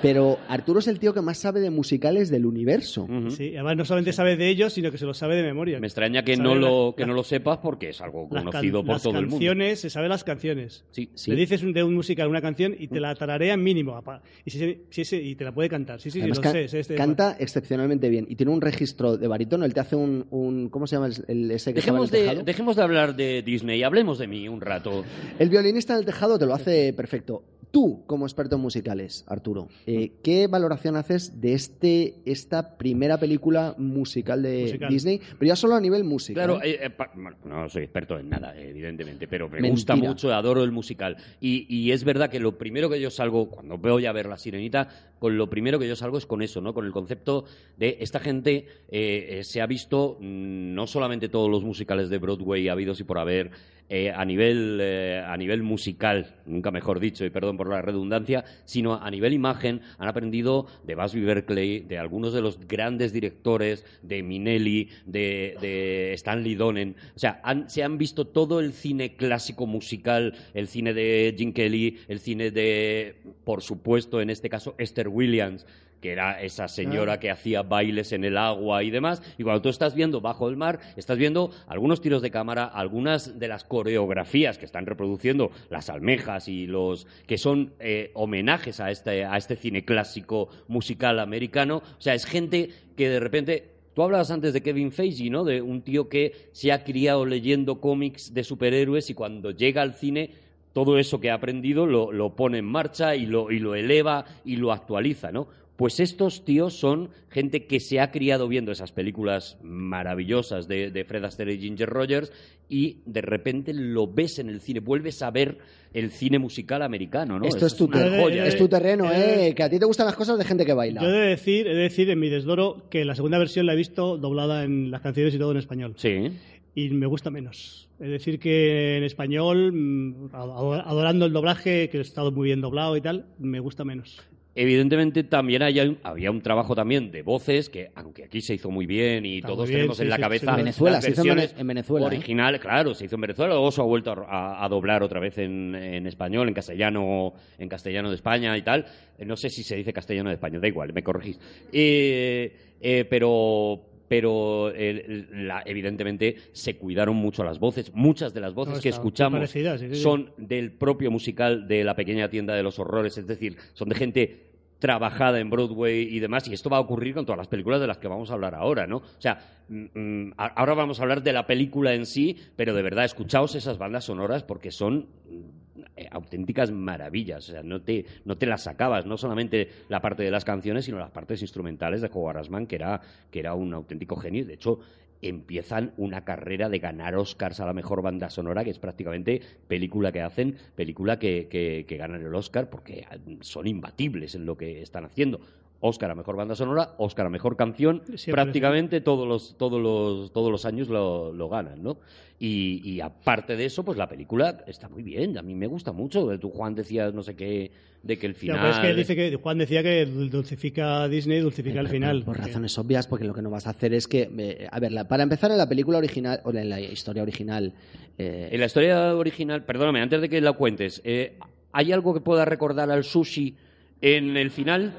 [0.00, 3.08] Pero Arturo es el tío que más sabe de musicales del universo.
[3.30, 5.80] Sí, además no solamente sabe de ellos, sino que se lo sabe de memoria.
[5.80, 8.44] Me extraña que no, la- lo, que la- no lo sepas porque es algo las
[8.44, 9.36] conocido por las todo el mundo.
[9.38, 10.84] canciones, se sabe las canciones.
[10.92, 11.32] Sí, Sí.
[11.32, 13.96] Le dices un- de un musical una canción y te la tararea mínimo.
[13.96, 16.00] apa- Y, si, si y te la puede cantar.
[16.00, 16.64] Sí, sí, sí, lo sé.
[16.78, 19.64] este- canta excepcionalmente bien y tiene un registro de barítono.
[19.64, 22.10] Él te hace un, un- ¿cómo se llama el, el- ese que en Dejemos el
[22.12, 22.42] de, tejado?
[22.44, 25.04] dejemos de hablar de Disney, hablemos de mí un rato.
[25.40, 27.42] El violinista en el tejado te lo hace perfecto.
[27.70, 33.74] Tú, como experto en musicales, Arturo, eh, ¿qué valoración haces de este esta primera película
[33.76, 34.88] musical de Musical.
[34.90, 35.20] Disney?
[35.38, 36.44] Pero ya solo a nivel musical.
[36.46, 39.70] Claro, eh, eh, pa- bueno, no soy experto en nada, evidentemente, pero me Mentira.
[39.72, 41.16] gusta mucho, adoro el musical.
[41.40, 44.38] Y, y es verdad que lo primero que yo salgo, cuando veo ya ver La
[44.38, 44.88] Sirenita,
[45.18, 46.72] con lo primero que yo salgo es con eso, ¿no?
[46.72, 47.44] Con el concepto
[47.76, 52.18] de esta gente eh, eh, se ha visto mm, no solamente todos los musicales de
[52.18, 53.50] Broadway habidos y por haber,
[53.90, 58.44] eh, a, nivel, eh, a nivel musical, nunca mejor dicho, y perdón por la redundancia,
[58.64, 63.84] sino a nivel imagen, han aprendido de Busby Berkeley, de algunos de los grandes directores,
[64.02, 66.96] de Minelli, de, de Stanley Donen.
[67.14, 71.52] O sea, han- se han visto todo el cine clásico musical, el cine de Jim
[71.52, 75.66] Kelly, el cine de, por supuesto, en este caso, Esther Williams
[76.00, 79.22] que era esa señora que hacía bailes en el agua y demás.
[79.36, 83.38] Y cuando tú estás viendo Bajo el Mar, estás viendo algunos tiros de cámara, algunas
[83.38, 88.90] de las coreografías que están reproduciendo las almejas y los que son eh, homenajes a
[88.90, 91.82] este, a este cine clásico musical americano.
[91.98, 95.42] O sea, es gente que de repente Tú hablabas antes de Kevin Feige, ¿no?
[95.42, 99.94] De un tío que se ha criado leyendo cómics de superhéroes y cuando llega al
[99.94, 100.30] cine
[100.72, 104.24] todo eso que ha aprendido lo, lo pone en marcha y lo, y lo eleva
[104.44, 105.48] y lo actualiza, ¿no?
[105.78, 111.04] Pues estos tíos son gente que se ha criado viendo esas películas maravillosas de, de
[111.04, 112.32] Fred Astaire y Ginger Rogers
[112.68, 115.58] y de repente lo ves en el cine, vuelves a ver
[115.94, 117.46] el cine musical americano, ¿no?
[117.46, 118.46] Esto es tu, una ter- joya.
[118.46, 119.54] es tu terreno, eh, ¿eh?
[119.54, 121.00] Que a ti te gustan las cosas de gente que baila.
[121.00, 123.74] Yo he de decir, he de decir en mi desdoro que la segunda versión la
[123.74, 125.94] he visto doblada en las canciones y todo en español.
[125.96, 126.32] Sí.
[126.74, 127.88] Y me gusta menos.
[128.00, 132.60] Es decir, que en español, mm, ado- adorando el doblaje, que ha estado muy bien
[132.60, 134.20] doblado y tal, me gusta menos.
[134.60, 138.70] Evidentemente también hay un- había un trabajo también de voces que, aunque aquí se hizo
[138.72, 140.56] muy bien y Está todos bien, tenemos sí, en la sí, cabeza sí.
[140.56, 142.08] Venezuela, las se hizo en versiones Vene- en Venezuela, ¿eh?
[142.08, 145.20] originales, claro, se hizo en Venezuela, luego se ha vuelto a, a- a doblar otra
[145.20, 148.84] vez en, en español, en castellano, en castellano de España y tal.
[149.16, 151.38] Eh, No sé si se dice castellano de España, da igual, me corregís.
[151.72, 157.92] Eh, eh, pero pero la- evidentemente se cuidaron mucho las voces.
[157.94, 160.00] Muchas de las voces No, que escuchamos parecidas, sí, sí, sí.
[160.02, 163.94] son del propio musical de la pequeña tienda de los horrores, es decir, son de
[163.96, 164.47] gente
[164.78, 167.86] trabajada en Broadway y demás, y esto va a ocurrir con todas las películas de
[167.86, 168.98] las que vamos a hablar ahora, ¿no?
[168.98, 172.82] O sea, mm, mm, ahora vamos a hablar de la película en sí, pero de
[172.82, 178.04] verdad, escuchaos esas bandas sonoras porque son mm, eh, auténticas maravillas, o sea, no te,
[178.24, 182.00] no te las sacabas, no solamente la parte de las canciones, sino las partes instrumentales
[182.00, 183.00] de Howard Ashman, que era,
[183.30, 184.80] que era un auténtico genio, de hecho,
[185.22, 190.12] empiezan una carrera de ganar Oscars a la mejor banda sonora, que es prácticamente película
[190.12, 193.06] que hacen, película que, que, que ganan el Oscar, porque
[193.40, 195.40] son imbatibles en lo que están haciendo.
[195.80, 200.32] Oscar a mejor banda sonora, Oscar a mejor canción, Siempre, prácticamente todos los, todos los,
[200.32, 201.98] todos los años lo, lo ganan, ¿no?
[202.40, 205.92] Y, y aparte de eso, pues la película está muy bien, a mí me gusta
[205.92, 206.36] mucho.
[206.38, 207.70] Tú, Juan, decías no sé qué,
[208.02, 208.58] de que el final...
[208.60, 211.92] pero es que dice que Juan decía que dul- dulcifica a Disney, dulcifica el Por-
[211.92, 212.16] final.
[212.24, 214.28] Por, porque- razones obvias, porque lo que no vas a hacer es que.
[214.38, 217.72] eh, a ver, la- para empezar, en la película original, o en la historia original.
[218.18, 221.34] eh, En la historia original, perdóname, antes de que la cuentes, eh,
[221.72, 223.54] ¿hay algo que pueda recordar al sushi
[224.00, 224.92] en el final?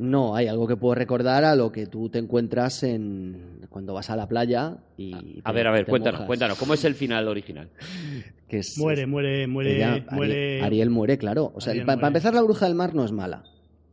[0.00, 4.08] No, hay algo que puedo recordar a lo que tú te encuentras en cuando vas
[4.10, 5.40] a la playa y.
[5.44, 6.26] A te- ver, a ver, cuéntanos, mojas.
[6.26, 7.68] cuéntanos, ¿cómo es el final original?
[8.48, 10.62] Que es- Muere, muere, muere, ella- Ari- muere.
[10.62, 11.52] Ariel muere, claro.
[11.54, 13.44] O sea, para empezar, la bruja del mar no es mala.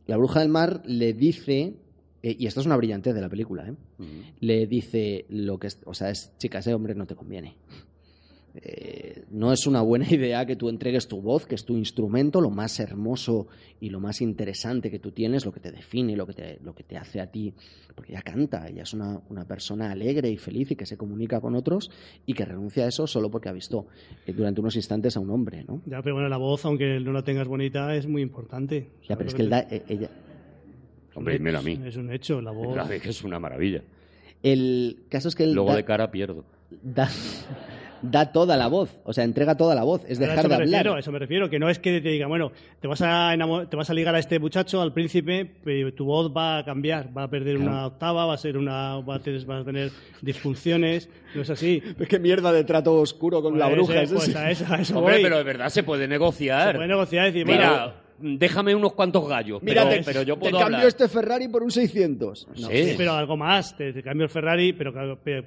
[0.06, 1.74] La bruja del mar le dice.
[2.22, 3.74] eh, y esto es una brillantez de la película, ¿eh?
[4.40, 7.54] le dice lo que es, o sea, es chica, ese hombre no te conviene.
[8.60, 12.40] Eh, no es una buena idea que tú entregues tu voz, que es tu instrumento,
[12.40, 13.46] lo más hermoso
[13.80, 16.74] y lo más interesante que tú tienes, lo que te define, lo que te, lo
[16.74, 17.54] que te hace a ti,
[17.94, 21.40] porque ella canta, ella es una, una persona alegre y feliz y que se comunica
[21.40, 21.88] con otros
[22.26, 23.86] y que renuncia a eso solo porque ha visto
[24.26, 25.80] eh, durante unos instantes a un hombre, ¿no?
[25.86, 28.88] Ya, pero bueno, la voz, aunque no la tengas bonita, es muy importante.
[29.08, 30.08] Ya, pero es que él da- eh, ella,
[31.14, 31.78] Hombre, dímelo a mí.
[31.84, 32.76] Es un hecho, la voz.
[32.76, 33.82] La es que es una maravilla.
[34.42, 36.44] el caso es que él Luego da- de cara pierdo.
[36.82, 37.08] da,
[38.02, 40.54] da toda la voz, o sea, entrega toda la voz, es dejar eso de me
[40.54, 40.68] hablar.
[40.80, 43.34] refiero, a eso me refiero, que no es que te diga, bueno, te vas a
[43.68, 47.08] te vas a ligar a este muchacho, al príncipe, pero tu voz va a cambiar,
[47.16, 49.90] va a perder una octava, va a ser una, va a tener, vas a tener
[50.22, 51.82] disfunciones, no es así.
[52.08, 53.94] Qué mierda de trato oscuro con la Pues, bruja.
[54.00, 54.38] eh, es pues ese.
[54.38, 55.22] a eso, a eso Hombre, voy.
[55.22, 56.68] pero de verdad se puede negociar.
[56.72, 60.22] Se puede negociar y decir, bueno, Mira, déjame unos cuantos gallos, Mira, pero, te, pero
[60.22, 60.88] yo te puedo cambio hablar.
[60.88, 62.48] este Ferrari por un 600.
[62.60, 62.84] No, Sí.
[62.84, 64.92] Sí, pero algo más, te, te cambio el Ferrari, pero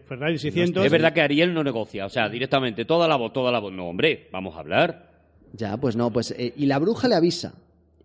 [0.07, 0.85] Ferrari 600.
[0.85, 3.73] Es verdad que Ariel no negocia, o sea, directamente, toda la voz, toda la voz.
[3.73, 5.09] No, hombre, vamos a hablar.
[5.53, 6.31] Ya, pues no, pues...
[6.37, 7.53] eh, y la bruja le avisa.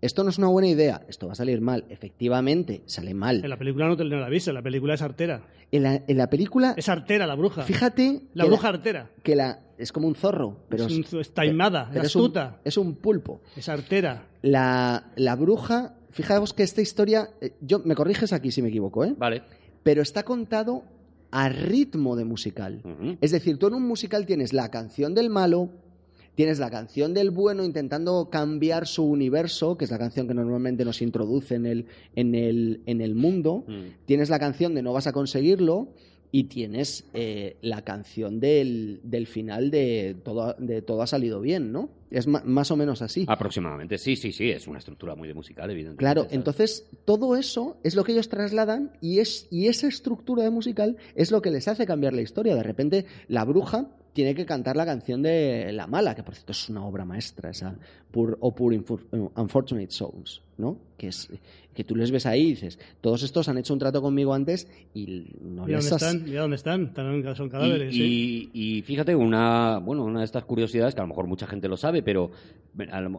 [0.00, 1.84] Esto no es una buena idea, esto va a salir mal.
[1.88, 3.42] Efectivamente, sale mal.
[3.42, 5.42] En la película no te no la avisa, la película es artera.
[5.72, 7.62] En la, en la película, Es artera la bruja.
[7.62, 8.22] fíjate...
[8.34, 9.10] la que bruja artera.
[9.22, 12.60] que la, es como un zorro, pero Es un- es taimada, pero es un- astuta.
[12.64, 13.40] es un pulpo.
[13.56, 14.26] Es artera.
[14.42, 19.04] La, la bruja, fijaos que esta historia, eh, yo me corriges aquí si me equivoco,
[19.04, 19.14] ¿eh?
[19.18, 19.42] Vale.
[19.82, 20.84] Pero está contado
[21.32, 22.82] a ritmo de musical.
[23.20, 25.70] Es decir, tú en un musical tienes la canción del malo,
[26.36, 30.84] tienes la canción del bueno intentando cambiar su universo, que es la canción que normalmente
[30.84, 34.04] nos introduce en el, en el, en el mundo, Mm.
[34.04, 35.88] tienes la canción de no vas a conseguirlo
[36.32, 41.72] y tienes eh, la canción del, del final de todo, de todo ha salido bien,
[41.72, 41.88] ¿no?
[42.10, 43.24] Es más o menos así.
[43.28, 45.98] Aproximadamente, sí, sí, sí, es una estructura muy de musical, evidentemente.
[46.00, 46.36] Claro, ¿sabes?
[46.36, 50.96] entonces todo eso es lo que ellos trasladan y, es, y esa estructura de musical
[51.14, 52.54] es lo que les hace cambiar la historia.
[52.54, 56.52] De repente, la bruja tiene que cantar la canción de La Mala, que por cierto
[56.52, 57.76] es una obra maestra, esa,
[58.10, 60.40] Poor, Poor Infor- Unfortunate Souls.
[60.58, 60.78] ¿No?
[60.96, 61.28] Que es
[61.74, 64.66] que tú les ves ahí y dices, todos estos han hecho un trato conmigo antes
[64.94, 66.84] y no les dónde has- están, mira dónde están.
[66.84, 67.94] Están- son cadáveres.
[67.94, 68.50] Y, sí.
[68.54, 71.68] y- y fíjate, una, bueno, una de estas curiosidades que a lo mejor mucha gente
[71.68, 72.30] lo sabe, pero.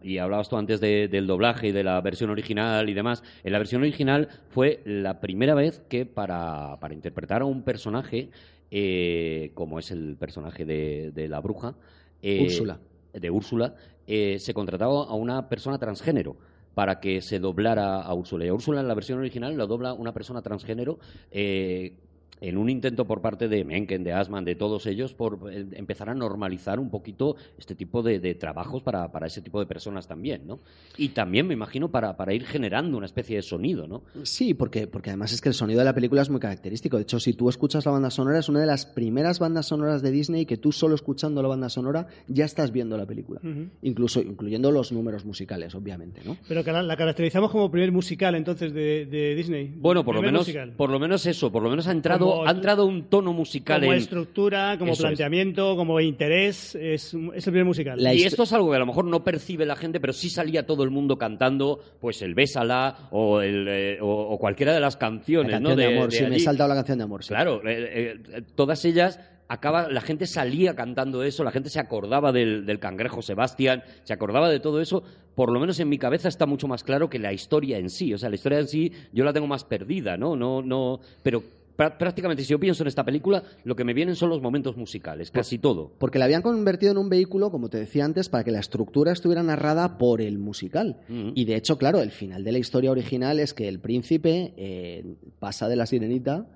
[0.04, 3.24] Y hablabas tú antes de- del doblaje y de la versión original y demás.
[3.44, 8.30] En la versión original fue la primera vez que para, para interpretar a un personaje,
[8.72, 11.76] eh, como es el personaje de, de la bruja.
[12.22, 12.80] eh, Úrsula.
[13.14, 13.76] De Úrsula,
[14.08, 16.36] eh, se contrataba a una persona transgénero
[16.78, 18.46] para que se doblara a Úrsula.
[18.46, 21.00] Y a Úrsula en la versión original lo dobla una persona transgénero
[21.32, 21.96] eh,
[22.42, 26.10] en un intento por parte de Mencken, de Asman, de todos ellos, por eh, empezar
[26.10, 30.08] a normalizar un poquito este tipo de, de trabajos para, para ese tipo de personas
[30.08, 30.60] también, ¿no?
[30.98, 34.04] Y también, me imagino, para, para ir generando una especie de sonido, ¿no?
[34.24, 36.98] Sí, porque, porque además es que el sonido de la película es muy característico.
[36.98, 40.02] De hecho, si tú escuchas la banda sonora, es una de las primeras bandas sonoras
[40.02, 43.42] de Disney que tú solo escuchando la banda sonora ya estás viendo la película.
[43.82, 46.38] Incluso incluyendo los números musicales, obviamente, ¿no?
[46.48, 49.74] Pero que la, la caracterizamos como primer musical entonces de, de Disney.
[49.76, 50.74] Bueno, por lo menos, musical.
[50.76, 53.80] por lo menos eso, por lo menos ha entrado, Como- ha entrado un tono musical
[53.82, 55.08] como en, estructura, como Eso es.
[55.08, 58.02] planteamiento, como interés, es, es el primer musical.
[58.02, 60.30] La y esto es algo que a lo mejor no percibe la gente, pero sí
[60.30, 64.80] salía todo el mundo cantando, pues el Bésala o, el, eh, o, o cualquiera de
[64.80, 65.76] las La canciones, canción ¿no?
[65.82, 67.24] de, amor, de sí, me he saltado la canción de amor.
[67.24, 67.30] sí.
[67.30, 72.32] Claro, eh, eh, todas ellas acaba, la gente salía cantando eso, la gente se acordaba
[72.34, 75.04] del, del cangrejo Sebastián, se acordaba de todo eso.
[75.36, 78.14] Por lo menos en mi cabeza está mucho más claro que la historia en sí.
[78.14, 80.36] O sea, la historia en sí yo la tengo más perdida, ¿no?
[80.36, 81.00] No, no.
[81.24, 81.44] Pero
[81.78, 85.32] prácticamente si yo pienso en esta película, lo que me vienen son los momentos musicales,
[85.32, 85.94] casi todo.
[86.00, 89.12] Porque la habían convertido en un vehículo, como te decía antes, para que la estructura
[89.12, 90.98] estuviera narrada por el musical.
[91.08, 91.32] Ujú.
[91.36, 95.16] Y de hecho, claro, el final de la historia original es que el príncipe eh,
[95.40, 96.48] pasa de la sirenita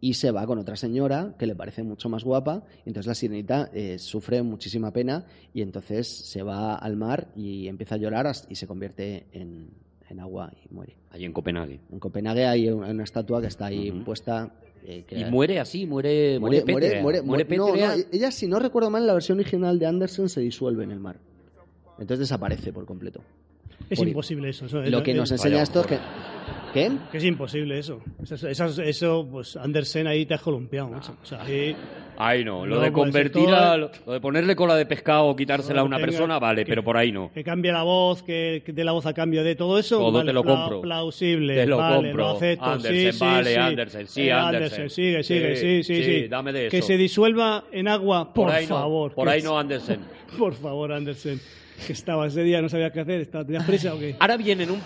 [0.00, 2.62] y se va con otra señora que le parece mucho más guapa.
[2.84, 7.66] Y entonces la sirenita eh, sufre muchísima pena y entonces se va al mar y
[7.66, 9.70] empieza a llorar y se convierte en,
[10.08, 10.96] en agua y muere.
[11.10, 11.80] Allí en Copenhague.
[11.90, 14.52] En Copenhague hay una una estatua que está ahí puesta.
[14.84, 17.96] Eh, Y muere así, muere, Muere, muere, muere, pétrea, muere, muere muere- no, no, pétrea.
[18.12, 21.00] ella, si no recuerdo mal, en la versión original de Anderson se disuelve en el
[21.00, 21.16] mar.
[21.98, 23.20] Entonces desaparece por completo.
[23.90, 24.66] es por- imposible eso.
[24.66, 25.98] eso- Lo que nos enseña esto es que...
[26.74, 26.90] ¿Qué?
[27.10, 28.00] que es imposible eso.
[28.22, 31.16] Eso, eso, eso, pues Andersen ahí te ha columpiado, macho.
[31.22, 31.74] O sea, ahí-
[32.20, 33.76] Ay, no, lo No, de pues, convertir todo- a.
[33.76, 36.82] Lo de ponerle cola de pescado o quitársela a una tenga- persona, vale, que- pero
[36.82, 37.30] por ahí no.
[37.32, 39.98] que cambie la voz, que, que dé la voz a cambio de todo eso.
[39.98, 40.80] Todo vale, te lo compro.
[40.80, 41.54] Plausible.
[41.54, 42.16] Te lo vale, compro.
[42.16, 42.64] Lo acepto.
[42.64, 43.56] Andersen, sí, vale, sí.
[43.56, 44.90] Andersen, sí, Eh, Andersen.
[44.90, 46.28] sigue, sigue, sí, Sí, sí, sí, sí.
[46.28, 46.88] dame de Que eso.
[46.88, 49.14] se disuelva en agua, por, Por ahí no, favor.
[49.14, 50.00] por que ahí es- no, Andersen.
[50.38, 51.40] Por favor, Andersen.
[51.86, 53.20] Que estaba ese día, no sabía qué hacer.
[53.20, 54.16] estaba- ¿Tenías prisa o qué?
[54.18, 54.80] Ahora vienen un.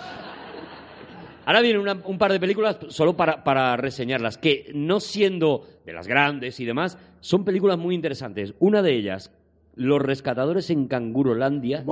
[1.44, 5.92] Ahora vienen una- un par de películas solo para, para reseñarlas, que no siendo de
[5.92, 8.54] las grandes y demás, son películas muy interesantes.
[8.60, 9.32] Una de ellas,
[9.74, 11.84] Los Rescatadores en Cangurolandia,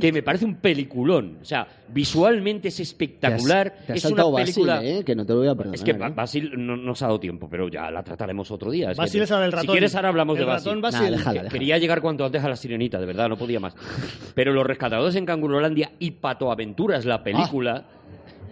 [0.00, 1.38] que me parece un peliculón.
[1.40, 3.74] O sea, visualmente es espectacular.
[3.86, 4.82] Te has es una película.
[4.84, 5.04] ¿eh?
[5.04, 5.74] Que no te lo voy a perdonar.
[5.74, 5.94] Es que ¿eh?
[5.98, 8.90] Ba- Basil no nos ha dado tiempo, pero ya la trataremos otro día.
[8.90, 9.72] Es Basil es la del Si ratón.
[9.74, 10.66] quieres, ahora hablamos El de Basil.
[10.66, 11.00] ratón Basil.
[11.02, 11.50] Nah, déjala, Que- déjala.
[11.50, 13.74] Quería llegar cuanto antes a la sirenita, de verdad, no podía más.
[14.34, 17.84] Pero Los Rescatadores en Cangurolandia y Pato Aventuras, la película,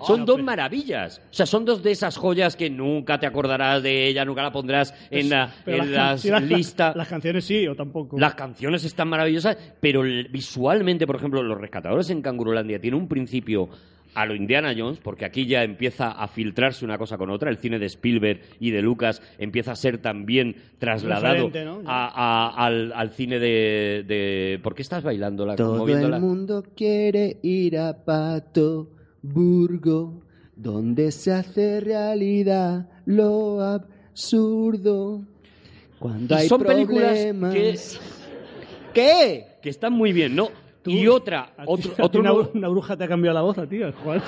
[0.07, 1.21] son no, dos pero- maravillas.
[1.31, 4.53] O sea, son dos de esas joyas que nunca te acordarás de ella, nunca la
[4.53, 6.97] pondrás en la, en las, las sí, las- listas.
[6.97, 8.19] las canciones sí o tampoco.
[8.19, 13.69] Las canciones están maravillosas, pero visualmente, por ejemplo, Los Rescatadores en Cangurolandia tiene un principio
[14.17, 17.51] a lo Indiana Jones, porque aquí ya empieza a filtrarse una cosa con otra.
[17.51, 21.51] El cine de Spielberg y de Lucas empieza a ser también trasladado
[21.87, 25.45] a- a- al, al cine de, de- ¿Por qué estás bailando?
[25.45, 26.17] La, Todo moviéndola?
[26.19, 28.91] el mundo quiere ir a Pato
[29.27, 30.21] Burgo,
[30.55, 35.23] donde se hace realidad lo absurdo.
[35.99, 37.55] Cuando Y hay son películas problemas...
[37.55, 37.79] que,
[38.93, 39.47] ¿Qué?
[39.63, 40.51] que están muy bien, ¿no?
[40.83, 43.35] Tú- y otra, a otro, a ti otro una, nuevo- una bruja te ha cambiado
[43.35, 44.21] la voz a ti, Juan.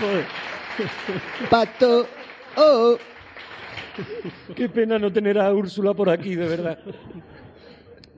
[0.00, 0.24] Joder.
[1.48, 2.06] Pato...
[2.56, 2.96] Oh,
[4.56, 6.78] Qué pena no tener a Úrsula por aquí, de verdad.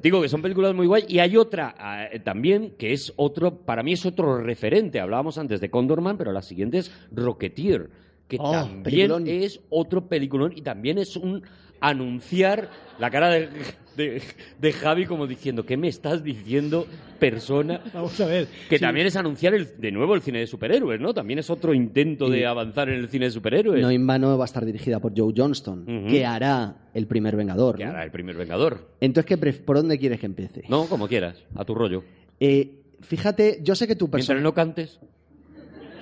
[0.02, 1.04] Digo que son películas muy guay.
[1.08, 5.00] Y hay otra eh, también que es otro, para mí es otro referente.
[5.00, 7.90] Hablábamos antes de Condorman, pero la siguiente es Rocketeer,
[8.28, 9.24] que Oh, también peliculón.
[9.26, 11.42] es otro peliculón y también es un
[11.80, 12.68] anunciar
[12.98, 13.48] la cara de,
[13.96, 14.22] de-
[14.60, 16.86] de Javi como diciendo, ¿qué me estás diciendo,
[17.18, 17.80] persona?
[17.94, 18.46] Vamos a ver.
[18.68, 18.82] Que Sí.
[18.84, 21.14] también es anunciar el- de nuevo el cine de superhéroes, ¿no?
[21.14, 23.80] También es otro intento de avanzar en el cine de superhéroes.
[23.82, 26.08] no en vano va a estar dirigida por Joe Johnston, Ujú.
[26.08, 27.76] que hará el primer Vengador.
[27.76, 27.90] Que ¿no?
[27.90, 28.88] hará el primer Vengador.
[29.00, 30.62] Entonces, ¿qué ¿por dónde quieres que empiece?
[30.68, 32.02] No, como quieras, a tu rollo.
[32.40, 34.40] Eh, fíjate, yo sé que tu Mientras persona...
[34.40, 34.98] no cantes,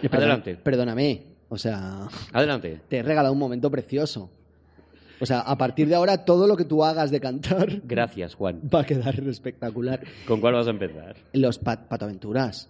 [0.02, 0.56] Perdón- adelante.
[0.62, 2.80] Perdóname, o sea, adelante.
[2.88, 4.30] te he regalado un momento precioso.
[5.20, 8.60] O sea, a partir de ahora todo lo que tú hagas de cantar Gracias, Juan.
[8.74, 10.00] va a quedar espectacular.
[10.26, 11.16] ¿Con cuál vas a empezar?
[11.32, 12.68] Los pat- patoaventuras.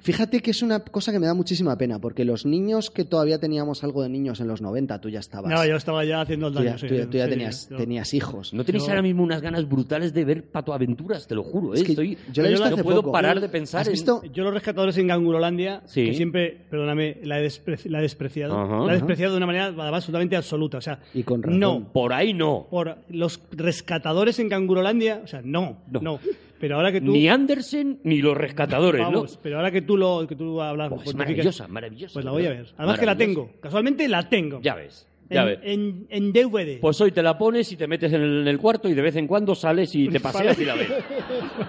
[0.00, 3.38] Fíjate que es una cosa que me da muchísima pena, porque los niños que todavía
[3.38, 5.50] teníamos algo de niños en los 90, tú ya estabas.
[5.52, 6.78] No, yo estaba ya haciendo el tú ya, daño.
[6.78, 8.52] sí, tú ya- tú ya sí, tenías, yo- tenías hijos.
[8.54, 11.26] ¿No tenéis Yo- ahora mismo unas ganas brutales de ver Pato Aventuras?
[11.26, 11.78] Te lo juro, ¿eh?
[11.78, 13.12] Es que Estoy- yo la he visto no hace puedo poco.
[13.12, 14.22] parar de pensar ¿Has en- visto?
[14.32, 16.06] Yo los rescatadores en Gangurolandia, Sí.
[16.06, 18.86] que siempre, perdóname, la he, despre- la he despreciado.
[18.86, 20.78] La he despreciado de una manera además absolutamente absoluta.
[20.78, 21.60] O sea, Y con razón.
[21.60, 21.83] no.
[21.92, 22.66] Por ahí no.
[22.70, 26.00] Por los rescatadores en Gangurolandia, o sea, no, No.
[26.00, 26.20] no.
[26.60, 27.12] Pero ahora que tú...
[27.12, 30.90] Ni Andersen ni los rescatadores, Vamos, pero ahora que tú lo que tú hablas...
[30.90, 30.96] ¿no?
[30.96, 32.14] Oh, es maravillosa, maravillosa.
[32.14, 32.66] Pues la voy a ver.
[32.78, 33.50] Además que la tengo.
[33.60, 34.60] Casualmente la tengo.
[34.62, 35.58] Ya ves, ya en, ves.
[35.62, 36.80] en, en DVD.
[36.80, 39.02] Pues hoy te la pones y te metes en el, en el cuarto y de
[39.02, 40.88] vez en cuando sales y te paseas y la ves.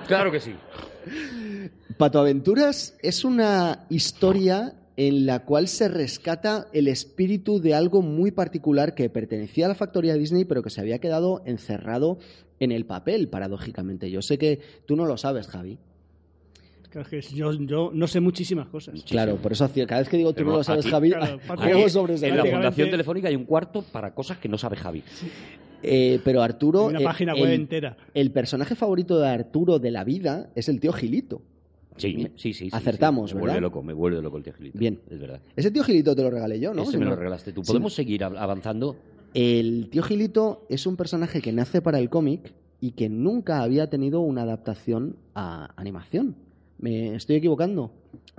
[0.08, 0.54] Claro que sí.
[1.98, 8.96] Patoaventuras es una historia en la cual se rescata el espíritu de algo muy particular
[8.96, 12.18] que pertenecía a la factoría Disney, pero que se había quedado encerrado
[12.60, 14.10] en el papel, paradójicamente.
[14.10, 15.78] Yo sé que tú no lo sabes, Javi.
[16.90, 19.04] Claro, es que yo, yo no sé muchísimas cosas.
[19.04, 21.40] Claro, por eso cada vez que digo tú Pero no lo sabes, aquí- Javi, claro,
[21.58, 24.78] juego sobre ese En la Fundación Telefónica hay un cuarto para cosas que no sabe
[24.78, 25.04] Javi.
[25.84, 26.84] Eh, pero Arturo.
[26.84, 27.98] Hay una eh, página el, web entera.
[28.14, 31.42] El personaje favorito de Arturo de la vida es el tío Gilito.
[31.98, 32.54] Sí, sí, sí.
[32.54, 33.36] sí, Acertamos, sí.
[33.36, 33.54] Me ¿verdad?
[33.56, 34.78] vuelve loco, me vuelve loco el tío Gilito.
[34.80, 35.00] Bien.
[35.10, 35.42] Es verdad.
[35.56, 36.84] Ese tío Gilito te lo regalé yo, ¿no?
[36.84, 37.64] Ese Si me lo regalaste tú.
[37.64, 37.68] Sí.
[37.68, 38.96] ¿Podemos seguir av- avanzando?
[39.34, 43.90] El tío Gilito es un personaje que nace para el cómic y que nunca había
[43.90, 46.36] tenido una adaptación a animación.
[46.78, 47.92] ¿Me estoy equivocando?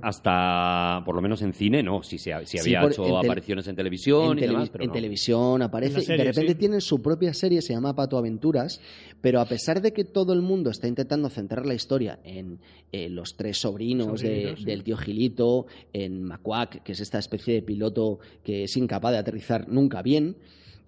[0.03, 2.03] Hasta, por lo menos en cine, no.
[2.03, 4.71] Si, se, si Sí, había por- hecho en apariciones en televisión en, y televi- demás,
[4.71, 4.95] pero en no.
[4.95, 6.59] televisión aparece En la y de repente sí.
[6.59, 8.81] tienen su propia serie, se llama Pato Aventuras,
[9.23, 12.59] pero a pesar de que todo el mundo está intentando centrar la historia en
[12.93, 14.65] eh, los tres sobrinos, de- Sobrinos, sí.
[14.67, 19.19] del tío Gilito, en Macuac, que es esta especie de piloto que es incapaz de
[19.19, 20.37] aterrizar nunca bien,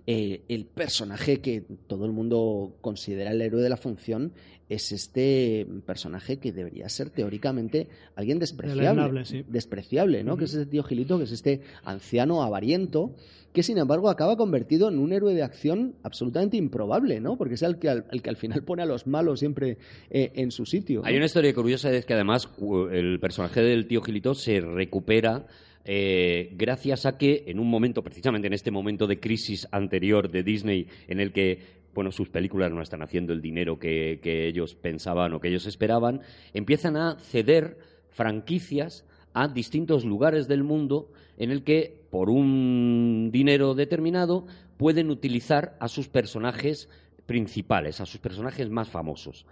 [0.06, 4.32] eh, el personaje que todo el mundo considera el héroe de la función
[4.68, 9.44] es este personaje que debería ser teóricamente alguien despreciable, sí.
[9.48, 10.36] despreciable, ¿no?
[10.36, 13.14] Que es ese tío Gilito, que es este anciano avariento,
[13.52, 17.36] que sin embargo acaba convertido en un héroe de acción absolutamente improbable, ¿no?
[17.38, 19.78] Porque es el que al, el que al final pone a los malos siempre
[20.10, 21.00] eh, en su sitio.
[21.00, 21.06] ¿no?
[21.06, 22.48] Hay una historia curiosa, es que además
[22.90, 25.46] el personaje del tío Gilito se recupera
[25.90, 30.42] eh, gracias a que en un momento, precisamente en este momento de crisis anterior de
[30.42, 34.76] Disney, en el que bueno, sus películas no están haciendo el dinero que, que ellos
[34.76, 36.20] pensaban o que ellos esperaban,
[36.54, 37.76] empiezan a ceder
[38.10, 39.04] franquicias
[39.34, 44.46] a distintos lugares del mundo en el que, por un dinero determinado,
[44.76, 46.88] pueden utilizar a sus personajes
[47.26, 49.44] principales, a sus personajes más famosos.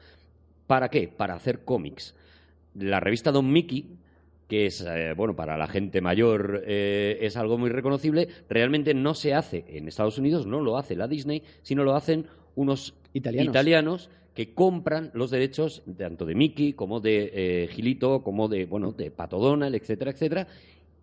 [0.69, 1.09] ¿Para qué?
[1.09, 2.15] Para hacer cómics.
[2.77, 3.97] La revista Don Mickey,
[4.49, 9.15] que es, eh, bueno, para la gente mayor eh, es algo muy reconocible, realmente no
[9.15, 13.51] se hace en Estados Unidos, no lo hace la Disney, sino lo hacen unos Italianos.
[13.51, 18.93] italianos que compran los derechos tanto de Mickey como de eh, Gilito, como de, bueno,
[18.93, 20.47] de Pato Donald, etcétera, etcétera,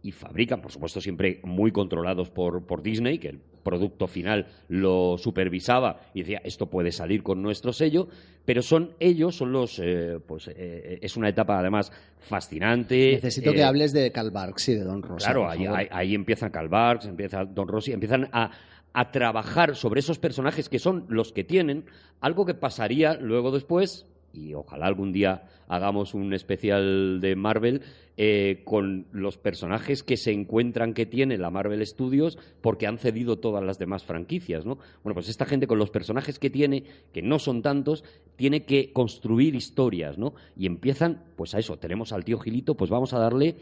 [0.04, 5.18] y fabrican, por supuesto, siempre muy controlados por, por Disney, que el producto final lo
[5.18, 8.10] supervisaba y decía, esto puede salir con nuestro sello,
[8.44, 13.14] pero son ellos, son los, eh, pues eh, es una etapa además fascinante.
[13.14, 15.26] Necesito eh, que hables de Karl Barks y de Don Rosa.
[15.26, 18.52] Claro, ahí, ahí, ahí empieza Karl Barks, empieza Don Rossi, empiezan a,
[18.92, 21.86] a trabajar sobre esos personajes que son los que tienen,
[22.20, 27.82] algo que pasaría luego después, y ojalá algún día hagamos un especial de Marvel,
[28.16, 33.40] eh, con los personajes que se encuentran que tiene la Marvel Studios porque han cedido
[33.40, 34.78] todas las demás franquicias, ¿no?
[35.04, 38.04] Bueno, pues esta gente con los personajes que tiene, que no son tantos,
[38.36, 40.34] tiene que construir historias, ¿no?
[40.56, 43.56] Y empiezan, pues a eso, tenemos al tío Gilito, pues vamos a darle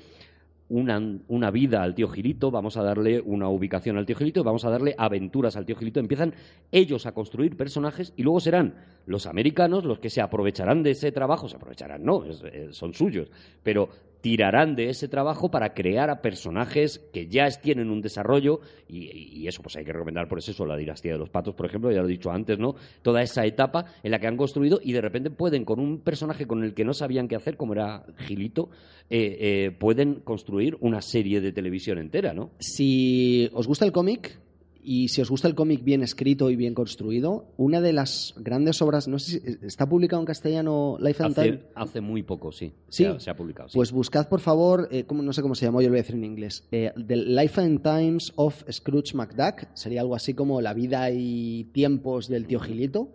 [0.71, 4.63] una, una vida al tío Gilito, vamos a darle una ubicación al tío Gilito, vamos
[4.63, 5.99] a darle aventuras al tío Gilito.
[5.99, 6.33] Empiezan
[6.71, 8.75] ellos a construir personajes y luego serán
[9.05, 12.93] los americanos los que se aprovecharán de ese trabajo, se aprovecharán, no, es- eh, son
[12.93, 13.29] suyos,
[13.63, 13.89] pero
[14.21, 19.47] tirarán de ese trabajo para crear a personajes que ya tienen un desarrollo y, y
[19.47, 22.01] eso pues hay que recomendar por eso la dinastía de los patos, por ejemplo, ya
[22.01, 22.75] lo he dicho antes, ¿no?
[23.01, 26.45] Toda esa etapa en la que han construido y de repente pueden con un personaje
[26.45, 28.69] con el que no sabían qué hacer, como era Gilito,
[29.09, 32.51] eh, eh, pueden construir una serie de televisión entera, ¿no?
[32.59, 34.39] Si os gusta el cómic
[34.83, 38.81] y si os gusta el cómic bien escrito y bien construido, una de las grandes
[38.81, 41.47] obras, no sé si está publicado en castellano Life and Time.
[41.49, 42.71] Hace, hace muy poco, sí.
[42.89, 43.03] Sí.
[43.03, 43.69] Se ha, se ha publicado.
[43.69, 43.75] sí.
[43.77, 46.03] Pues buscad, por favor, eh, ¿cómo- no sé cómo se llamó, yo lo voy a
[46.03, 46.67] decir en inglés.
[46.71, 49.67] Eh, The Life and Times of Scrooge McDuck.
[49.73, 53.09] Sería algo así como la vida y tiempos del tío Gilito.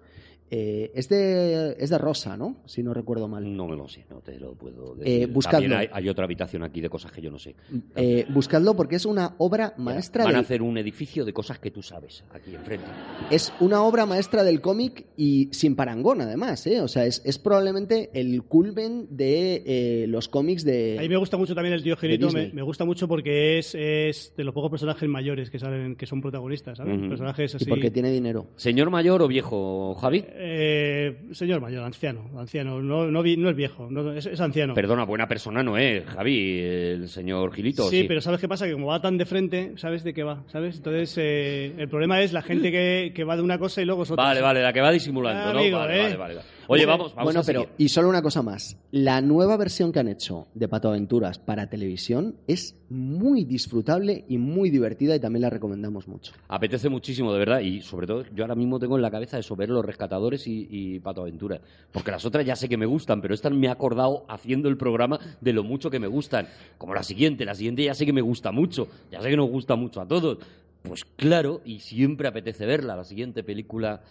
[0.50, 2.56] Eh, es, de, es de Rosa, ¿no?
[2.66, 3.56] Si no recuerdo mal.
[3.56, 5.22] No me lo sé, no te lo puedo decir.
[5.22, 5.68] Eh, buscadlo.
[5.68, 7.56] También hay, hay otra habitación aquí de cosas que yo no sé.
[7.96, 11.70] Eh, buscadlo porque es una obra maestra Van a hacer un edificio de cosas que
[11.70, 12.86] tú sabes aquí enfrente.
[13.30, 16.80] Es una obra maestra del cómic y sin parangón, además, ¿eh?
[16.80, 20.96] O sea, es, es probablemente el culmen de eh, los cómics de...
[20.98, 24.32] A mí me gusta mucho también el tío Genito, me, gusta mucho porque es, es
[24.36, 27.00] de los pocos personajes mayores que salen, que son protagonistas, ¿sabes?
[27.08, 27.64] Personajes así.
[27.64, 28.46] Y porque tiene dinero.
[28.56, 30.24] ¿Señor mayor o viejo, Javi?
[30.38, 34.74] Eh, señor mayor, anciano, anciano, no, no, vi- no es viejo, no, es, es anciano.
[34.74, 37.88] Perdona, buena persona no es, Javi, el señor Gilito.
[37.88, 38.66] Sí, pero ¿sabes qué pasa?
[38.66, 40.44] Que como va tan de frente, ¿sabes de qué va?
[40.48, 40.76] ¿Sabes?
[40.76, 44.02] Entonces, eh, el problema es la gente que, que va de una cosa y luego
[44.02, 44.24] es otra.
[44.24, 45.58] Vale, vale, la que va disimulando, Ah, ¿no?
[45.60, 46.02] amigo, vale, ¿eh?
[46.02, 46.46] vale, vale, vale.
[46.68, 47.74] Oye, vamos, vamos bueno, a pero seguir.
[47.78, 48.76] y solo una cosa más.
[48.90, 54.38] La nueva versión que han hecho de Pato Aventuras para televisión es muy disfrutable y
[54.38, 56.32] muy divertida y también la recomendamos mucho.
[56.48, 59.54] Apetece muchísimo, de verdad, y sobre todo yo ahora mismo tengo en la cabeza eso,
[59.56, 61.60] ver Los Rescatadores y, y Pato Aventura.
[61.92, 64.76] Porque las otras ya sé que me gustan, pero estas me he acordado haciendo el
[64.76, 66.48] programa de lo mucho que me gustan.
[66.78, 69.50] Como la siguiente, la siguiente ya sé que me gusta mucho, ya sé que nos
[69.50, 70.38] gusta mucho a todos.
[70.82, 74.02] Pues claro, y siempre apetece verla, la siguiente película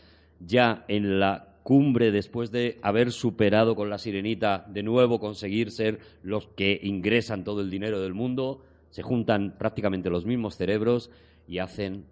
[0.46, 5.98] ya en la cumbre después de haber superado con la sirenita de nuevo conseguir ser
[6.22, 8.62] los que ingresan todo el dinero del mundo,
[8.92, 11.10] se juntan prácticamente los mismos cerebros
[11.48, 12.06] y hacen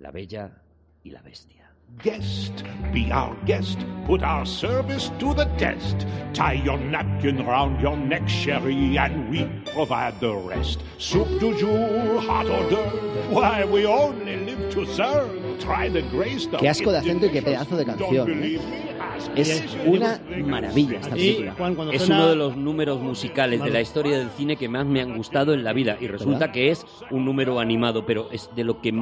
[0.00, 0.60] la bella
[1.02, 1.72] y la bestia.
[2.04, 2.62] Guest,
[2.92, 3.78] be our guest.
[4.06, 6.06] Put our service to the test.
[6.34, 10.82] Tie your napkin round your neck, Sherry, and we provide the rest.
[10.98, 13.30] Soup du jour, hot hors d'oeuvre.
[13.30, 15.39] Why, we only live to serve.
[16.58, 18.58] Qué asco de acento y qué pedazo de canción, ¿eh?
[19.36, 21.54] Es una maravilla esta película.
[21.92, 25.16] Es uno de los números musicales de la historia del cine que más me han
[25.16, 28.80] gustado en la vida y resulta que es un número animado, pero es de lo
[28.80, 28.92] que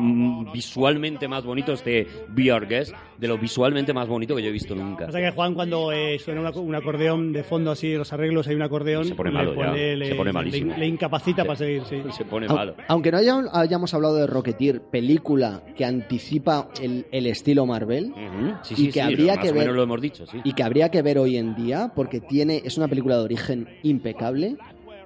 [0.53, 4.53] visualmente más bonito este Be Our Guest, de lo visualmente más bonito que yo he
[4.53, 5.07] visto nunca.
[5.07, 8.55] Pasa que Juan cuando eh, suena una- un acordeón de fondo así, los arreglos, hay
[8.57, 10.75] un acordeón, Se pone le malo ya, pone- le, se pone le- malísimo.
[10.77, 12.03] le incapacita para seguir, sí.
[12.13, 12.75] Se pone malo.
[12.89, 18.55] Aunque no haya- hayamos hablado de Rocketeer, película que anticipa el, el estilo Marvel Ujú,
[18.63, 20.41] Sí, y sí, que sí, habría más que o menos ver- lo hemos dicho, sí.
[20.45, 23.69] y que habría que ver hoy en día porque tiene es una película de origen
[23.83, 24.57] impecable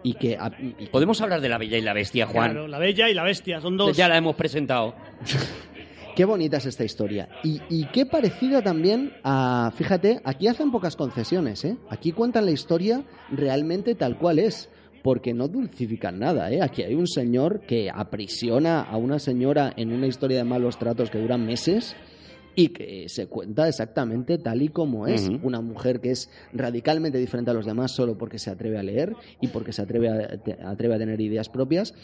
[0.03, 2.51] y que, a- y que- Podemos hablar de la Bella y la Bestia, Juan.
[2.53, 3.97] Claro, la bella y la bestia, son dos.
[3.97, 4.95] Ya la hemos presentado.
[6.17, 10.95] qué bonita es esta historia y, y qué parecida también a fíjate aquí hacen pocas
[10.95, 11.79] concesiones ¿eh?
[11.89, 14.69] aquí cuentan la historia realmente tal cual es
[15.03, 16.63] porque no dulcifican nada, ¿eh?
[16.63, 21.11] Aquí hay un señor que aprisiona a una señora en una historia de malos tratos
[21.11, 21.97] que dura meses
[22.55, 25.31] y que se cuenta exactamente tal y como es.
[25.43, 29.15] Una mujer que es radicalmente diferente a los demás solo porque se atreve a leer
[29.41, 31.95] y porque se atreve a, te- atreve a tener ideas propias.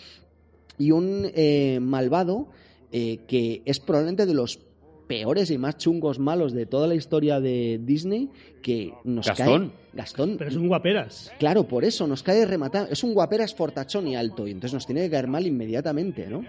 [0.79, 2.49] Y un eh, malvado
[2.93, 4.61] eh, que es probablemente de los
[5.07, 8.29] peores y más chungos malos de toda la historia de Disney
[8.62, 9.69] que nos Gastón.
[9.70, 11.33] cae Gastón Pero es un guaperas.
[11.39, 12.89] Claro, por eso nos cae rematado.
[12.91, 16.45] Es un guaperas fortachón y alto, y entonces nos tiene que caer mal inmediatamente, ¿no?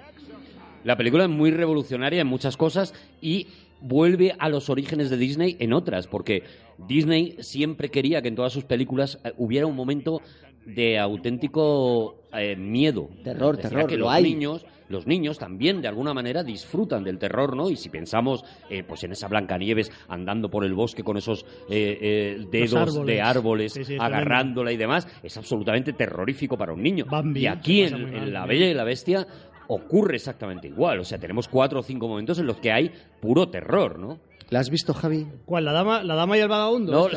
[0.83, 3.47] La película es muy revolucionaria en muchas cosas y
[3.81, 6.43] vuelve a los orígenes de Disney en otras, porque
[6.87, 10.21] Disney siempre quería que en todas sus películas eh, hubiera un momento
[10.65, 13.09] de auténtico eh, miedo.
[13.23, 14.23] Terror, Decía terror, que lo los hay.
[14.23, 17.69] niños los niños también de alguna manera disfrutan del terror, ¿no?
[17.69, 21.97] Y si pensamos eh, pues en esa Blancanieves andando por el bosque con esos eh,
[22.01, 23.05] eh, dedos árboles.
[23.05, 27.05] de árboles Sí, sí, es agarrándola y demás, es absolutamente terrorífico para un niño.
[27.09, 28.45] Bambi, y aquí en, La.
[28.45, 29.27] Bella y la Bestia
[29.69, 30.99] ocurre exactamente igual.
[30.99, 32.91] O sea, tenemos cuatro o cinco momentos en los que hay
[33.21, 34.19] puro terror, ¿no?
[34.49, 35.27] ¿La has visto, Javi?
[35.45, 35.63] ¿Cuál?
[35.65, 36.91] ¿La dama, la dama y el vagabundo?
[36.91, 37.07] No.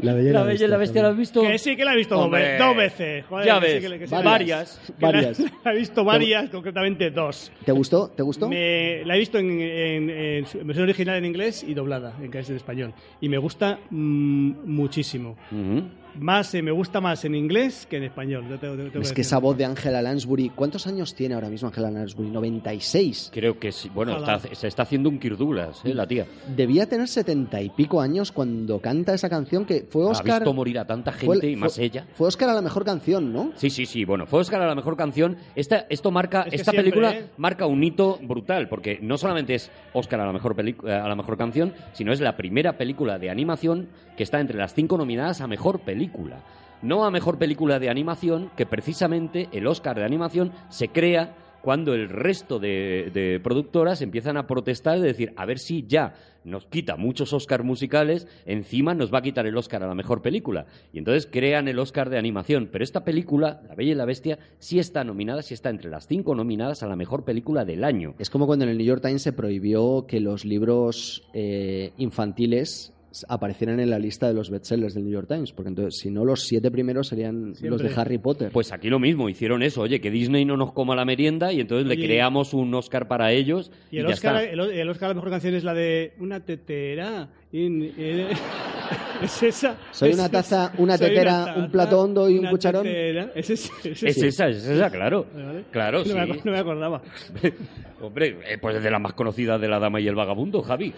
[0.00, 1.40] La Bella La Bella y la Bestia la has visto.
[1.42, 3.24] Que sí, que la he visto dos Hombre, dos veces.
[3.26, 4.14] Joder, ya que sí, ves, que le- que sí.
[4.22, 4.80] varias.
[4.86, 5.38] Que la- Varias.
[5.64, 7.52] La, he visto varias, concretamente dos.
[7.64, 8.08] ¿Te gustó?
[8.08, 8.48] ¿Te gustó?
[8.48, 12.34] Me- la he visto en, en- en en versión original en inglés y doblada en
[12.34, 12.92] en español.
[13.20, 15.36] Y me gusta mm, muchísimo.
[15.52, 15.84] Ujú.
[16.18, 18.44] Más, eh, me gusta más en inglés que en español.
[18.48, 19.20] yo tengo- tengo Es que decir.
[19.20, 22.30] esa voz de Angela Lansbury, ¿cuántos años tiene ahora mismo Angela Lansbury?
[22.30, 23.30] 96.
[23.32, 23.90] Creo que sí.
[23.94, 25.94] Bueno, está- se está haciendo un Kirk Douglas, ¿eh?
[25.94, 26.26] La tía.
[26.54, 30.40] Debía tener setenta y pico años cuando canta esa canción que fue Ha Oscar.
[30.40, 32.06] visto morir a tanta fue- gente y más fue- ella.
[32.14, 33.52] Fue Oscar a la mejor canción, ¿no?
[33.56, 34.04] Sí, sí, sí.
[34.04, 35.36] Bueno, fue Oscar a la mejor canción.
[35.54, 37.26] Esta, esto marca, Es que esta siempre, película ¿eh?
[37.36, 40.54] marca un hito brutal, porque no solamente es Oscar a la mejor
[40.84, 44.74] a la mejor canción, sino es la primera película de animación que está entre las
[44.74, 46.42] cinco nominadas a mejor película.
[46.82, 51.34] No a mejor película de animación, que precisamente el Oscar de animación se crea
[51.64, 56.14] cuando el resto de, productoras empiezan a protestar de decir, a ver si ya
[56.44, 60.20] nos quita muchos Oscar musicales, encima nos va a quitar el Oscar a la mejor
[60.20, 60.66] película.
[60.92, 62.68] Y entonces crean el Oscar de animación.
[62.70, 66.06] Pero esta película, La Bella y la Bestia, sí está nominada, sí está entre las
[66.06, 68.14] cinco nominadas a la mejor película del año.
[68.18, 72.92] Es como cuando en el New York Times se prohibió que los libros eh, infantiles
[73.28, 76.24] aparecieran en la lista de los bestsellers del New York Times, porque entonces si no
[76.24, 78.50] los siete primeros serían los de Harry Potter.
[78.52, 81.60] Pues aquí lo mismo, hicieron eso, oye, que Disney no nos coma la merienda y
[81.60, 84.50] entonces le creamos un Oscar para ellos y, Y el ya Oscar, está.
[84.52, 87.28] el, el Oscar a la mejor canción es la de Una tetera.
[89.22, 89.76] es esa.
[89.92, 92.82] Soy es una taza, una tetera, taza, un plato hondo y un cucharón.
[92.82, 93.30] tetera.
[93.34, 94.26] Es ese, es Es ese.
[94.28, 95.26] esa, es esa, claro.
[95.34, 95.64] Vale.
[95.70, 96.12] Claro, no sí.
[96.14, 97.00] Me, no me acordaba.
[98.02, 100.92] Hombre, eh, pues es de las más conocidas de La Dama y el Vagabundo, Javi.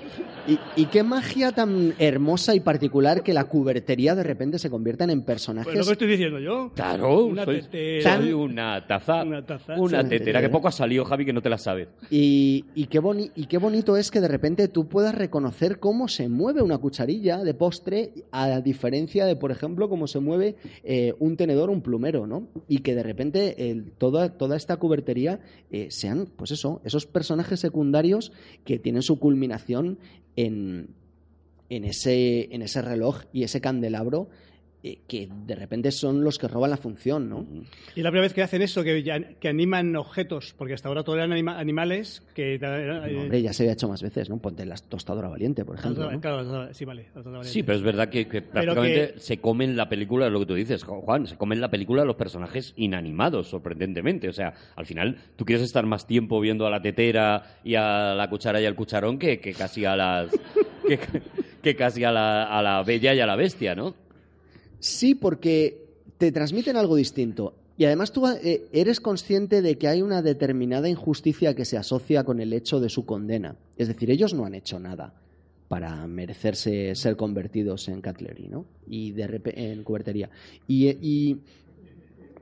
[0.49, 5.11] Y, y qué magia tan hermosa y particular que la cubertería de repente se conviertan
[5.11, 5.67] en personajes.
[5.73, 6.73] Pues lo que estoy diciendo yo.
[6.75, 8.17] Claro, Una soy, tetera.
[8.17, 9.23] soy una taza.
[9.23, 9.75] Una taza.
[9.79, 10.09] Una Sí.
[10.09, 11.89] tetera, que poco ha salido, Javi, que no te la sabes.
[12.11, 16.09] Y, y qué boni- y qué bonito es que de repente tú puedas reconocer cómo
[16.09, 21.15] se mueve una cucharilla de postre, a diferencia de, por ejemplo, cómo se mueve eh,
[21.19, 22.49] un tenedor o un plumero, ¿no?
[22.69, 25.41] Y que de repente toda, toda esta cubertería
[25.71, 28.33] eh, sean, pues eso, esos personajes secundarios
[28.65, 29.99] que tienen su culminación
[30.37, 30.89] en,
[31.69, 34.29] en, ese, en ese reloj y ese candelabro.
[34.83, 37.47] Eh, que de repente son los que roban la función, ¿no?
[37.95, 39.03] Y la primera vez que hacen eso, que,
[39.49, 42.55] animan objetos, porque hasta ahora todo eran anima- animales que...
[42.55, 44.39] eh, No, hombre, ya se había hecho más veces, ¿no?
[44.39, 46.11] Ponte la tostadora valiente, por ejemplo.
[46.11, 46.21] ¿no?
[46.21, 47.07] Claro, sí, vale.
[47.43, 50.55] Sí, pero es verdad que, prácticamente que- se comen la película, es lo que tú
[50.55, 54.29] dices, Juan, se comen la película los personajes inanimados, sorprendentemente.
[54.29, 58.15] O sea, al final tú quieres estar más tiempo viendo a la tetera y a
[58.15, 60.39] la cuchara y al cucharón que, que casi a las...
[60.87, 60.99] que,
[61.63, 63.95] que casi a la, a la bella y a la bestia, ¿no?
[64.79, 65.87] Sí, porque
[66.19, 67.55] te transmiten algo distinto.
[67.79, 72.25] Y además tú eh, eres consciente de que hay una determinada injusticia que se asocia
[72.25, 73.57] con el hecho de su condena.
[73.77, 75.15] Es decir, ellos no han hecho nada
[75.69, 78.65] para merecerse ser convertidos en cutlery, ¿no?
[78.87, 80.31] Y de en cubertería.
[80.67, 81.41] Y, y,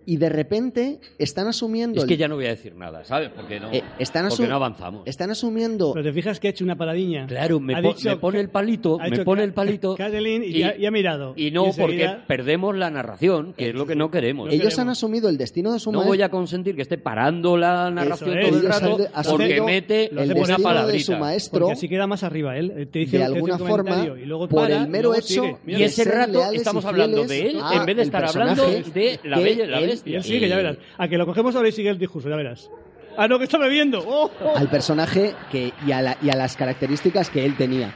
[0.07, 2.01] y de repente están asumiendo...
[2.01, 3.31] Es que el- ya no voy a decir nada, ¿sabes?
[3.35, 5.03] Porque no, eh, están, porque no avanzamos.
[5.07, 5.93] están asumiendo...
[5.95, 7.27] Pero te fijas que ha hecho una paradiña.
[7.27, 9.95] Claro, me, Ha po- dicho me pone el palito, ha me pone el palito.
[9.97, 11.35] Kathleen y, ya, y ha mirado.
[11.37, 14.49] Y no, porque enseguida- perdemos la narración, que es lo que no queremos.
[14.49, 14.79] Ellos ellos queremos.
[14.81, 16.09] han asumido el destino de su No maestro.
[16.17, 18.49] voy a consentir que esté parando la narración es.
[18.51, 18.99] todo el rato
[19.31, 22.73] porque mete el el una destino de su maestro Porque así queda más arriba él.
[22.77, 25.15] Eh, Te dice, de te alguna un forma, y luego por para, el y mero
[25.15, 29.19] hecho Y ese rato y estamos hablando de él en vez de estar hablando de
[29.25, 30.19] la bella y Y bestia.
[30.19, 30.77] él sigue, ya verás.
[30.99, 32.71] A que lo cogemos ahora y sigue el discurso, ya verás.
[33.17, 34.03] Ah, no, que está bebiendo.
[34.07, 34.31] ¡Oh!
[34.43, 34.57] oh!
[34.57, 37.93] al personaje que, y, a la- y a las características que él tenía.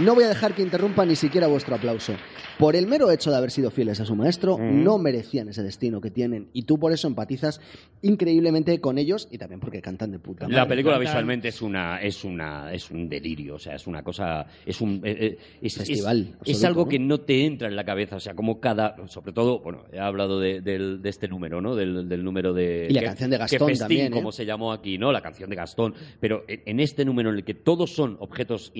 [0.00, 2.14] No voy a dejar que interrumpa ni siquiera vuestro aplauso.
[2.58, 4.82] Por el mero hecho de haber sido fieles a su maestro, Mm.
[4.84, 6.48] no merecían ese destino que tienen.
[6.52, 7.60] Y tú por eso empatizas
[8.02, 10.68] increíblemente con ellos y también porque cantan de puta La madre.
[10.70, 14.46] película Cantan- visualmente es una es una es un delirio, o sea, es una cosa
[14.64, 16.88] es un eh, eh, es, Festival es- absoluto, es algo ¿no?
[16.88, 19.98] que no te entra en la cabeza, o sea, como cada sobre todo, bueno, he
[19.98, 21.74] hablado de, este número, ¿no?
[21.74, 24.10] Del, del número de Y la que- canción de que Gastón festín, también, ¿eh?
[24.16, 25.10] como se llamó aquí, ¿no?
[25.12, 28.70] La canción de Gastón, pero en, este número en el que todos son objetos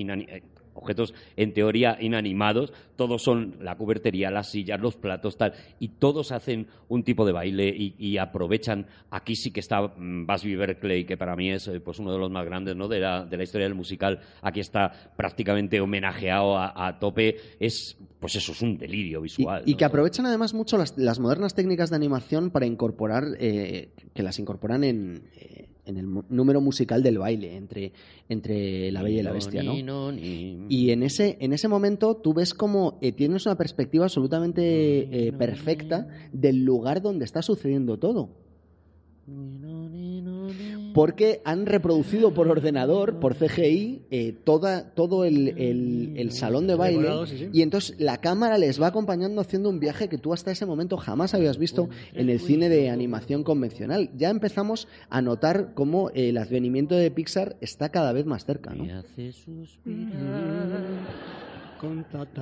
[0.79, 6.31] objetos en teoría inanimados, todos son la cubertería, las sillas, los platos, tal, y todos
[6.31, 8.87] hacen un tipo de baile y, y aprovechan.
[9.11, 12.17] Aquí sí que está mm, Busby Berkeley, que para mí es eh, pues uno de
[12.19, 12.87] los más grandes ¿no?
[12.87, 14.19] de, la, de la historia del musical.
[14.41, 17.35] Aquí está prácticamente homenajeado a, a tope.
[17.59, 19.63] Es, pues eso, es un delirio Y, visual.
[19.65, 19.77] y ¿no?
[19.77, 24.39] que aprovechan además mucho las, las modernas técnicas de animación para incorporar, eh, que las
[24.39, 27.91] incorporan en, eh, en el número musical del baile, entre,
[28.29, 29.73] entre la bella y la bestia, ¿no?
[30.69, 35.33] Y en ese, en ese momento tú ves como eh, tienes una perspectiva absolutamente eh,
[35.33, 38.29] perfecta del lugar donde está sucediendo todo.
[40.99, 46.75] Porque han reproducido por ordenador, por CGI, eh, toda, todo el, el- el salón de
[46.75, 46.97] baile.
[47.03, 47.49] Decorado, sí, sí.
[47.53, 50.97] Y entonces la cámara les va acompañando haciendo un viaje que tú hasta ese momento
[50.97, 54.09] jamás habías visto en el cine de animación convencional.
[54.17, 58.73] Ya empezamos a notar cómo eh, el advenimiento de Pixar está cada vez más cerca.
[58.73, 58.83] ¿no?
[58.83, 60.89] Me hace suspirar.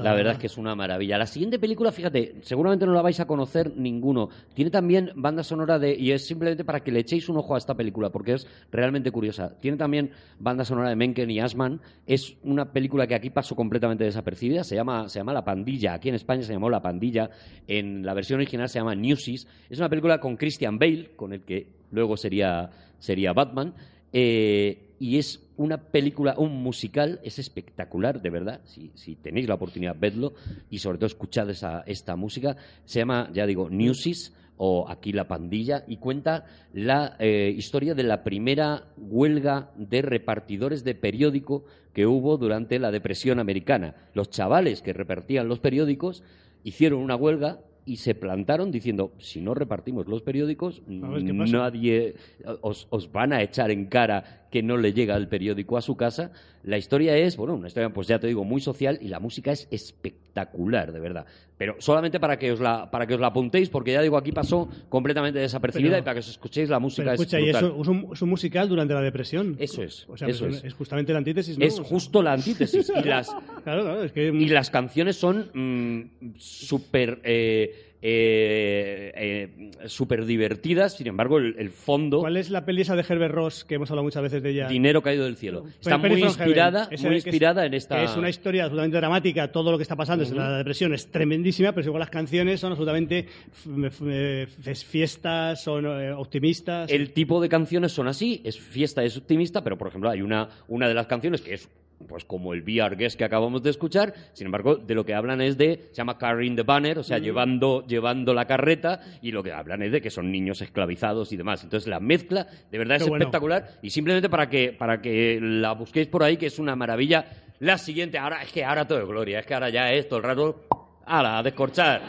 [0.01, 1.17] La verdad es que es una maravilla.
[1.17, 4.29] La siguiente película, fíjate, seguramente no la vais a conocer ninguno.
[4.53, 5.95] Tiene también banda sonora de.
[5.97, 9.11] Y es simplemente para que le echéis un ojo a esta película, porque es realmente
[9.11, 9.57] curiosa.
[9.59, 11.81] Tiene también banda sonora de Menken y Asman.
[12.05, 14.63] Es una película que aquí pasó completamente desapercibida.
[14.63, 15.93] Se llama, se llama La Pandilla.
[15.93, 17.29] Aquí en España se llamó La Pandilla.
[17.67, 19.47] En la versión original se llama Newsies.
[19.69, 22.69] Es una película con Christian Bale, con el que luego sería,
[22.99, 23.73] sería Batman.
[24.11, 28.61] Eh, y es una película, un musical, es espectacular, de verdad.
[28.65, 30.33] Si, si tenéis la oportunidad, vedlo
[30.69, 32.55] y sobre todo escuchad esa, esta música.
[32.85, 38.03] Se llama, ya digo, Newsies o Aquí la pandilla, y cuenta la eh, historia de
[38.03, 43.95] la primera huelga de repartidores de periódico que hubo durante la depresión americana.
[44.13, 46.23] Los chavales que repartían los periódicos
[46.63, 52.15] hicieron una huelga y se plantaron diciendo, si no repartimos los periódicos, nadie
[52.61, 55.95] os, os van a echar en cara que no le llega el periódico a su
[55.95, 56.33] casa.
[56.67, 59.53] La historia es, bueno, una historia, pues ya te digo, muy social y la música
[59.53, 61.25] es espectacular, de verdad.
[61.57, 64.33] Pero solamente para que os la, para que os la apuntéis, porque ya digo, aquí
[64.33, 67.49] pasó completamente desapercibida Pero- y para que os escuchéis la música Pero escucha, es y
[67.49, 69.55] eso es un, es un musical durante la depresión.
[69.59, 70.73] Eso es, O sea, eso es, es.
[70.73, 71.65] justamente la antítesis, ¿no?
[71.65, 72.91] Es justo la antítesis.
[73.01, 73.27] Y las,
[73.63, 74.27] Claro, claro, es que...
[74.27, 81.69] y las canciones son mm, súper eh, eh, eh, súper divertidas, sin embargo, el, el
[81.71, 84.49] fondo, ¿Cuál es la peli esa de Herbert Ross que hemos hablado muchas veces de
[84.51, 84.67] ella?
[84.67, 85.65] dinero caído del cielo.
[85.79, 88.03] Está muy inspirada, muy que es- inspirada en esta.
[88.03, 91.71] es una historia absolutamente dramática, todo lo que está pasando, es la depresión es tremendísima,
[91.73, 96.91] pero igual las canciones son absolutamente f- fiestas, son eh, optimistas.
[96.91, 100.49] El tipo de canciones son así, es fiesta, es optimista, pero por ejemplo hay una,
[100.67, 101.69] una de las canciones que es
[102.07, 105.41] pues como el VR Guest que acabamos de escuchar, sin embargo, de lo que hablan
[105.41, 109.41] es de, se llama carrying the banner, o sea, llevando, llevando la carreta, y lo
[109.43, 111.63] que hablan es de que son niños esclavizados y demás.
[111.63, 113.23] Entonces la mezcla, de verdad, Qué es bueno.
[113.23, 117.25] espectacular, y simplemente para que, para que la busquéis por ahí, que es una maravilla.
[117.59, 120.19] La siguiente, ahora, es que ahora todo es gloria, es que ahora ya es todo
[120.19, 120.67] el rato,
[121.05, 122.01] ala, a descorchar.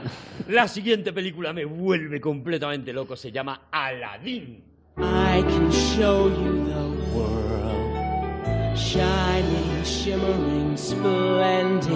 [0.48, 4.64] La siguiente película me vuelve completamente loco, se llama Aladdin.
[4.98, 6.79] I can show you the
[8.80, 11.90] shining, shimmering, splendid.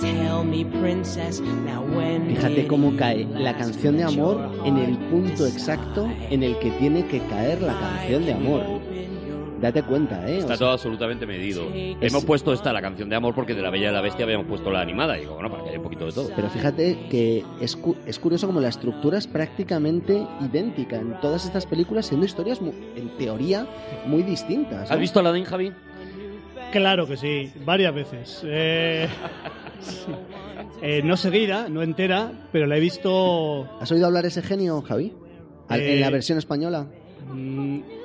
[0.00, 4.78] Tell me, princess, now when Fíjate cómo you cae la canción de amor your en
[4.78, 8.62] el punto exacto en el que tiene que caer la canción de amor.
[9.60, 10.36] Date cuenta, ¿eh?
[10.36, 11.64] O Está sea, todo absolutamente medido.
[11.74, 14.24] Es- Hemos puesto esta, la canción de amor, porque de La Bella y la Bestia
[14.24, 15.18] habíamos puesto la animada.
[15.18, 16.30] Y digo, bueno, para que haya un poquito de todo.
[16.34, 21.44] Pero fíjate que es, cu- es curioso como la estructura es prácticamente idéntica en todas
[21.44, 22.58] estas películas, siendo historias,
[22.96, 23.66] en teoría,
[24.06, 24.88] muy distintas.
[24.88, 24.94] ¿no?
[24.94, 25.72] ¿Has visto Aladdin, Javi?
[26.72, 28.42] Claro que sí, varias veces.
[28.44, 29.08] Eh,
[29.80, 30.06] sí.
[30.82, 33.68] Eh, no seguida, no entera, pero la he visto...
[33.80, 35.12] ¿Has oído hablar ese genio, Javi?
[35.70, 36.86] Eh, en la versión española,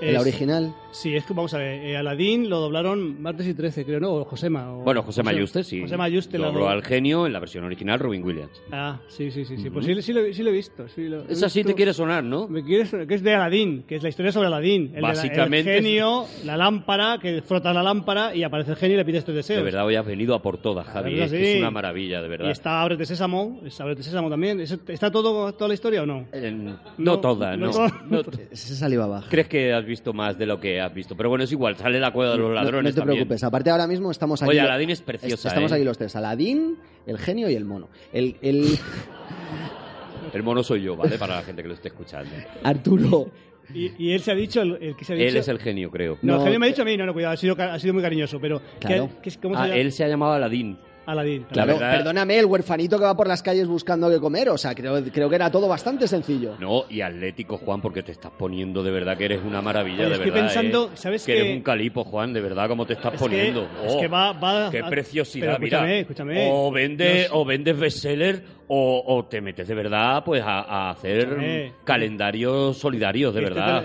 [0.01, 0.73] en la es- original.
[0.91, 4.13] Sí, es que vamos a ver, eh, Aladín lo doblaron martes y 13, creo, ¿no?
[4.13, 4.72] O Josema.
[4.73, 5.81] o- Bueno, José Mayuste, sí.
[5.81, 8.61] José Mayuste lo Dobló al genio en la versión original, Robin Williams.
[8.72, 9.69] Ah, sí, sí, sí, sí.
[9.69, 10.88] Pues sí, sí, lo, sí lo he visto.
[10.88, 12.47] Sí, lo, he Esa sí te quiere sonar, ¿no?
[12.47, 14.84] Me quiere sonar- que es de Aladín, que es la historia sobre Aladín.
[14.88, 18.77] El, de la- Básicamente el genio, la lámpara, que frota la lámpara y aparece el
[18.77, 19.57] genio y le pide estos deseos.
[19.57, 21.11] De verdad, hoy has venido a por todas, Javi.
[21.11, 22.47] verdad, Es, que es una maravilla, de verdad.
[22.47, 24.61] Y está Ábrete Sésamo, es Ábrete Sésamo también.
[24.61, 26.26] ¿Es- ¿Está todo, toda la historia o no?
[26.31, 27.72] Eh, no, No, toda, no no.
[27.73, 28.01] toda.
[28.09, 29.27] No- Ese saliva baja.
[29.30, 31.16] Crees que has visto más de lo que has visto.
[31.16, 32.91] Pero bueno, es igual, sale la cueva de los No- ladrones.
[32.91, 33.18] no, te también.
[33.20, 34.49] preocupes, aparte ahora mismo estamos aquí.
[34.52, 35.76] Oye, Aladdin es preciosa, Estamos ¿eh?
[35.76, 37.90] aquí los tres: Aladín, el genio y el mono.
[38.12, 38.78] El, el
[40.34, 41.18] El mono soy yo, ¿vale?
[41.18, 42.30] Para la gente que lo esté escuchando.
[42.64, 43.30] Arturo.
[43.74, 45.30] Y, y él se ha dicho, el, el que se ha dicho...
[45.30, 46.18] Él es el genio, creo.
[46.22, 47.80] No, el No, genio me ha dicho a mí, no, no, cuidado, ha sido, ha
[47.80, 48.60] sido muy cariñoso, pero...
[48.80, 49.10] ¿qué- Claro.
[49.24, 49.80] qué ¿Cómo se Ah, llama?
[49.80, 50.78] él se ha llamado Aladín.
[51.06, 51.45] Aladín.
[51.52, 54.49] Claro, La verdad- perdóname, el huerfanito que va por las calles buscando qué comer.
[54.49, 56.56] O sea, creo, creo que era todo bastante sencillo.
[56.60, 60.06] No, y Atlético, Juan, porque te estás poniendo de verdad que eres una maravilla, Oye,
[60.10, 60.45] de estoy verdad.
[60.48, 60.98] pensando, ¿eh?
[60.98, 61.40] ¿sabes que qué?
[61.41, 63.68] eres un calipo, Juan, de verdad, como te estás Es poniendo.
[63.82, 65.99] que, es Oh, que va, va Qué preciosidad, pero escúchame, mira.
[65.99, 66.49] escúchame.
[66.52, 71.19] O, vende, o vendes bestseller o, o te metes de verdad pues a, a hacer
[71.19, 71.72] Escúchame.
[71.84, 73.84] calendarios solidarios, de Este verdad.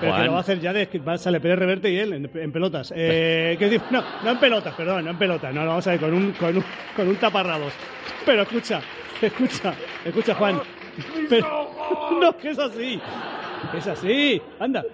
[0.00, 0.20] Pero Juan.
[0.20, 2.30] que lo va a hacer ya de que va, sale Pérez Reverte y él en,
[2.34, 2.92] en pelotas.
[2.94, 3.56] Eh,
[3.90, 5.54] no, no en pelotas, perdón, no en pelotas.
[5.54, 6.64] No, lo vamos a ver con un, con un,
[6.96, 7.72] con un taparrabos.
[8.24, 8.80] Pero escucha,
[9.20, 9.74] escucha,
[10.04, 10.60] escucha, Juan.
[11.28, 11.70] Pero-
[12.20, 13.00] no, que es así.
[13.76, 14.40] Es así.
[14.60, 14.84] Anda.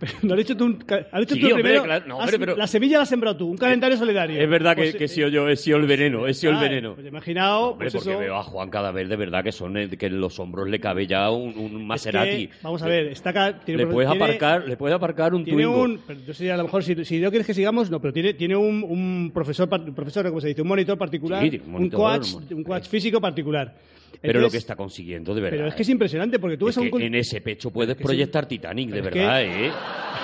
[0.00, 0.78] Pero no has hecho tú,
[1.12, 1.84] has hecho Sí, tú hombre, primero.
[1.84, 4.40] claro, no, has- hombre, pero- La semilla la has sembrado tú, un calendario solidario.
[4.40, 6.52] Es verdad que, Pues, que he eh, sido yo, he sido el veneno, he sido
[6.54, 6.94] el veneno.
[6.94, 8.18] Pues imaginado, Hombre, pues porque eso.
[8.18, 10.80] veo a Juan cada vez de verdad que son el- que en los hombros le
[10.80, 12.50] cabe ya un, un es que, Maserati.
[12.62, 13.60] vamos a ver, está acá.
[13.62, 15.82] Tiene, le puedes tiene- aparcar, le puedes aparcar un Tiene Twingo.
[15.82, 18.32] un, yo sé, a lo mejor si, si no quieres que sigamos, no, pero tiene,
[18.34, 20.62] tiene un, un profesor, profesor, ¿cómo se dice?
[20.62, 23.74] Un monitor particular, Sí, un un, monitor, coach, un- un coach físico particular.
[24.22, 25.56] Pero lo que está consiguiendo, de verdad.
[25.58, 25.92] pero es que es ¿eh?
[25.92, 28.02] impresionante porque tú ves Es a un que en ese pecho puedes sí.
[28.04, 29.70] proyectar Titanic, de verdad, ¿eh?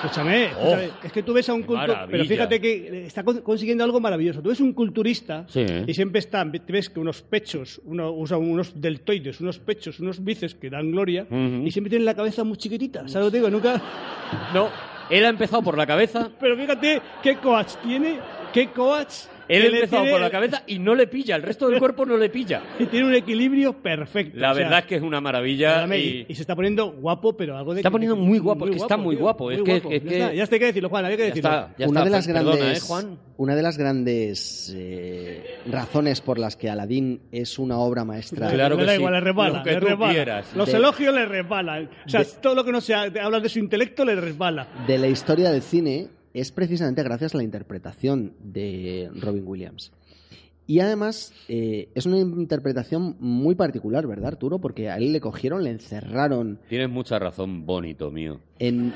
[0.02, 2.06] Escúchame, Oh, es que tú ves a un maravilla.
[2.10, 4.42] pero fíjate que está con- consiguiendo algo maravilloso.
[4.42, 5.64] Tú ves un culturista Sí.
[5.86, 10.22] y siempre están, te ves que unos pechos, uno, usa unos deltoides, unos pechos, unos
[10.22, 13.08] bíceps que dan gloria y siempre tienen la cabeza muy chiquitita.
[13.08, 13.48] ¿Sabes lo que digo?
[13.50, 13.80] Nunca.
[14.52, 14.68] No,
[15.08, 16.30] él ha empezado por la cabeza.
[16.38, 18.18] Pero fíjate qué coach tiene,
[18.52, 19.12] qué coach
[19.48, 22.04] Él que empezó tiene- por la cabeza y no le pilla, el resto del cuerpo
[22.06, 22.62] no le pilla.
[22.78, 24.38] y tiene un equilibrio perfecto.
[24.38, 25.86] La o sea, verdad es que es una maravilla.
[25.96, 27.80] y- y, se está poniendo guapo, pero algo de...
[27.80, 29.90] Está poniendo muy guapo, es que está muy tío, guapo, es que- guapo.
[29.90, 31.50] es ya, está, ya está, hay que decirlo, Juan, hay que Ya decirlo.
[31.50, 32.04] está, ya una está.
[32.04, 33.18] de las Perdona, grandes, ¿eh, Juan?
[33.38, 38.74] una de las grandes eh, razones por las que Aladdin es una obra maestra Claro
[38.76, 40.12] le que da sí, igual, le resbala, lo que le tú resbala.
[40.12, 40.52] quieras.
[40.56, 41.90] Los De- elogios le resbalan.
[42.06, 44.66] O sea, de- todo lo que no sea hablar de su intelecto le resbala.
[44.86, 46.08] de la historia del cine
[46.40, 49.92] es precisamente gracias a la interpretación de Robin Williams.
[50.68, 54.58] Y además eh, es una interpretación muy particular, ¿verdad, Arturo?
[54.58, 58.40] Porque a él le cogieron, le encerraron Tienes mucha razón, bonito mío.
[58.58, 58.92] en...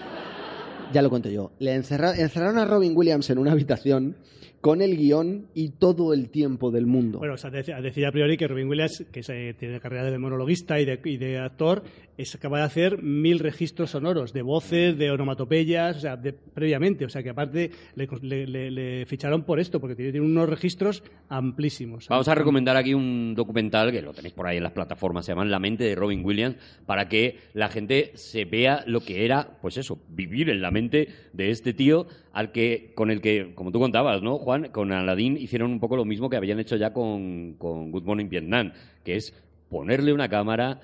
[0.92, 1.52] Ya lo cuento yo.
[1.60, 4.16] Le encerra- encerraron a Robin Williams en una habitación
[4.60, 7.18] con el guion y todo el tiempo del mundo.
[7.18, 10.18] Bueno, o sea, decía, decía a priori que Robin Williams, que se- tiene carrera de
[10.18, 11.82] monologuista y de, y de actor,
[12.18, 17.06] es capaz de hacer mil registros sonoros, de voces, de onomatopeyas, o sea, de- previamente.
[17.06, 20.48] O sea, que aparte le, le- le- le ficharon por esto, porque tiene, tiene unos
[20.48, 22.06] registros amplísimos.
[22.08, 25.32] Vamos a recomendar aquí un documental que lo tenéis por ahí en las plataformas, se
[25.32, 29.58] llama La mente de Robin Williams, para que la gente se vea lo que era,
[29.62, 33.72] pues eso, vivir en la mente de este tío al que, con el que, como
[33.72, 34.38] tú contabas, ¿no,
[34.72, 38.28] Con Aladdin hicieron un poco lo mismo que habían hecho ya con, con Good Morning
[38.28, 38.72] Vietnam,
[39.04, 39.32] que es
[39.68, 40.80] ponerle una cámara,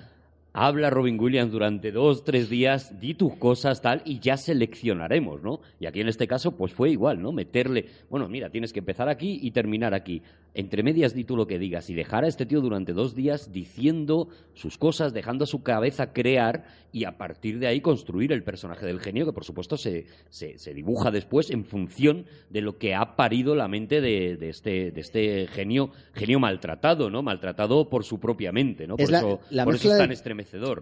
[0.59, 5.59] habla Robin Williams durante dos, tres días, di tus cosas, tal, y ya seleccionaremos, ¿no?
[5.79, 7.31] Y aquí en este caso, pues fue igual, ¿no?
[7.31, 10.23] Meterle, bueno, mira, tienes que empezar aquí y terminar aquí.
[10.55, 13.51] Entre medias di tú lo que digas y dejar a este tío durante dos días
[13.51, 18.41] diciendo sus cosas, dejando a su cabeza crear y a partir de ahí construir el
[18.43, 22.79] personaje del genio, que por supuesto se, se, se dibuja después en función de lo
[22.79, 27.21] que ha parido la mente de, de este, de este genio, genio maltratado, ¿no?
[27.21, 28.95] Maltratado por su propia mente, ¿no?
[28.95, 30.11] Por, Es eso, la por eso mezcla es de- tan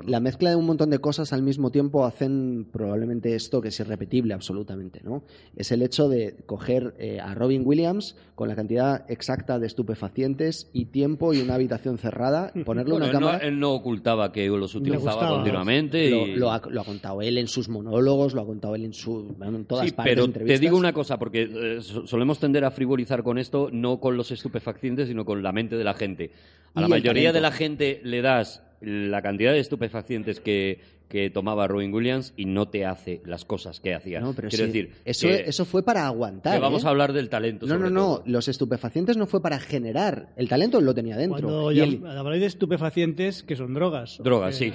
[0.06, 3.80] La mezcla de un montón de cosas al mismo tiempo hacen probablemente esto que es
[3.80, 5.24] irrepetible absolutamente, ¿no?
[5.56, 10.70] Es el hecho de coger eh, a Robin Williams con la cantidad exacta de estupefacientes
[10.74, 13.48] y tiempo y una habitación cerrada, ponerle Bueno, una él, no, cámara.
[13.48, 16.10] él no ocultaba que los utilizaba continuamente.
[16.10, 18.86] Lo, y- lo ha, lo ha contado él en sus monólogos, lo ha contado él
[18.86, 20.12] en, su, en todas Sí, partes.
[20.14, 20.62] pero te entrevistas.
[20.62, 24.32] digo una cosa, porque eh, so- solemos tender a frivolizar con esto, no con los
[24.32, 26.32] estupefacientes, sino con la mente de la gente.
[26.74, 31.68] A la mayoría de la gente le das la cantidad de estupefacientes que, que tomaba
[31.68, 34.20] Robin Williams y no te hace las cosas que hacía.
[34.22, 36.56] No, pero Quiero sí, decir, eso, que, eso fue para aguantar.
[36.56, 36.88] que vamos ¿eh?
[36.88, 37.66] a hablar del talento.
[37.66, 38.02] No, no, sobre no.
[38.02, 38.24] todo.
[38.26, 40.30] Los estupefacientes no fue para generar.
[40.36, 41.40] El talento él lo tenía dentro.
[41.48, 44.18] Cuando Y ya el, habláis de estupefacientes, que son drogas.
[44.24, 44.72] Drogas, sí.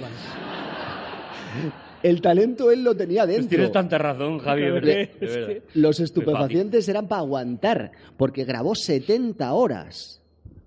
[2.03, 3.49] el talento él lo tenía Pues dentro.
[3.49, 4.61] tienes tanta razón, Javi.
[4.61, 5.47] de Pero verdad, que- de es verdad.
[5.47, 10.20] que- Los estupefacientes eran para aguantar, porque grabó 70 horas.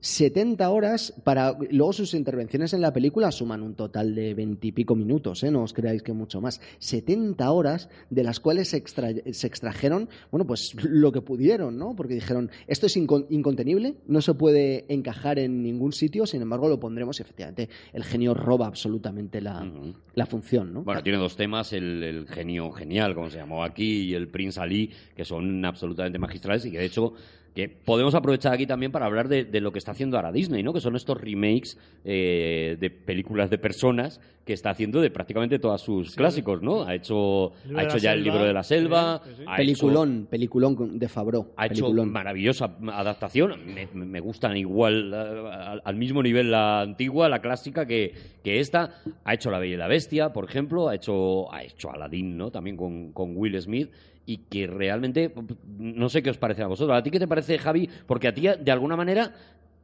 [0.05, 1.57] 70 horas para.
[1.71, 5.51] Luego sus intervenciones en la película suman un total de 20 y pico minutos, ¿eh?
[5.51, 6.61] no os creáis que mucho más.
[6.79, 11.97] 70 horas de las cuales se, extra- se extrajeron, bueno, pues lo que pudieron, ¿no?
[11.97, 16.69] Porque dijeron, esto es incon- incontenible, no se puede encajar en ningún sitio, sin embargo
[16.69, 20.83] lo pondremos y efectivamente el genio roba absolutamente la función, ¿no?
[20.83, 24.61] Bueno, tiene dos temas, el, el genio genial, como se llamó aquí, y el Prince
[24.61, 27.15] Ali, que son absolutamente magistrales y que de hecho
[27.55, 30.63] que podemos aprovechar aquí también para hablar de, de lo que está haciendo ahora Disney,
[30.65, 30.73] ¿no?
[30.73, 35.81] Que son estos remakes eh, de películas de personas que está haciendo de prácticamente todos
[35.81, 36.83] sus clásicos, ¿no?
[36.83, 40.99] Ha hecho, ha hecho ya el libro de la selva, sí, ha hecho- Peliculón, peliculón
[40.99, 41.53] de Favreau.
[41.57, 42.13] ha hecho peliculón.
[42.13, 43.55] maravillosa adaptación.
[43.75, 48.13] Me, me gustan igual, eh, al, al mismo nivel la antigua, la clásica, que,
[48.43, 49.01] que esta.
[49.25, 50.89] Ha hecho La Bella y la Bestia, por ejemplo.
[50.89, 52.51] Ha hecho, ha hecho Aladdin, ¿no?
[52.51, 53.91] También con, con Will Smith.
[54.27, 55.33] Y que realmente,
[55.79, 56.97] no sé qué os parece a vosotros.
[56.97, 57.89] ¿A ti qué te parece, Javi?
[58.07, 59.33] Porque a ti, de alguna manera,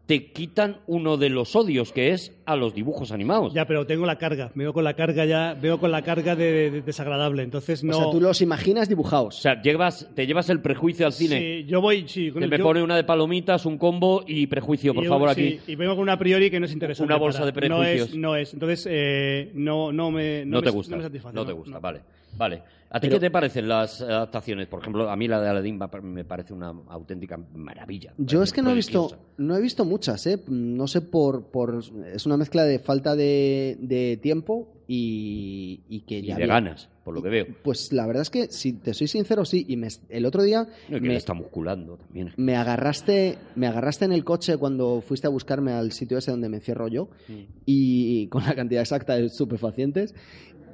[0.06, 3.52] te quitan uno de los odios, que es a los dibujos animados.
[3.54, 4.50] Ya, pero tengo la carga.
[4.56, 5.54] Veo con la carga ya.
[5.60, 7.42] Veo con la carga de, de- desagradable.
[7.44, 7.96] Entonces no.
[7.96, 9.38] O sea, tú los imaginas dibujados.
[9.38, 11.38] O sea, llevas, te llevas el prejuicio al cine.
[11.38, 12.08] Sí, yo voy.
[12.08, 15.04] Sí, con Te el- me yo- pone una de palomitas, un combo y prejuicio, por
[15.04, 15.72] y yo- favor, sí, aquí.
[15.72, 17.12] Y vengo con una a priori que no es interesante.
[17.12, 18.08] Una bolsa para- de prejuicios.
[18.14, 18.16] No es.
[18.16, 18.54] No es.
[18.54, 20.44] Entonces, eh, no, no me.
[20.44, 20.92] No, me- te gusta.
[20.92, 21.34] No me satisface.
[21.36, 21.80] no te gusta, no.
[21.80, 22.00] vale.
[22.36, 22.62] Vale.
[22.92, 24.66] ¿A ti Pero- qué te parecen las adaptaciones?
[24.66, 28.14] Por ejemplo, a mí la de Aladdin me parece una auténtica maravilla.
[28.18, 30.42] Yo es que no he visto, no he visto muchas, ¿eh?
[30.48, 36.18] No sé por, por es una mezcla de falta de, de tiempo y, y que
[36.18, 37.46] Y ya de había- ganas, por lo que veo.
[37.62, 39.64] Pues la verdad es que si te soy sincero, sí.
[39.68, 42.32] Y me- el otro día No, que me, está musculando también.
[42.38, 46.48] me agarraste, me agarraste en el coche cuando fuiste a buscarme al sitio ese donde
[46.48, 47.08] me encierro yo
[47.66, 50.12] y con la cantidad exacta de estupefacientes.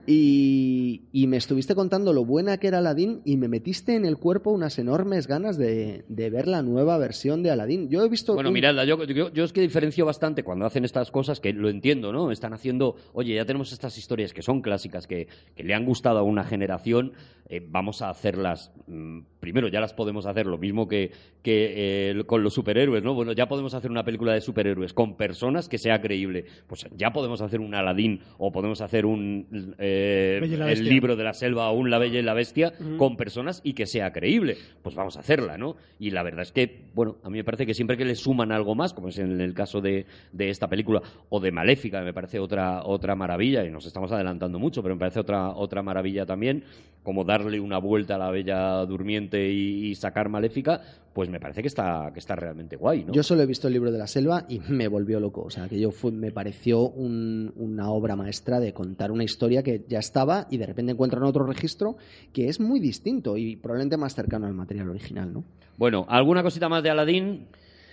[0.07, 4.19] Y, y me estuviste contando lo buena que era Aladdin y me metiste en el
[4.19, 7.89] cuerpo unas enormes ganas de, de ver la nueva versión de Aladdin.
[7.89, 8.35] Yo he visto.
[8.35, 11.53] Bueno, un- miradla, yo, yo, yo es que diferencio bastante cuando hacen estas cosas, que
[11.53, 12.31] lo entiendo, ¿no?
[12.31, 16.19] Están haciendo, oye, ya tenemos estas historias que son clásicas, que, que le han gustado
[16.19, 17.13] a una generación,
[17.49, 18.73] eh, vamos a hacerlas.
[18.87, 21.11] mm, primero, ya las podemos hacer lo mismo que,
[21.43, 23.15] que eh, con los superhéroes, ¿no?
[23.15, 26.45] Bueno, ya podemos hacer una película de superhéroes con personas que sea creíble.
[26.67, 29.96] Pues ya podemos hacer un Aladín o podemos hacer un eh,
[30.39, 33.75] El libro de la selva o un La Bella y la Bestia con personas y
[33.75, 34.57] que sea creíble.
[34.83, 35.77] Pues vamos a hacerla, ¿no?
[35.99, 38.53] Y la verdad es que, bueno, a mí me parece que siempre que le suman
[38.53, 42.13] algo más, como es en el caso de, de esta película, o de Maléfica, me
[42.13, 46.27] parece otra, otra maravilla, y nos estamos adelantando mucho, pero me parece otra, otra maravilla
[46.27, 46.65] también,
[47.03, 50.81] como darle una vuelta a la Bella Durmiente y, y sacar Maléfica,
[51.17, 53.13] pues me parece que está, que está realmente guay, ¿no?
[53.15, 55.41] Yo solo he visto el libro de la selva y me volvió loco.
[55.45, 59.63] O sea, que yo fue- me pareció un- una obra maestra de contar una historia
[59.63, 61.97] que ya estaba y de repente encuentran otro registro
[62.35, 65.43] que es muy distinto y probablemente más cercano al material original, ¿no?
[65.79, 67.47] Bueno, ¿alguna cosita más de Aladín?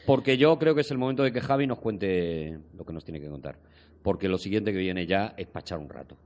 [0.05, 3.05] Porque yo creo que es el momento de que Javi nos cuente lo que nos
[3.05, 3.55] tiene que contar.
[4.01, 6.17] Porque lo siguiente que viene ya es para echar un rato.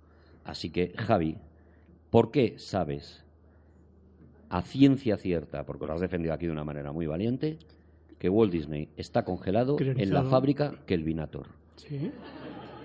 [0.46, 1.38] Así que, Javi,
[2.10, 3.24] ¿por qué sabes
[4.50, 7.58] a ciencia cierta, porque lo has defendido aquí de una manera muy valiente,
[8.18, 11.48] que Walt Disney está congelado en la fábrica Kelvinator?
[11.76, 12.12] Sí.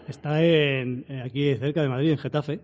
[0.08, 2.60] Está en, eh, aquí cerca de Madrid, en Getafe.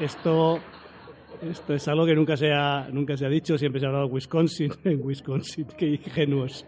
[0.00, 0.58] Esto,
[1.42, 4.06] esto es algo que nunca se, ha, nunca se ha dicho, siempre se ha hablado
[4.08, 6.64] de Wisconsin, en Wisconsin, qué ingenuos.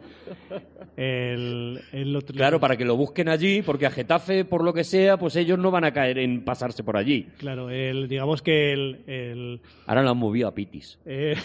[0.96, 4.84] El, el otro- Claro, para que lo busquen allí, porque a Getafe, por lo que
[4.84, 7.28] sea, pues ellos no van a caer en pasarse por allí.
[7.38, 9.00] Claro, el, digamos que el...
[9.06, 10.98] el Ahora lo han movido a Pitis.
[11.06, 11.34] eh,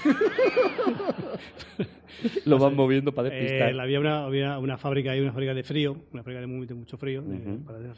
[2.46, 3.76] Lo van moviendo para despistar.
[3.76, 6.66] Eh, había una, había una fábrica ahí, una fábrica de frío, una fábrica de, muy-
[6.66, 7.22] de mucho frío.
[7.22, 7.94] eh, para-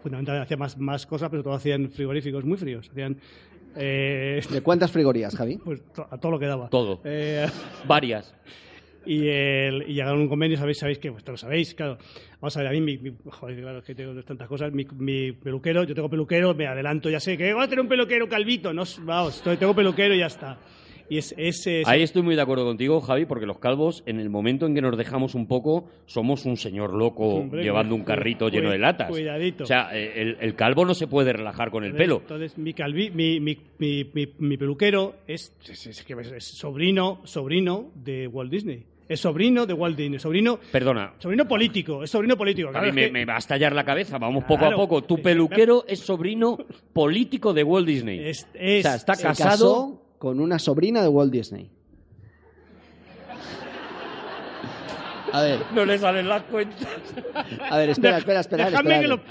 [0.00, 2.88] fundamentalmente hacía más, más cosas, pero todo hacían frigoríficos muy fríos.
[2.90, 3.16] Hacían
[3.76, 5.58] eh, ¿De cuántas frigorías, Javi?
[5.58, 6.68] pues, to- a todo lo que daba.
[6.68, 7.00] Todo.
[7.04, 7.46] Eh,
[7.86, 8.34] Varias.
[9.06, 11.98] y, el, y llegaron a un convenio, sabéis, sabéis que, pues, lo sabéis, claro.
[12.40, 14.72] Vamos a ver, a mí, mi, mi- joder, claro, es que tengo tantas cosas.
[14.72, 17.88] Mi, mi peluquero, yo tengo peluquero, me adelanto, ya sé que voy a tener un
[17.88, 18.72] peluquero calvito.
[18.72, 20.58] No, vamos, tengo peluquero y ya está.
[21.08, 24.20] Y es, es, es- Ahí estoy muy de acuerdo contigo, Javi, porque los calvos, en
[24.20, 28.04] el momento en que nos dejamos un poco, somos un señor loco Hombre, llevando un
[28.04, 29.08] carrito lleno de latas.
[29.10, 29.64] cuidadito.
[29.64, 32.18] O sea, eh, el, el calvo no se puede relajar con el pelo.
[32.22, 35.52] Entonces, mi, calvi- mi, mi, mi, mi- mi peluquero es,
[36.40, 38.84] sobrino, sobrino de Walt Disney.
[39.06, 42.68] Es sobrino de Walt Disney, sobrino, Perdona, sobrino político, es sobrino político.
[42.72, 44.16] Javi, Claro, me, que- me va a estallar la cabeza.
[44.16, 45.02] Vamos poco a poco.
[45.02, 46.56] Tu peluquero es sobrino
[46.94, 48.20] político de Walt Disney.
[48.26, 50.00] es- o sea, está casado.
[50.24, 51.68] Con una sobrina de Walt Disney.
[55.32, 56.86] A ver, No le salen las cuentas.
[57.68, 58.68] a ver, espera, espera, espera.
[58.68, 59.00] Espera.
[59.00, 59.26] que lo, que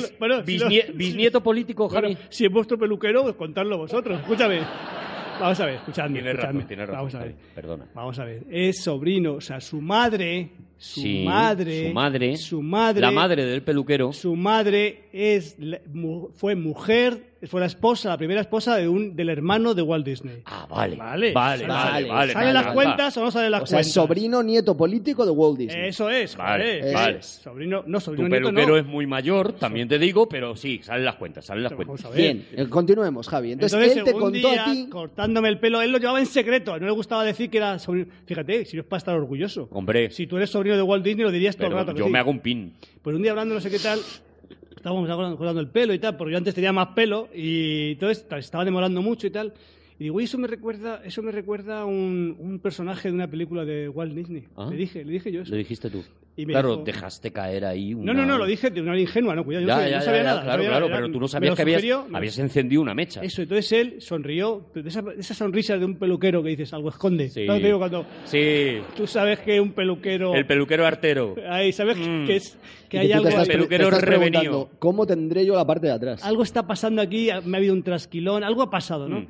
[0.00, 2.18] lo- bueno, si lo- bisnie- bisnieto político, bueno, Javi.
[2.28, 4.20] si es vuestro peluquero, pues contadlo vosotros.
[4.20, 4.60] Escúchame.
[5.40, 6.20] Vamos a ver, escuchadme.
[6.20, 6.96] Tienes razón, tienes razón.
[6.98, 7.34] Vamos a ver.
[7.54, 7.86] Perdona.
[7.94, 8.42] Vamos a ver.
[8.50, 13.44] Es sobrino, o sea, su madre, su Sí, madre, su madre, su madre, La madre
[13.44, 14.12] del peluquero.
[14.12, 15.56] Su madre es,
[16.34, 20.42] fue mujer, fue la esposa, la primera esposa de un, del hermano de Walt Disney.
[20.44, 20.96] Ah, vale.
[20.96, 22.32] Vale, Vale, sale- vale, vale.
[22.32, 23.86] ¿Salen me las cuentas o no salen las O sea, cuentas?
[23.86, 25.88] es sobrino nieto político de Walt Disney.
[25.88, 27.18] Eso es, Vale, vale.
[27.18, 28.78] es Sobrino, no, Tu sobrino nieto peluquero no.
[28.78, 32.14] es muy mayor, también te digo, pero sí, salen las cuentas, salen las cuentas.
[32.14, 33.52] Bien, eh, continuemos, Javi.
[33.52, 34.88] Entonces, Entonces, él te contó día, a ti.
[34.90, 38.06] cortándome el pelo, él lo llevaba en secreto, no le gustaba decir que era sobrino.
[38.26, 39.68] Fíjate, si no es para estar orgulloso.
[39.72, 41.92] Hombre, Si tú eres sobrino de Walt Disney, lo dirías todo el rato.
[41.92, 42.10] yo sí.
[42.10, 42.72] me hago un pin.
[43.02, 44.00] Pues un día hablando no sé qué tal,
[44.74, 48.64] estábamos cortando el pelo y tal, porque yo antes tenía más pelo y entonces estaba
[48.64, 49.52] demorando mucho y tal.
[49.98, 53.28] Y digo, "Oye, eso me recuerda, eso me recuerda a un, un personaje de una
[53.28, 54.44] película de Walt Disney.
[54.56, 54.68] Ah.
[54.70, 55.50] Le dije, le dije yo eso.
[55.52, 56.04] Lo dijiste tú.
[56.38, 58.12] Y me claro, dijo- dejaste caer ahí una...
[58.12, 59.90] No, no, no, lo dije de una manera ingenua, no, cuidado, yo Ya, no sabía,
[59.92, 60.36] ya, no sabía ya, nada.
[60.40, 61.82] no claro, sabía claro, nada, pero tú no sabías que habías,
[62.12, 63.22] habías encendido una mecha.
[63.22, 66.90] Eso, entonces él sonrió, de esa, de esa sonrisa de un peluquero que dices, algo
[66.90, 67.30] esconde.
[67.30, 67.46] Sí.
[67.46, 70.34] Te digo, cuando Sí, tú sabes que un peluquero...
[70.34, 71.36] el peluquero artero.
[71.48, 72.26] Ahí, sabes Mm.
[72.26, 72.58] que, es,
[72.90, 73.30] que hay algo...
[73.30, 74.68] El peluquero te estás revenido.
[74.78, 76.22] ¿cómo tendré yo la parte de atrás?
[76.22, 79.20] algo está pasando aquí, me ha habido un trasquilón, algo ha pasado, ¿no?
[79.20, 79.26] Mm.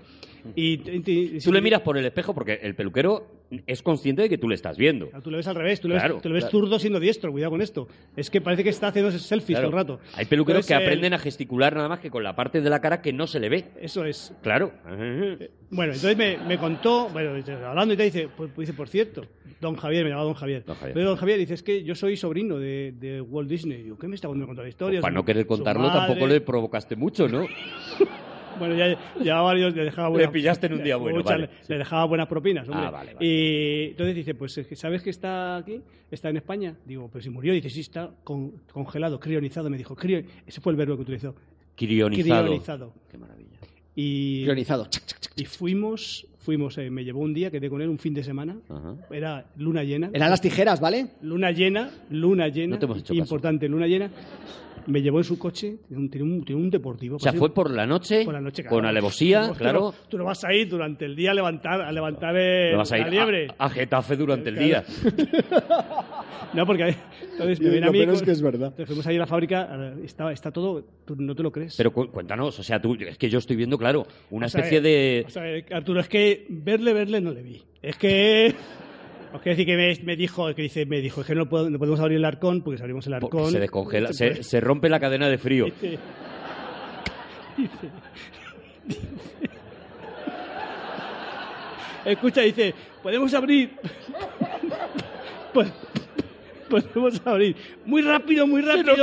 [0.55, 1.03] Y, y-
[1.37, 3.27] y- Tú le miras por el espejo porque el peluquero
[3.67, 5.09] es consciente de que tú le estás viendo.
[5.23, 6.59] Tú lo ves al revés, tú lo Claro, ves, tú lo ves claro.
[6.59, 7.89] zurdo siendo diestro, cuidado con esto.
[8.17, 9.71] Es que parece que está haciendo selfies Claro.
[9.71, 10.01] todo el rato.
[10.15, 12.81] Hay peluqueros que él- aprenden a gesticular nada más que con la parte de la
[12.81, 13.65] cara que no se le ve.
[13.81, 14.35] Eso es.
[14.43, 14.73] Claro.
[15.71, 17.31] Bueno, entonces me, me contó, bueno,
[17.67, 19.23] hablando y te dice, pues, dice, por cierto,
[19.61, 20.65] don Javier, me llamaba don Javier.
[20.65, 20.95] Don Javier.
[20.95, 23.83] Pero don Javier dice, es que yo soy sobrino de, de Walt Disney.
[23.83, 24.99] Digo, ¿qué me está contando la historia?
[25.01, 26.01] Pues para no querer contarlo madre.
[26.07, 27.47] tampoco le provocaste mucho, ¿no?
[28.59, 30.31] Bueno, ya llevaba varios, le dejaba Le buenas...
[30.31, 31.65] pillaste en un día bueno, Muchas, vale, le, sí.
[31.73, 32.87] le dejaba buenas propinas, hombre.
[32.87, 33.27] Ah, vale, vale.
[33.27, 35.81] Y entonces dice, pues, ¿sabes que está aquí?
[36.11, 36.75] ¿Está en España?
[36.85, 37.53] Digo, pues si murió.
[37.53, 39.69] Dice, sí, está con- congelado, crionizado.
[39.71, 40.23] Me dijo, crio...
[40.47, 41.35] ese fue el verbo que utilizó.
[41.77, 42.43] Crionizado.
[42.45, 42.93] Crionizado.
[43.11, 43.49] Qué maravilla.
[43.95, 44.89] Y, Priorizado.
[45.37, 48.57] y fuimos, fuimos eh, me llevó un día, quedé con él un fin de semana.
[48.69, 48.95] Ajá.
[49.11, 50.11] Era luna llena.
[50.13, 51.09] Eran las tijeras, ¿vale?
[51.23, 52.75] Luna llena, luna llena.
[52.75, 53.21] No te hemos hecho caso.
[53.21, 54.11] importante, luna llena.
[54.87, 57.17] Me llevó en su coche, tiene un, tiene un, tiene un deportivo.
[57.17, 58.77] O sea, pues, fue por la noche, por la noche, claro.
[58.77, 59.95] con alevosía, Tú no- claro.
[60.09, 62.93] Tú no vas a ir durante el día a levantar, a levantar el- Lo vas
[62.93, 63.49] a ir la liebre.
[63.59, 64.67] a, a Getafe durante el Claro.
[64.67, 64.85] día.
[66.55, 66.95] No, porque
[67.33, 68.69] entonces me Y ven a lo mí peor con- es que es verdad.
[68.69, 71.77] Entonces fuimos ahí a la fábrica, está, está todo, tú no te lo crees.
[71.77, 74.61] Pero cu- cuéntanos, o sea, tú, es que yo estoy viendo, claro, una O sea,
[74.63, 75.25] especie de...
[75.27, 75.43] O sea,
[75.77, 77.63] Arturo, es que verle, verle no le vi.
[77.83, 78.55] Es que...
[79.37, 81.71] Os quiero decir que me, me dijo, que dice, me dijo, es que no, puedo-
[81.71, 83.53] no podemos abrir el arcón, porque si abrimos el porque arcón...
[83.53, 85.67] se descongela, se se, rompe la cadena de frío.
[85.67, 85.99] Dice-
[87.57, 87.91] dice-
[88.87, 88.99] dice-
[92.07, 92.73] Escucha, dice,
[93.03, 93.71] podemos abrir.
[96.69, 97.55] Podemos abrir.
[97.85, 98.95] Muy rápido, muy rápido.
[98.97, 99.03] Se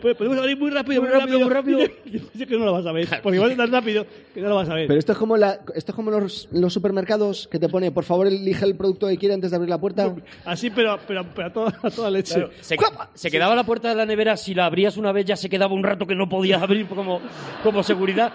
[0.00, 1.78] puede- podemos abrir muy rápido, muy, rápido, muy rápido.
[2.04, 3.08] Dice que no lo vas a ver.
[3.22, 4.86] Porque va a ser tan rápido que no lo vas a ver.
[4.86, 8.04] Pero esto es como, la, esto es como los, los supermercados que te pone, por
[8.04, 10.14] favor, elige el producto que quiere antes de abrir la puerta.
[10.44, 12.34] Así, pero, pero, pero a, toda, a toda leche.
[12.34, 12.76] Claro, se,
[13.14, 15.74] se quedaba la puerta de la nevera, si la abrías una vez ya se quedaba
[15.74, 17.20] un rato que no podías abrir como,
[17.62, 18.32] como seguridad.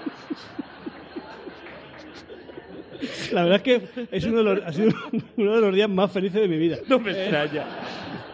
[3.32, 4.92] La verdad es que es uno de los, ha sido
[5.38, 6.78] uno de los días más felices de mi vida.
[6.88, 7.66] No me extraña.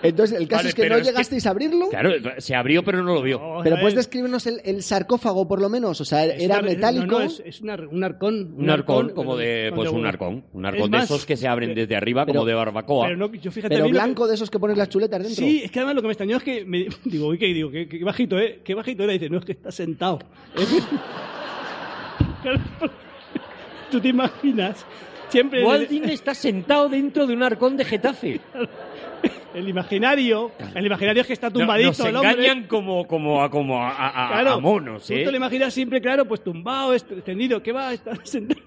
[0.04, 1.90] Entonces, el caso Vale, es que pero no es que- llegasteis a abrirlo.
[1.90, 3.60] Claro, se abrió pero no lo vio.
[3.60, 3.82] A Pero ver.
[3.82, 6.00] puedes describirnos el, el sarcófago, por lo menos.
[6.00, 7.06] O sea, Es era una- metálico.
[7.08, 8.54] No, no, es, es una- un arcón.
[8.58, 10.44] Un arcón, como de, con pues un de- arcón.
[10.54, 13.08] Un Es arcón de más, esos que se abren desde arriba pero- como de barbacoa.
[13.08, 15.36] Pero no, yo fíjate, pero lo que- blanco de esos que pones las chuletas dentro.
[15.44, 17.72] Sí, es que además lo que me extrañó es que me, digo, uy, que digo,
[17.72, 18.60] qué, qué bajito, ¿eh?
[18.64, 19.14] Qué bajito era.
[19.14, 20.20] Dice, no, es que está sentado.
[23.92, 24.86] Tú te imaginas,
[25.30, 28.40] siempre Walt el, Disney está sentado dentro de un arcón de Getafe.
[29.54, 32.32] el imaginario, el imaginario es que está tumbadito nos el hombre.
[32.32, 35.24] engañan como, como, a, como a, Claro, a monos, Tú ¿eh?
[35.24, 37.94] te lo imaginas siempre, claro, pues tumbado, extendido, ¿qué va?
[37.94, 38.62] Está sentado.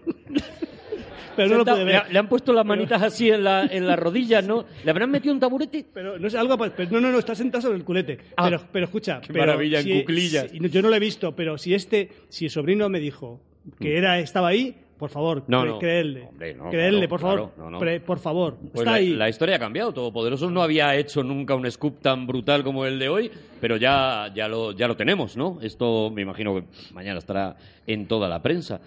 [1.37, 2.03] Pero no lo puede le, ver.
[2.13, 4.65] le han puesto las manitas así en, la, en las rodillas, ¿no?
[4.85, 5.87] ¿Le habrán metido un taburete?
[5.95, 8.19] Pero no es algo, pero no, no, no, está sentado sobre el culete.
[8.37, 8.45] Ah.
[8.45, 10.51] pero, pero escucha, Qué pero maravilla, en si- cuclillas.
[10.51, 13.41] si- yo no lo he visto, pero si este, si el sobrino me dijo
[13.79, 15.43] que era, estaba ahí, por favor.
[15.49, 15.79] No, cre- no.
[15.81, 17.79] creedle, Hombre, no, creedle, claro, por favor, claro, no, no.
[17.81, 19.09] Pre- por favor, Pues está la, ahí.
[19.15, 19.93] la historia ha cambiado.
[19.93, 24.31] Todopoderoso no había hecho nunca un scoop tan brutal como el de hoy, pero ya,
[24.35, 25.59] ya, lo, ya lo tenemos, ¿no?
[25.63, 27.57] Esto me imagino que mañana estará
[27.87, 28.81] en toda la prensa.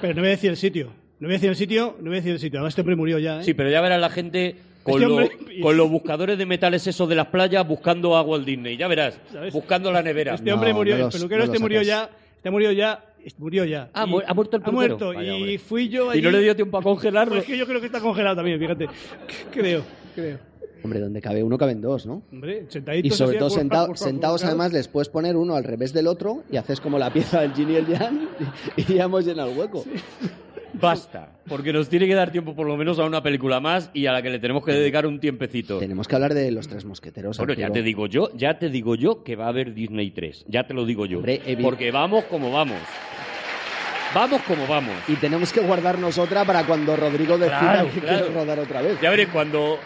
[0.00, 0.86] Pero no voy a decir el sitio,
[1.20, 2.58] no voy a decir el sitio, no voy a decir el sitio.
[2.58, 3.44] Además, este hombre murió ya, ¿eh?
[3.44, 5.28] Sí, pero ya verás la gente con, Este lo-
[5.62, 8.76] con los buscadores de metales esos de las playas buscando a Walt Disney.
[8.76, 9.52] Ya verás, ¿Sabes?
[9.54, 10.34] buscando la nevera.
[10.34, 13.04] Este hombre No, murió, no el los- peluquero no este murió ya, este murió ya,
[13.38, 13.90] murió ya.
[13.92, 14.96] Ah, Y- mu- ha muerto el Ha peluquero.
[14.98, 15.58] muerto, Vaya, y hombre.
[15.58, 16.22] fui yo Y allí.
[16.22, 17.34] no le dio tiempo a congelarlo.
[17.34, 18.86] Pues que yo creo que está congelado también, fíjate.
[19.52, 19.82] Creo,
[20.14, 20.38] creo.
[20.82, 22.22] Hombre, donde cabe uno, caben dos, ¿no?
[22.30, 25.92] Hombre, Y sentaditos sobre así, todo sentado- sentados, además, les puedes poner uno al revés
[25.92, 28.28] del otro y haces como la pieza del Yin y el Yang
[28.76, 29.84] y, y ya hemos llenado el hueco.
[30.78, 34.04] Basta, porque nos tiene que dar tiempo por lo menos a una película más y
[34.06, 35.78] a la que le tenemos que dedicar un tiempecito.
[35.78, 37.38] Tenemos que hablar de los tres mosqueteros.
[37.38, 40.44] Bueno, ya te digo yo, ya te digo yo que va a haber Disney 3.
[40.48, 41.18] Ya te lo digo yo.
[41.18, 42.76] Hombre, Porque vamos como vamos.
[44.16, 44.94] Vamos como vamos.
[45.08, 48.18] Y tenemos que guardarnos otra para cuando Rodrigo decida Claro, que claro.
[48.26, 48.98] quiere rodar otra vez.
[49.02, 49.78] Ya veréis, cuando,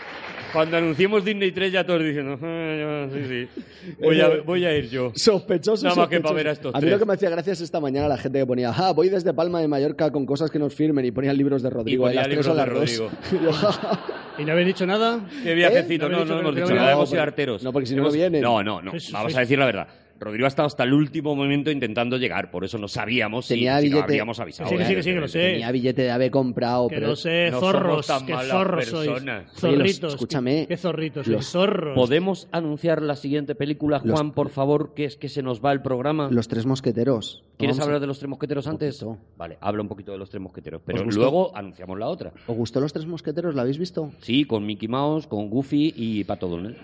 [0.52, 4.77] cuando anunciemos Disney 3 ya todos diciendo, "Ah, ya, sí, sí, voy a, voy a
[4.77, 5.11] ir yo.
[5.16, 5.82] Sospechoso.
[5.85, 6.93] Nada más que para ver a estos mí tres.
[6.93, 9.35] lo que me hacía gracia es esta mañana la gente que ponía, ah, voy desde
[9.35, 12.05] Palma de Mallorca con cosas que nos firmen y ponían libros de Rodrigo.
[12.05, 12.65] ponía y tres libros de.
[12.66, 13.11] Rodrigo.
[13.32, 14.01] Y yo, "Ja, ja".
[14.39, 15.20] ¿Y no habéis dicho nada?
[15.43, 16.11] Qué viajecito, ¿Eh?
[16.11, 17.62] no, No hemos dicho nada, hemos sido arteros.
[17.65, 18.43] no, porque si no, no vienen.
[18.43, 19.89] No, no, no, vamos a decir la verdad.
[20.21, 23.81] Rodrigo ha estado hasta el último momento intentando llegar, por eso no sabíamos si, Tenía
[23.81, 24.69] si lo billete- habríamos avisado.
[24.69, 25.39] Sí, que sí, que sí, que lo sé.
[25.53, 28.51] Tenía billete de haber comprado, Que pero no sé, no zorros, somos tan qué malas
[28.51, 29.09] zorros sois.
[29.09, 29.43] personas.
[29.45, 30.13] Oye, los- Zorritos.
[30.15, 31.95] escúchame, Qué zorritos sois, los- zorros.
[31.95, 35.73] ¿Podemos anunciar la siguiente película, Los- Juan, por favor, que es que se nos va
[35.73, 36.29] el programa?
[36.31, 37.43] los tres mosqueteros.
[37.57, 39.03] ¿Quieres Vamos a- hablar de los tres mosqueteros antes?
[39.03, 39.23] poquito.
[39.39, 42.33] Vale, habla un poquito de los tres mosqueteros, pero luego anunciamos la otra.
[42.47, 43.55] ¿Os gustó los tres mosqueteros?
[43.55, 44.11] ¿La habéis visto?
[44.21, 46.77] Sí, con Mickey Mouse, con Goofy y Pato Donald.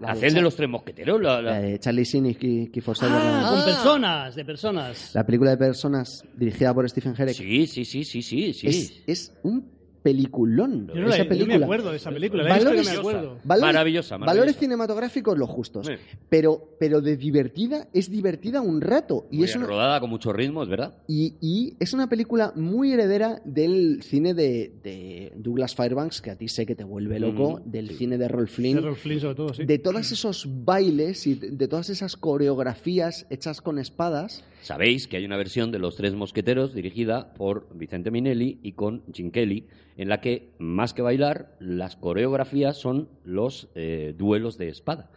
[0.00, 1.20] La de de los tres mosqueteros.
[1.20, 5.10] La, la- La de Charlie Sheen y Ki- Kiefer Ah, con personas, de personas.
[5.14, 7.34] La película de personas dirigida por Stephen Herek.
[7.34, 8.52] Sí, sí, sí, sí, sí.
[8.52, 8.66] sí.
[8.66, 9.77] Es, es un
[10.12, 10.88] peliculón.
[10.88, 11.58] Yo no, la- esa yo película.
[11.58, 13.38] me acuerdo de esa película, la no me Valores- acuerdo.
[13.44, 15.86] Valores, Maravillosa, Valores cinematográficos los justos.
[15.86, 15.92] Sí.
[16.28, 19.26] Pero, pero de divertida, es divertida un rato.
[19.30, 20.94] Y Muy es, una, rodada con mucho ritmo, es verdad.
[21.06, 26.36] y, y es una película muy heredera del cine de, de Douglas Fairbanks, que a
[26.36, 27.94] ti sé que te vuelve loco, Mm, del sí.
[27.94, 28.76] cine de Rolf Flynn.
[28.76, 29.64] De Rolf Flynn sobre todo, sí.
[29.64, 35.24] De todos esos bailes y de todas esas coreografías hechas con espadas, Sabéis que hay
[35.24, 39.64] una versión de Los Tres Mosqueteros dirigida por Vicente Minelli y con Jim Kelly,
[39.96, 45.10] en la que, más que bailar, las coreografías son los eh, duelos de espada.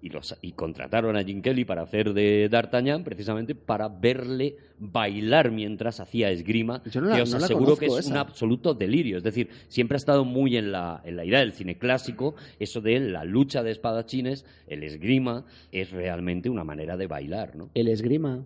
[0.00, 5.50] y, los, y contrataron a Jim Kelly para hacer de D'Artagnan precisamente para verle bailar
[5.50, 8.10] mientras hacía esgrima, Yo no la- que os no aseguro que es esa.
[8.10, 9.16] un absoluto delirio.
[9.16, 12.82] Es decir, siempre ha estado muy en la, en la idea del cine clásico, eso
[12.82, 17.70] de la lucha de espadachines, el esgrima, es realmente una manera de bailar, ¿no?
[17.74, 18.44] El esgrima.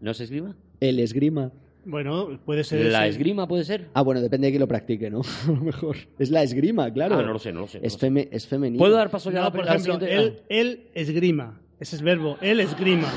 [0.00, 0.56] ¿No es esgrima?
[0.80, 1.52] El esgrima.
[1.84, 2.86] Bueno, puede ser.
[2.86, 3.88] ¿La esgrima puede ser?
[3.94, 5.22] Ah, bueno, depende de quién lo practique, ¿no?
[5.48, 5.96] A lo mejor.
[6.18, 7.16] Es la esgrima, claro.
[7.18, 7.80] Ah, no lo sé, no lo sé.
[7.80, 8.78] no Es, feme- femenino.
[8.78, 10.14] ¿Puedo dar paso ya a No, la por ejemplo, siguiente?
[10.16, 11.60] él, él esgrima.
[11.78, 12.36] Ese es verbo.
[12.42, 13.08] Él esgrima.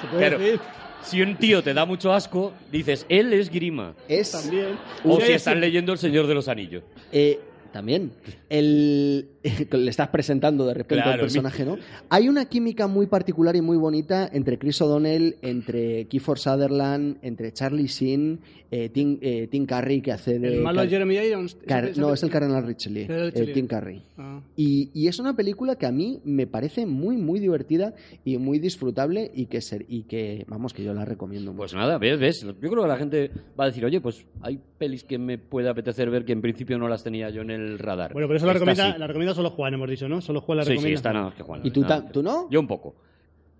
[0.00, 0.38] ¿Se puede Claro.
[0.38, 0.60] decir?
[1.02, 3.94] Si un tío te da mucho asco, dices, él es grima.
[4.08, 4.68] Es También.
[5.04, 5.32] O si sí.
[5.32, 6.82] estás leyendo El Señor de los Anillos.
[7.12, 7.38] Eh,
[7.72, 8.12] también.
[8.48, 9.28] El,
[9.70, 11.76] le estás presentando de repente Claro, al personaje, ¿no?
[12.08, 17.52] Hay una química muy particular y muy bonita entre Chris O'Donnell, entre Kiefer Sutherland, entre
[17.52, 18.40] Charlie Sheen,
[18.70, 20.54] eh, Tim, eh, Tim Curry, que hace de...
[20.54, 21.56] El malo Car- Jeremy Irons.
[21.66, 23.50] Car- no, es el Cardenal Richelieu, eh.
[23.52, 24.02] Tim Curry.
[24.16, 24.40] Ah.
[24.56, 27.94] Y, y es una película que a mí me parece muy, muy divertida
[28.24, 31.58] y muy disfrutable y que, ser, y que vamos, que yo la recomiendo mucho.
[31.58, 32.40] Pues nada, ves, ves.
[32.42, 35.68] Yo creo que la gente va a decir, oye, pues hay pelis que me puede
[35.68, 38.12] apetecer ver que en principio no las tenía yo en el radar.
[38.12, 38.98] Bueno, pero eso la recomienda, sí.
[38.98, 40.20] la recomienda solo Juan, hemos dicho, ¿no?
[40.20, 40.88] Solo Juan la Sí, recomienda.
[40.88, 41.60] sí, está nada más que Juan.
[41.64, 42.48] ¿Y tú, tú no?
[42.50, 42.94] Yo un poco.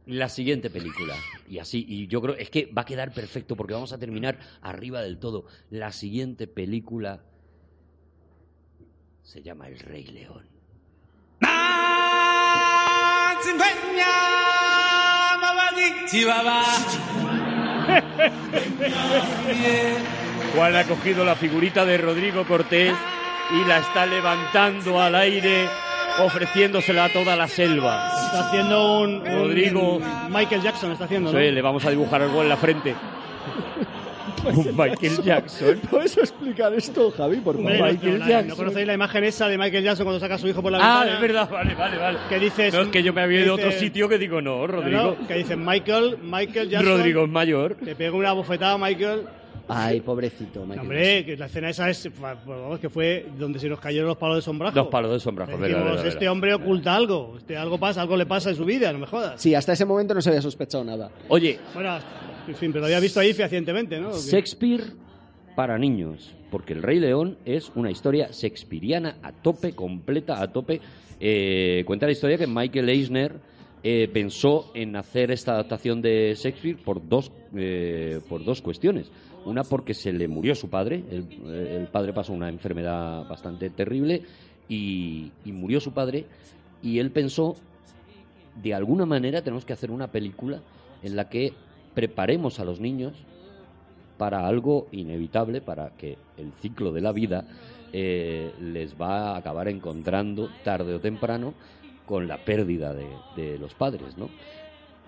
[0.07, 1.15] La siguiente película.
[1.49, 4.39] Y así, y yo creo, es que va a quedar perfecto porque vamos a terminar
[4.61, 5.47] arriba del todo.
[5.71, 7.23] La siguiente película
[9.23, 10.47] se llama El Rey León.
[20.55, 22.95] Juan ha cogido la figurita de Rodrigo Cortés
[23.51, 25.66] y la está levantando al aire,
[26.25, 28.11] ofreciéndosela a toda la selva.
[28.27, 30.01] Está haciendo un, un- Rodrigo.
[30.31, 31.39] Michael Jackson está haciendo, ¿no?
[31.39, 32.95] Sí, le vamos a dibujar algo en la frente.
[34.45, 35.81] Un Michael Jackson.
[35.91, 37.73] ¿Puedes explicar esto, Javi, por favor?
[37.79, 38.49] no- Michael no, Jackson.
[38.49, 40.79] ¿No conocéis la imagen esa de Michael Jackson cuando saca a su hijo por la
[40.83, 41.15] Ah, ventana?
[41.15, 42.19] es verdad, vale, vale, vale.
[42.29, 42.75] Que dices...
[42.75, 45.16] No, es que yo me había ido a otro sitio que digo, no, Rodrigo.
[45.19, 46.93] no, que dice Michael, Michael Jackson...
[46.99, 47.77] Rodrigo es mayor.
[47.81, 49.23] Le pega una bofetada Michael...
[49.69, 50.77] Ay, pobrecito, Michael.
[50.77, 54.16] No, hombre, que la escena esa es, vamos, que fue donde se nos cayeron los
[54.19, 54.74] palos de sombrajo.
[54.74, 56.32] Dos palos de sombrajo, verdad, verdad, este verdad.
[56.32, 59.41] hombre oculta algo, este algo pasa, algo le pasa en su vida, no me jodas.
[59.41, 61.11] Sí, hasta ese momento no se había sospechado nada.
[61.28, 61.97] Oye, Bueno,
[62.47, 64.12] en fin, pero lo había visto ahí fehacientemente, ¿no?
[64.12, 64.85] Shakespeare
[65.57, 70.81] para niños, porque El Rey León es una historia shakespeariana a tope, completa, a tope.
[71.20, 73.32] Eh, cuenta la historia que Michael Eisner
[73.82, 79.11] eh, pensó en hacer esta adaptación de Shakespeare por dos, eh, por dos cuestiones.
[79.45, 84.23] Una porque se le murió su padre, el, eh, padre pasó una enfermedad bastante terrible
[84.69, 86.27] y, y murió su padre
[86.83, 87.55] y él pensó
[88.62, 90.61] de alguna manera tenemos que hacer una película
[91.03, 91.53] en la que
[91.95, 93.12] preparemos a los niños
[94.16, 97.45] para algo inevitable, para que el ciclo de la vida
[97.93, 101.55] eh, les va a acabar encontrando tarde o temprano
[102.07, 104.29] con la pérdida de, de los padres, ¿no?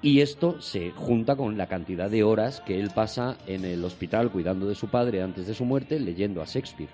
[0.02, 4.30] Y esto se junta con la cantidad de horas que él pasa en el hospital
[4.30, 6.90] cuidando de su padre antes de su muerte, leyendo a Shakespeare.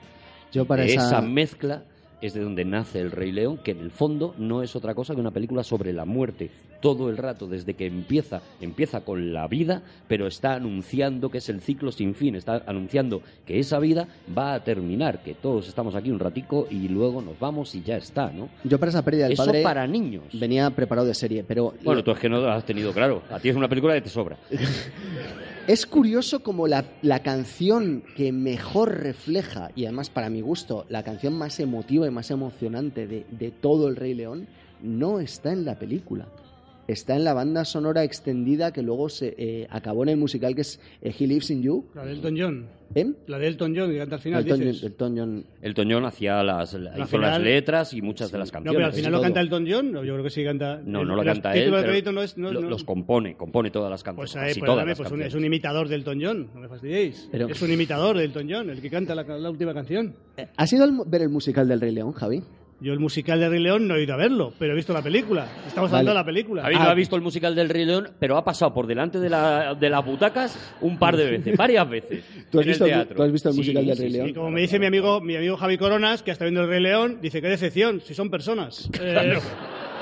[0.53, 1.07] Yo para esa...
[1.07, 1.83] esa mezcla
[2.23, 5.15] es de donde nace El Rey León, que en el fondo no es otra cosa
[5.15, 6.51] que una película sobre la muerte.
[6.81, 11.49] Todo el rato, desde que empieza, empieza con la vida, pero está anunciando que es
[11.49, 15.95] el ciclo sin fin, está anunciando que esa vida va a terminar, que todos estamos
[15.95, 18.49] aquí un ratico y luego nos vamos y ya está, ¿no?
[18.65, 20.25] Yo para esa pérdida del Eso padre para niños.
[20.33, 23.23] venía preparado de serie, pero Bueno, tú es que no lo has tenido claro.
[23.31, 24.37] A ti es una película que te sobra.
[25.69, 31.05] es curioso como la, la canción que mejor refleja, y además para mi gusto, la
[31.05, 34.49] canción más emotiva y más emocionante de, de todo El Rey León,
[34.83, 36.27] no está en la película.
[36.89, 40.63] Está en la banda sonora extendida que luego se eh, acabó en el musical que
[40.63, 41.87] es eh, He Lives in You.
[41.95, 42.67] La de Elton John.
[42.95, 43.07] ¿Eh?
[43.29, 44.81] La de Elton John, que canta al final, Elton, dices.
[44.83, 45.45] John- Elton John.
[45.63, 48.77] El Toñón hacía las, hizo las final- letras y muchas de las No, canciones.
[48.77, 49.23] pero al final lo todo.
[49.25, 50.81] canta Elton John, no, yo creo que sí canta.
[50.85, 51.71] No, el- no lo canta él.
[51.71, 52.37] pero crédito no es.
[52.37, 54.33] no- lo- no- Los compone, compone todas las canciones.
[54.33, 55.35] Pues, ahí, casi perdóname, todas las pues un- es canciones.
[55.41, 57.29] un imitador de Elton John, no me fastidiéis.
[57.33, 60.15] Pero- Es un imitador de Elton John, el que canta la, la última canción.
[60.57, 62.43] ¿Has ido a ver el musical del Rey León, Javi?
[62.83, 65.03] Yo el musical de Rey León no he ido a verlo, pero he visto la
[65.03, 65.47] película.
[65.69, 66.01] Estamos Vale.
[66.01, 66.63] hablando de la película.
[66.63, 69.21] Javi no Ah, ha visto el musical del Rey León, pero ha pasado por delante
[69.21, 72.25] de, la, de las butacas un par de veces, varias veces.
[72.51, 73.17] ¿Tú has en visto el el- teatro.
[73.17, 74.29] tú has visto el Sí, musical del sí, Rey sí, León?
[74.31, 76.81] Y como me dice mi amigo, mi amigo Javi Coronas, que está viendo el Rey
[76.83, 78.91] León, dice qué decepción, si son personas.
[79.01, 79.39] Eh,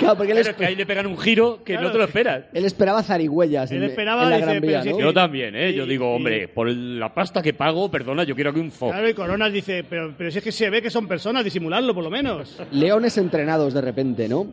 [0.01, 1.93] Claro, porque él, Claro, esp- que ahí le pegan un giro que no Claro.
[1.93, 2.45] te lo esperas.
[2.53, 4.99] él esperaba zarigüeyas Él en, esperaba, en la dice, Gran pero Vía, ¿no?
[4.99, 5.73] es Yo también, ¿eh?
[5.75, 8.93] Yo digo, hombre, por la pasta que pago, perdona, yo quiero aquí un foco.
[8.93, 11.95] Claro, y Coronas dice, pero, pero si es que se ve que son personas, disimularlo
[11.95, 12.61] por lo menos.
[12.73, 14.47] Leones entrenados de repente, ¿no?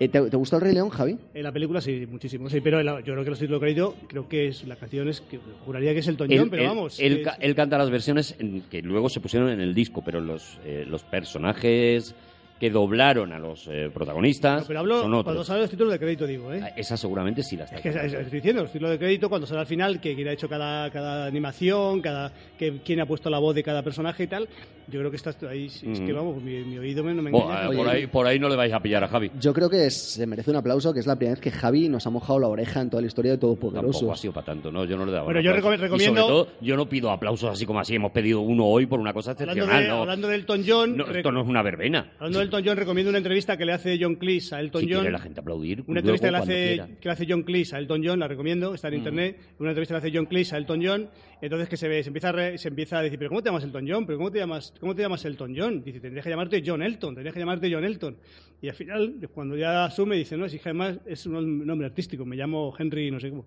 [0.00, 1.16] Eh, ¿te, te gustó el Rey León, Javi?
[1.34, 2.48] En la película sí, muchísimo.
[2.48, 5.20] Sí, pero la- yo creo que los títulos crédito, creo que es la canción es
[5.20, 6.98] que juraría que es el Toñón, pero vamos.
[6.98, 10.02] él que- ca- él canta las versiones en- que luego se pusieron en el disco,
[10.04, 12.14] pero los, eh, los personajes
[12.62, 15.46] que doblaron a los eh, protagonistas Pero hablo son cuando otros.
[15.48, 16.72] salen los títulos de crédito, digo, ¿eh?
[16.76, 17.74] Esa seguramente sí la está.
[17.74, 20.14] Es que es- es- estoy diciendo, los títulos de crédito, cuando sale al final, que
[20.14, 23.82] quién ha hecho cada, cada animación, cada que, quién ha puesto la voz de cada
[23.82, 24.48] personaje y tal,
[24.86, 26.14] yo creo que estás ahí, es que Mm.
[26.14, 27.64] vamos, mi, mi oído me, no me Bueno, engaña.
[27.64, 29.32] eh, Oye, por, ahí, por ahí no le vais a pillar a Javi.
[29.40, 32.06] Yo creo que se merece un aplauso, que es la primera vez que Javi nos
[32.06, 34.84] ha mojado la oreja en toda la historia de Tampoco ha sido para tanto, ¿no?
[34.84, 37.66] Yo no le daba Bueno, yo recomiendo- Y sobre todo, yo no pido aplausos así
[37.66, 37.96] como así.
[37.96, 40.00] Hemos pedido uno hoy por una cosa hablando, excepcional, de, ¿no?
[40.02, 42.12] hablando de Elton John, No, esto no es una verbena.
[42.18, 44.86] hablando de Elton John, recomiendo una entrevista que le hace John Cleese a Elton Si
[44.88, 45.00] John.
[45.00, 47.78] quiere la gente aplaudir, Una entrevista que le, hace, que le hace John Cleese a
[47.78, 48.96] Elton John, la recomiendo, está en Mm.
[48.98, 49.40] internet.
[49.58, 51.10] Una entrevista que le hace John Cleese a Elton John,
[51.40, 53.48] entonces que se, ve, se, empieza a re- se empieza a decir, ¿pero cómo te
[53.48, 54.04] llamas Elton John?
[54.06, 55.82] ¿Pero cómo te llamas, cómo te llamas Elton John?
[55.82, 58.16] Dice, tendrías que llamarte John Elton, tendrías que llamarte John Elton.
[58.60, 62.36] Y al final, cuando ya asume, dice, no, si además es un nombre artístico, me
[62.36, 63.46] llamo Henry, no sé cómo.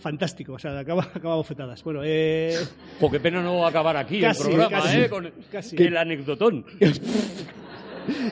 [0.00, 1.82] Fantástico, o sea, acaba, acaba bofetadas.
[1.84, 2.56] Bueno, eh,
[2.98, 5.08] Jo, qué pena no acabar aquí Casi, el programa, casi, ¿eh?
[5.08, 5.76] Con casi.
[5.76, 6.66] el anecdotón.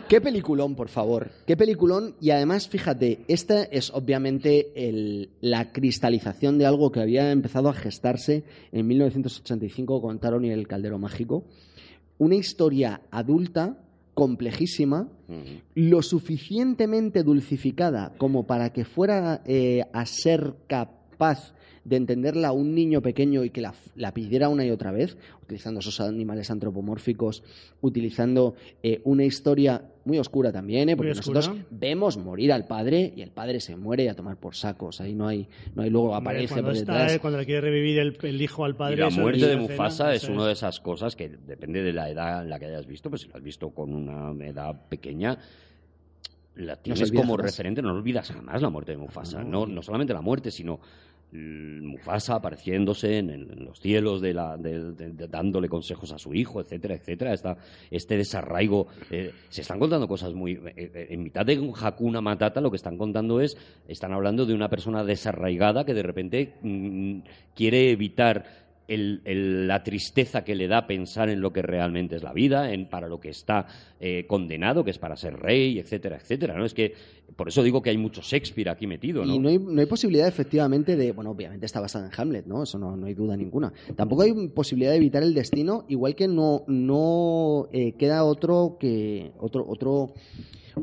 [0.09, 1.31] Qué peliculón, por favor.
[1.47, 2.15] Qué peliculón.
[2.21, 7.75] Y además, fíjate, esta es obviamente el- la cristalización de algo que había empezado a
[7.75, 11.45] gestarse en 1985 con Taron y el Caldero Mágico.
[12.19, 13.79] Una historia adulta,
[14.15, 15.09] complejísima,
[15.75, 21.55] lo suficientemente dulcificada como para que fuera eh, a ser capaz
[21.91, 25.17] de entenderla a un niño pequeño y que la, la pidiera una y otra vez,
[25.43, 27.43] utilizando esos animales antropomórficos,
[27.81, 28.55] utilizando
[28.85, 30.97] eh, una historia muy oscura también, ¿eh?
[30.97, 31.41] porque Muy oscura.
[31.41, 35.01] nosotros vemos morir al padre y el padre se muere y a tomar por sacos.
[35.01, 37.99] Ahí no hay, no hay luego aparece cuando, por está, eh, cuando le quiere revivir
[37.99, 38.95] el, el hijo al padre.
[38.95, 42.45] y la muerte de Mufasa es una de esas cosas que depende de la edad
[42.45, 45.37] en la que hayas visto, pues si la has visto con una edad pequeña,
[46.55, 47.47] la tienes como jamás.
[47.51, 49.43] referente, no olvidas jamás la muerte de Mufasa.
[49.43, 50.79] No, no solamente la muerte, sino
[51.33, 57.33] Mufasa apareciéndose en, los cielos, de la, dándole consejos a su hijo, etcétera, etcétera.
[57.33, 57.57] Esta,
[57.91, 58.89] este desarraigo.
[59.11, 60.53] eh, se están contando cosas muy.
[60.53, 63.57] eh, eh, en mitad de un Hakuna Matata, lo que están contando es.
[63.87, 67.21] Están hablando de una persona desarraigada que de repente mm,
[67.55, 72.33] quiere evitar el- la tristeza que le da pensar en lo que realmente es la
[72.33, 73.67] vida, en para lo que está
[74.01, 76.57] eh, condenado, que es para ser rey, etcétera, etcétera.
[76.57, 76.65] ¿no?
[76.65, 76.95] Es que
[77.37, 79.35] por eso digo que hay mucho Shakespeare aquí metido, ¿no?
[79.35, 81.13] Y no hay, no hay posibilidad, efectivamente, de.
[81.13, 82.63] Bueno, obviamente está basada en Hamlet, ¿no?
[82.65, 83.73] Eso no, no hay duda ninguna.
[83.97, 89.33] Tampoco hay posibilidad de evitar el destino, igual que no, no eh, queda otro que.
[89.39, 90.15] otro, otro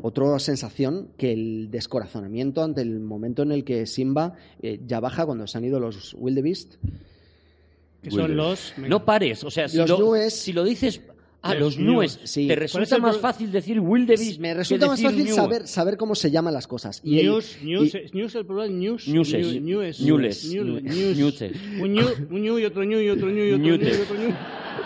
[0.02, 5.24] otra sensación que el descorazonamiento ante el momento en el que Simba eh, ya baja
[5.24, 6.74] cuando se han ido los wildebeest
[8.02, 8.74] Que son los.
[8.78, 11.00] No pares, o sea, si, Los lo, nues- si lo dices
[11.42, 12.48] a Los nues, sí.
[12.48, 15.34] te ¿Cuál es resulta más pro- fácil decir wildebeest me que resulta más decir fácil
[15.34, 17.00] saber, saber cómo se llaman las cosas.
[17.04, 19.06] Y el- News, news, y- news el plural, news.
[19.08, 19.46] Newses.
[19.46, 20.00] new- News.
[20.00, 21.16] News.
[21.16, 21.52] Newses.
[21.80, 24.18] Un new, un new y otro new y otro new y otro new y otro
[24.18, 24.34] new.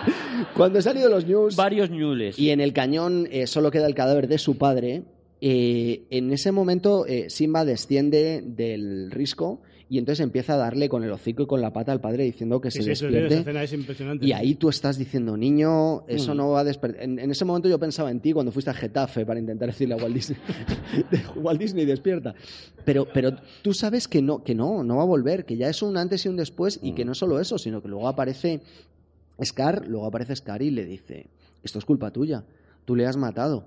[0.56, 2.38] cuando han ido los news Varios newles.
[2.38, 5.02] y en el cañón eh, solo queda el cadáver de su padre,
[5.40, 9.60] eh, en ese momento eh, Simba desciende del risco
[9.94, 12.62] y entonces empieza a darle con el hocico y con la pata al padre diciendo
[12.62, 13.34] que Sí, se sí, eso- despierte.
[13.34, 14.24] esa escena es impresionante.
[14.26, 16.36] Y ahí tú estás diciendo, niño, eso Mm.
[16.38, 17.02] no va a despertar.
[17.02, 19.94] En, en ese momento yo pensaba en ti cuando fuiste a Getafe para intentar decirle
[19.94, 20.38] a Walt Disney,
[21.36, 22.34] Walt Disney despierta.
[22.86, 25.82] Pero, pero tú sabes que no, que no, no va a volver, que ya es
[25.82, 26.94] un antes y un después y Mm.
[26.94, 28.62] que no solo eso, sino que luego aparece
[29.44, 31.26] Scar, luego aparece Scar y le dice,
[31.62, 32.44] esto es culpa tuya,
[32.84, 33.64] tú le has matado.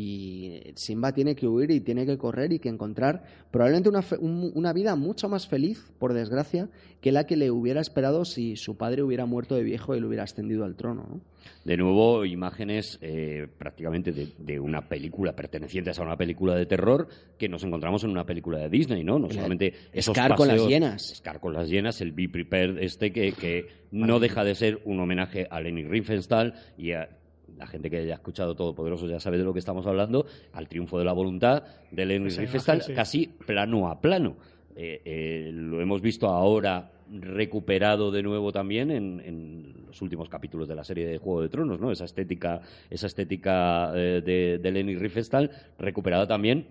[0.00, 4.52] Y Simba tiene que huir y tiene que correr y que encontrar probablemente una, un-
[4.54, 6.68] una vida mucho más feliz, por desgracia,
[7.00, 10.06] que la que le hubiera esperado si su padre hubiera muerto de viejo y lo
[10.06, 11.04] hubiera ascendido al trono.
[11.10, 11.20] ¿no?
[11.64, 17.08] De nuevo, imágenes eh, prácticamente de, de una película, pertenecientes a una película de terror,
[17.36, 19.18] que nos encontramos en una película de Disney, ¿no?
[19.18, 21.14] No La- solamente esos Scar con las hienas.
[21.16, 25.00] Scar con las hienas, el Be Prepared este, que, que no deja de ser un
[25.00, 27.08] homenaje a Lenny Riefenstahl y a
[27.56, 30.98] la gente que haya escuchado Todopoderoso ya sabe de lo que estamos hablando, al triunfo
[30.98, 32.94] de la voluntad de Lenny Riefenstahl, imagen, sí.
[32.94, 34.36] casi plano a plano.
[34.76, 40.68] Eh, eh, lo hemos visto ahora recuperado de nuevo también en, en los últimos capítulos
[40.68, 41.90] de la serie de Juego de Tronos, ¿no?
[41.90, 42.60] Esa estética,
[42.90, 46.66] esa estética eh, de, de Lenny Riefenstahl recuperada también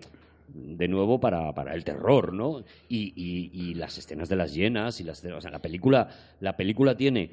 [0.48, 2.62] de nuevo para, para el terror, ¿no?
[2.88, 6.08] Y, y- y las escenas de las llenas y las o sea, la película
[6.40, 7.30] la película tiene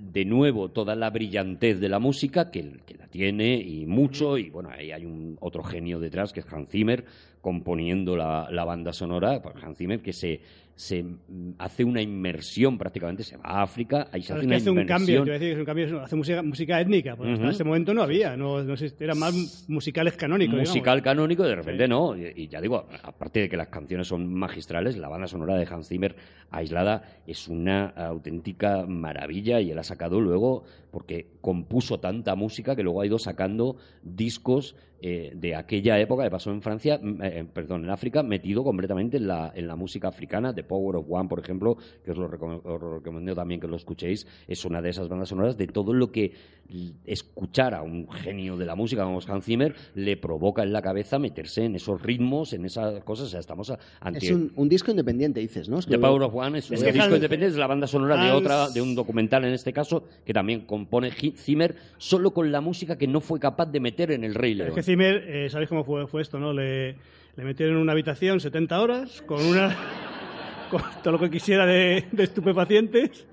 [0.00, 4.48] de nuevo toda la brillantez de la música que, que la tiene y mucho y
[4.48, 7.04] bueno ahí hay un otro genio detrás que es Hans Zimmer
[7.40, 10.40] componiendo la, la banda sonora, pues Hans Zimmer, que se,
[10.80, 14.70] se mm, hace una inmersión prácticamente, se va a África, ahí se hace una hace
[14.70, 17.52] un cambio, a decir es un cambio, hace música, música étnica, porque hasta Ujú.
[17.52, 20.58] ese momento no había, no, no eran más musicales canónicos.
[20.58, 21.02] musical digamos.
[21.02, 22.16] canónico, de repente no.
[22.16, 25.68] Y, y ya digo, aparte de que las canciones son magistrales, la banda sonora de
[25.70, 26.16] Hans Zimmer
[26.50, 32.82] aislada es una auténtica maravilla y él ha sacado luego, porque compuso tanta música que
[32.82, 37.84] luego ha ido sacando discos eh, de aquella época que pasó en Francia, eh, perdón,
[37.84, 40.54] en África, metido completamente en la, en la música africana.
[40.54, 43.66] The Power of One, por ejemplo, que os lo, recom- os lo recomiendo también que
[43.66, 46.32] lo escuchéis, es una de esas bandas sonoras de todo lo que
[47.06, 51.18] escuchar a un genio de la música como Hans Zimmer le provoca en la cabeza
[51.18, 53.26] meterse en esos ritmos, en esas cosas.
[53.26, 54.18] O sea, estamos ante...
[54.26, 55.78] Es un, un disco independiente, dices, ¿no?
[55.78, 57.66] Es que The Power of One es un Es que disco Hans- independiente, es la
[57.66, 61.74] banda sonora de Hans- otra, de un documental en este caso, que también compone Zimmer
[61.98, 64.74] solo con la música que no fue capaz de meter en el Rey Es León.
[64.74, 66.38] que Zimmer, eh, ¿sabéis cómo fue, fue esto?
[66.38, 66.96] no Le,
[67.36, 69.76] le metieron en una habitación 70 horas con una
[70.70, 73.26] con todo lo que quisiera de, de estupefacientes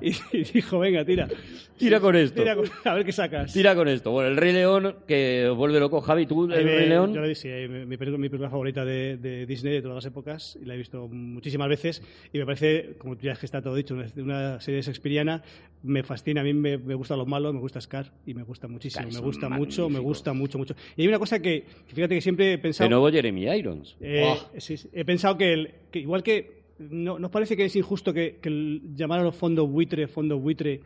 [0.00, 1.28] y, y dijo, venga, tira.
[1.76, 2.40] Tira con esto.
[2.40, 3.52] Tira con- a ver qué sacas.
[3.52, 4.10] Tira con esto.
[4.12, 6.00] Bueno, el Rey León, que vuelve loco.
[6.00, 7.12] Javi, ¿tú, el Rey León?
[7.12, 10.06] Yo le di, sí, mi, película, mi película favorita de, de Disney de todas las
[10.06, 12.02] épocas y la he visto muchísimas veces
[12.32, 15.42] y me parece, como ya es que está todo dicho, una, una serie shakespeariana,
[15.82, 18.68] me fascina, a mí me, me gustan los malos, me gusta Scar y me gusta
[18.68, 20.74] muchísimo, me gusta mucho, me gusta mucho, mucho.
[20.96, 22.86] Y hay una cosa que, que fíjate que siempre he pensado...
[22.88, 23.96] De nuevo Jeremy Irons.
[24.00, 24.38] Eh, Oh.
[24.58, 24.88] sí, sí.
[24.92, 28.80] He pensado que, el- que igual que no nos parece que es injusto que, que
[28.94, 30.80] llamar a los fondos buitre, fondos buitre,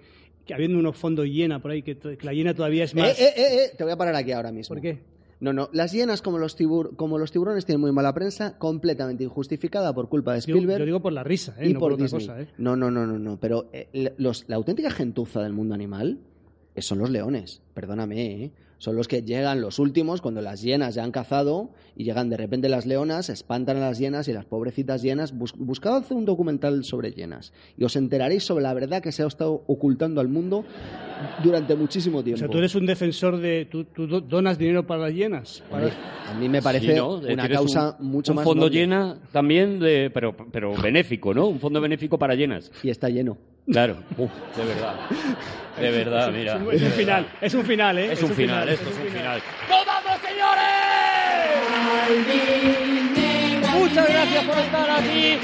[0.44, 3.18] que habiendo unos fondos hiena por ahí, que, la hiena todavía es Eh, más.
[3.20, 4.74] eh, eh, eh, te voy a parar aquí ahora mismo.
[4.74, 4.98] ¿Por qué?
[5.40, 9.22] No, no, las hienas como los, tibur- como los tiburones tienen muy mala prensa, completamente
[9.22, 11.68] injustificada por culpa de Spielberg yo digo por la risa, ¿eh?
[11.68, 12.40] y no por, por, otra cosa.
[12.40, 12.48] ¿eh?
[12.58, 16.18] No, no, no, no, no, pero eh, los- la auténtica gentuza del mundo animal
[16.74, 18.50] eh, son los leones, perdóname, ¿eh?
[18.78, 22.36] Son los que llegan los últimos cuando las hienas ya han cazado y llegan de
[22.36, 25.36] repente las leonas, espantan a las hienas y las pobrecitas hienas.
[25.36, 29.22] Bus- buscad hacer un documental sobre hienas y os enteraréis sobre la verdad que se
[29.24, 30.64] ha estado ocultando al mundo
[31.42, 32.38] durante muchísimo O tiempo.
[32.38, 33.66] sea, tú eres un defensor de.
[33.70, 35.62] ¿Tú, tú do- donas dinero para las hienas?
[35.70, 35.90] Para-
[36.28, 37.20] a mí me parece Sí, ¿no?
[37.26, 38.78] Eh, una causa un, mucho un más fondo noble.
[38.78, 41.46] llena también, de, pero, pero benéfico, ¿no?
[41.48, 42.70] Un fondo benéfico para llenas.
[42.82, 43.38] y está lleno.
[43.70, 43.96] Claro.
[44.16, 44.94] Uf, de verdad.
[45.78, 46.54] De verdad, mira.
[46.54, 48.12] es un, es un final, es un final, ¿eh?
[48.12, 49.42] Es un final, esto es un final.
[49.68, 50.68] ¡Vamos, señores!
[53.74, 55.38] Muchas gracias por estar aquí.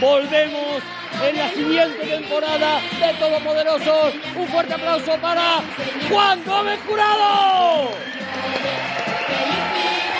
[0.00, 0.82] Volvemos
[1.28, 4.14] en la siguiente temporada de Todopoderosos.
[4.34, 5.60] Un fuerte aplauso para
[6.08, 7.90] Juan Gómez Jurado.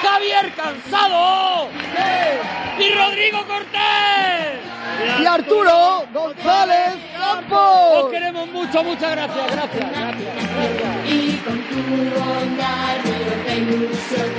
[0.03, 1.69] Javier Cansado.
[2.79, 4.70] Y Rodrigo Cortés.
[5.23, 8.11] Y Arturo González Os Campos.
[8.11, 9.51] queremos mucho, muchas gracias.
[9.53, 11.09] Gracias, gracias.
[11.09, 14.31] y con tu onda lleno de ilusión.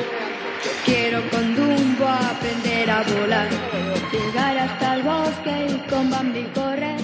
[0.64, 3.48] Yo quiero con Dumbo aprender a volar,
[4.12, 7.01] llegar hasta el bosque y con Bambi correr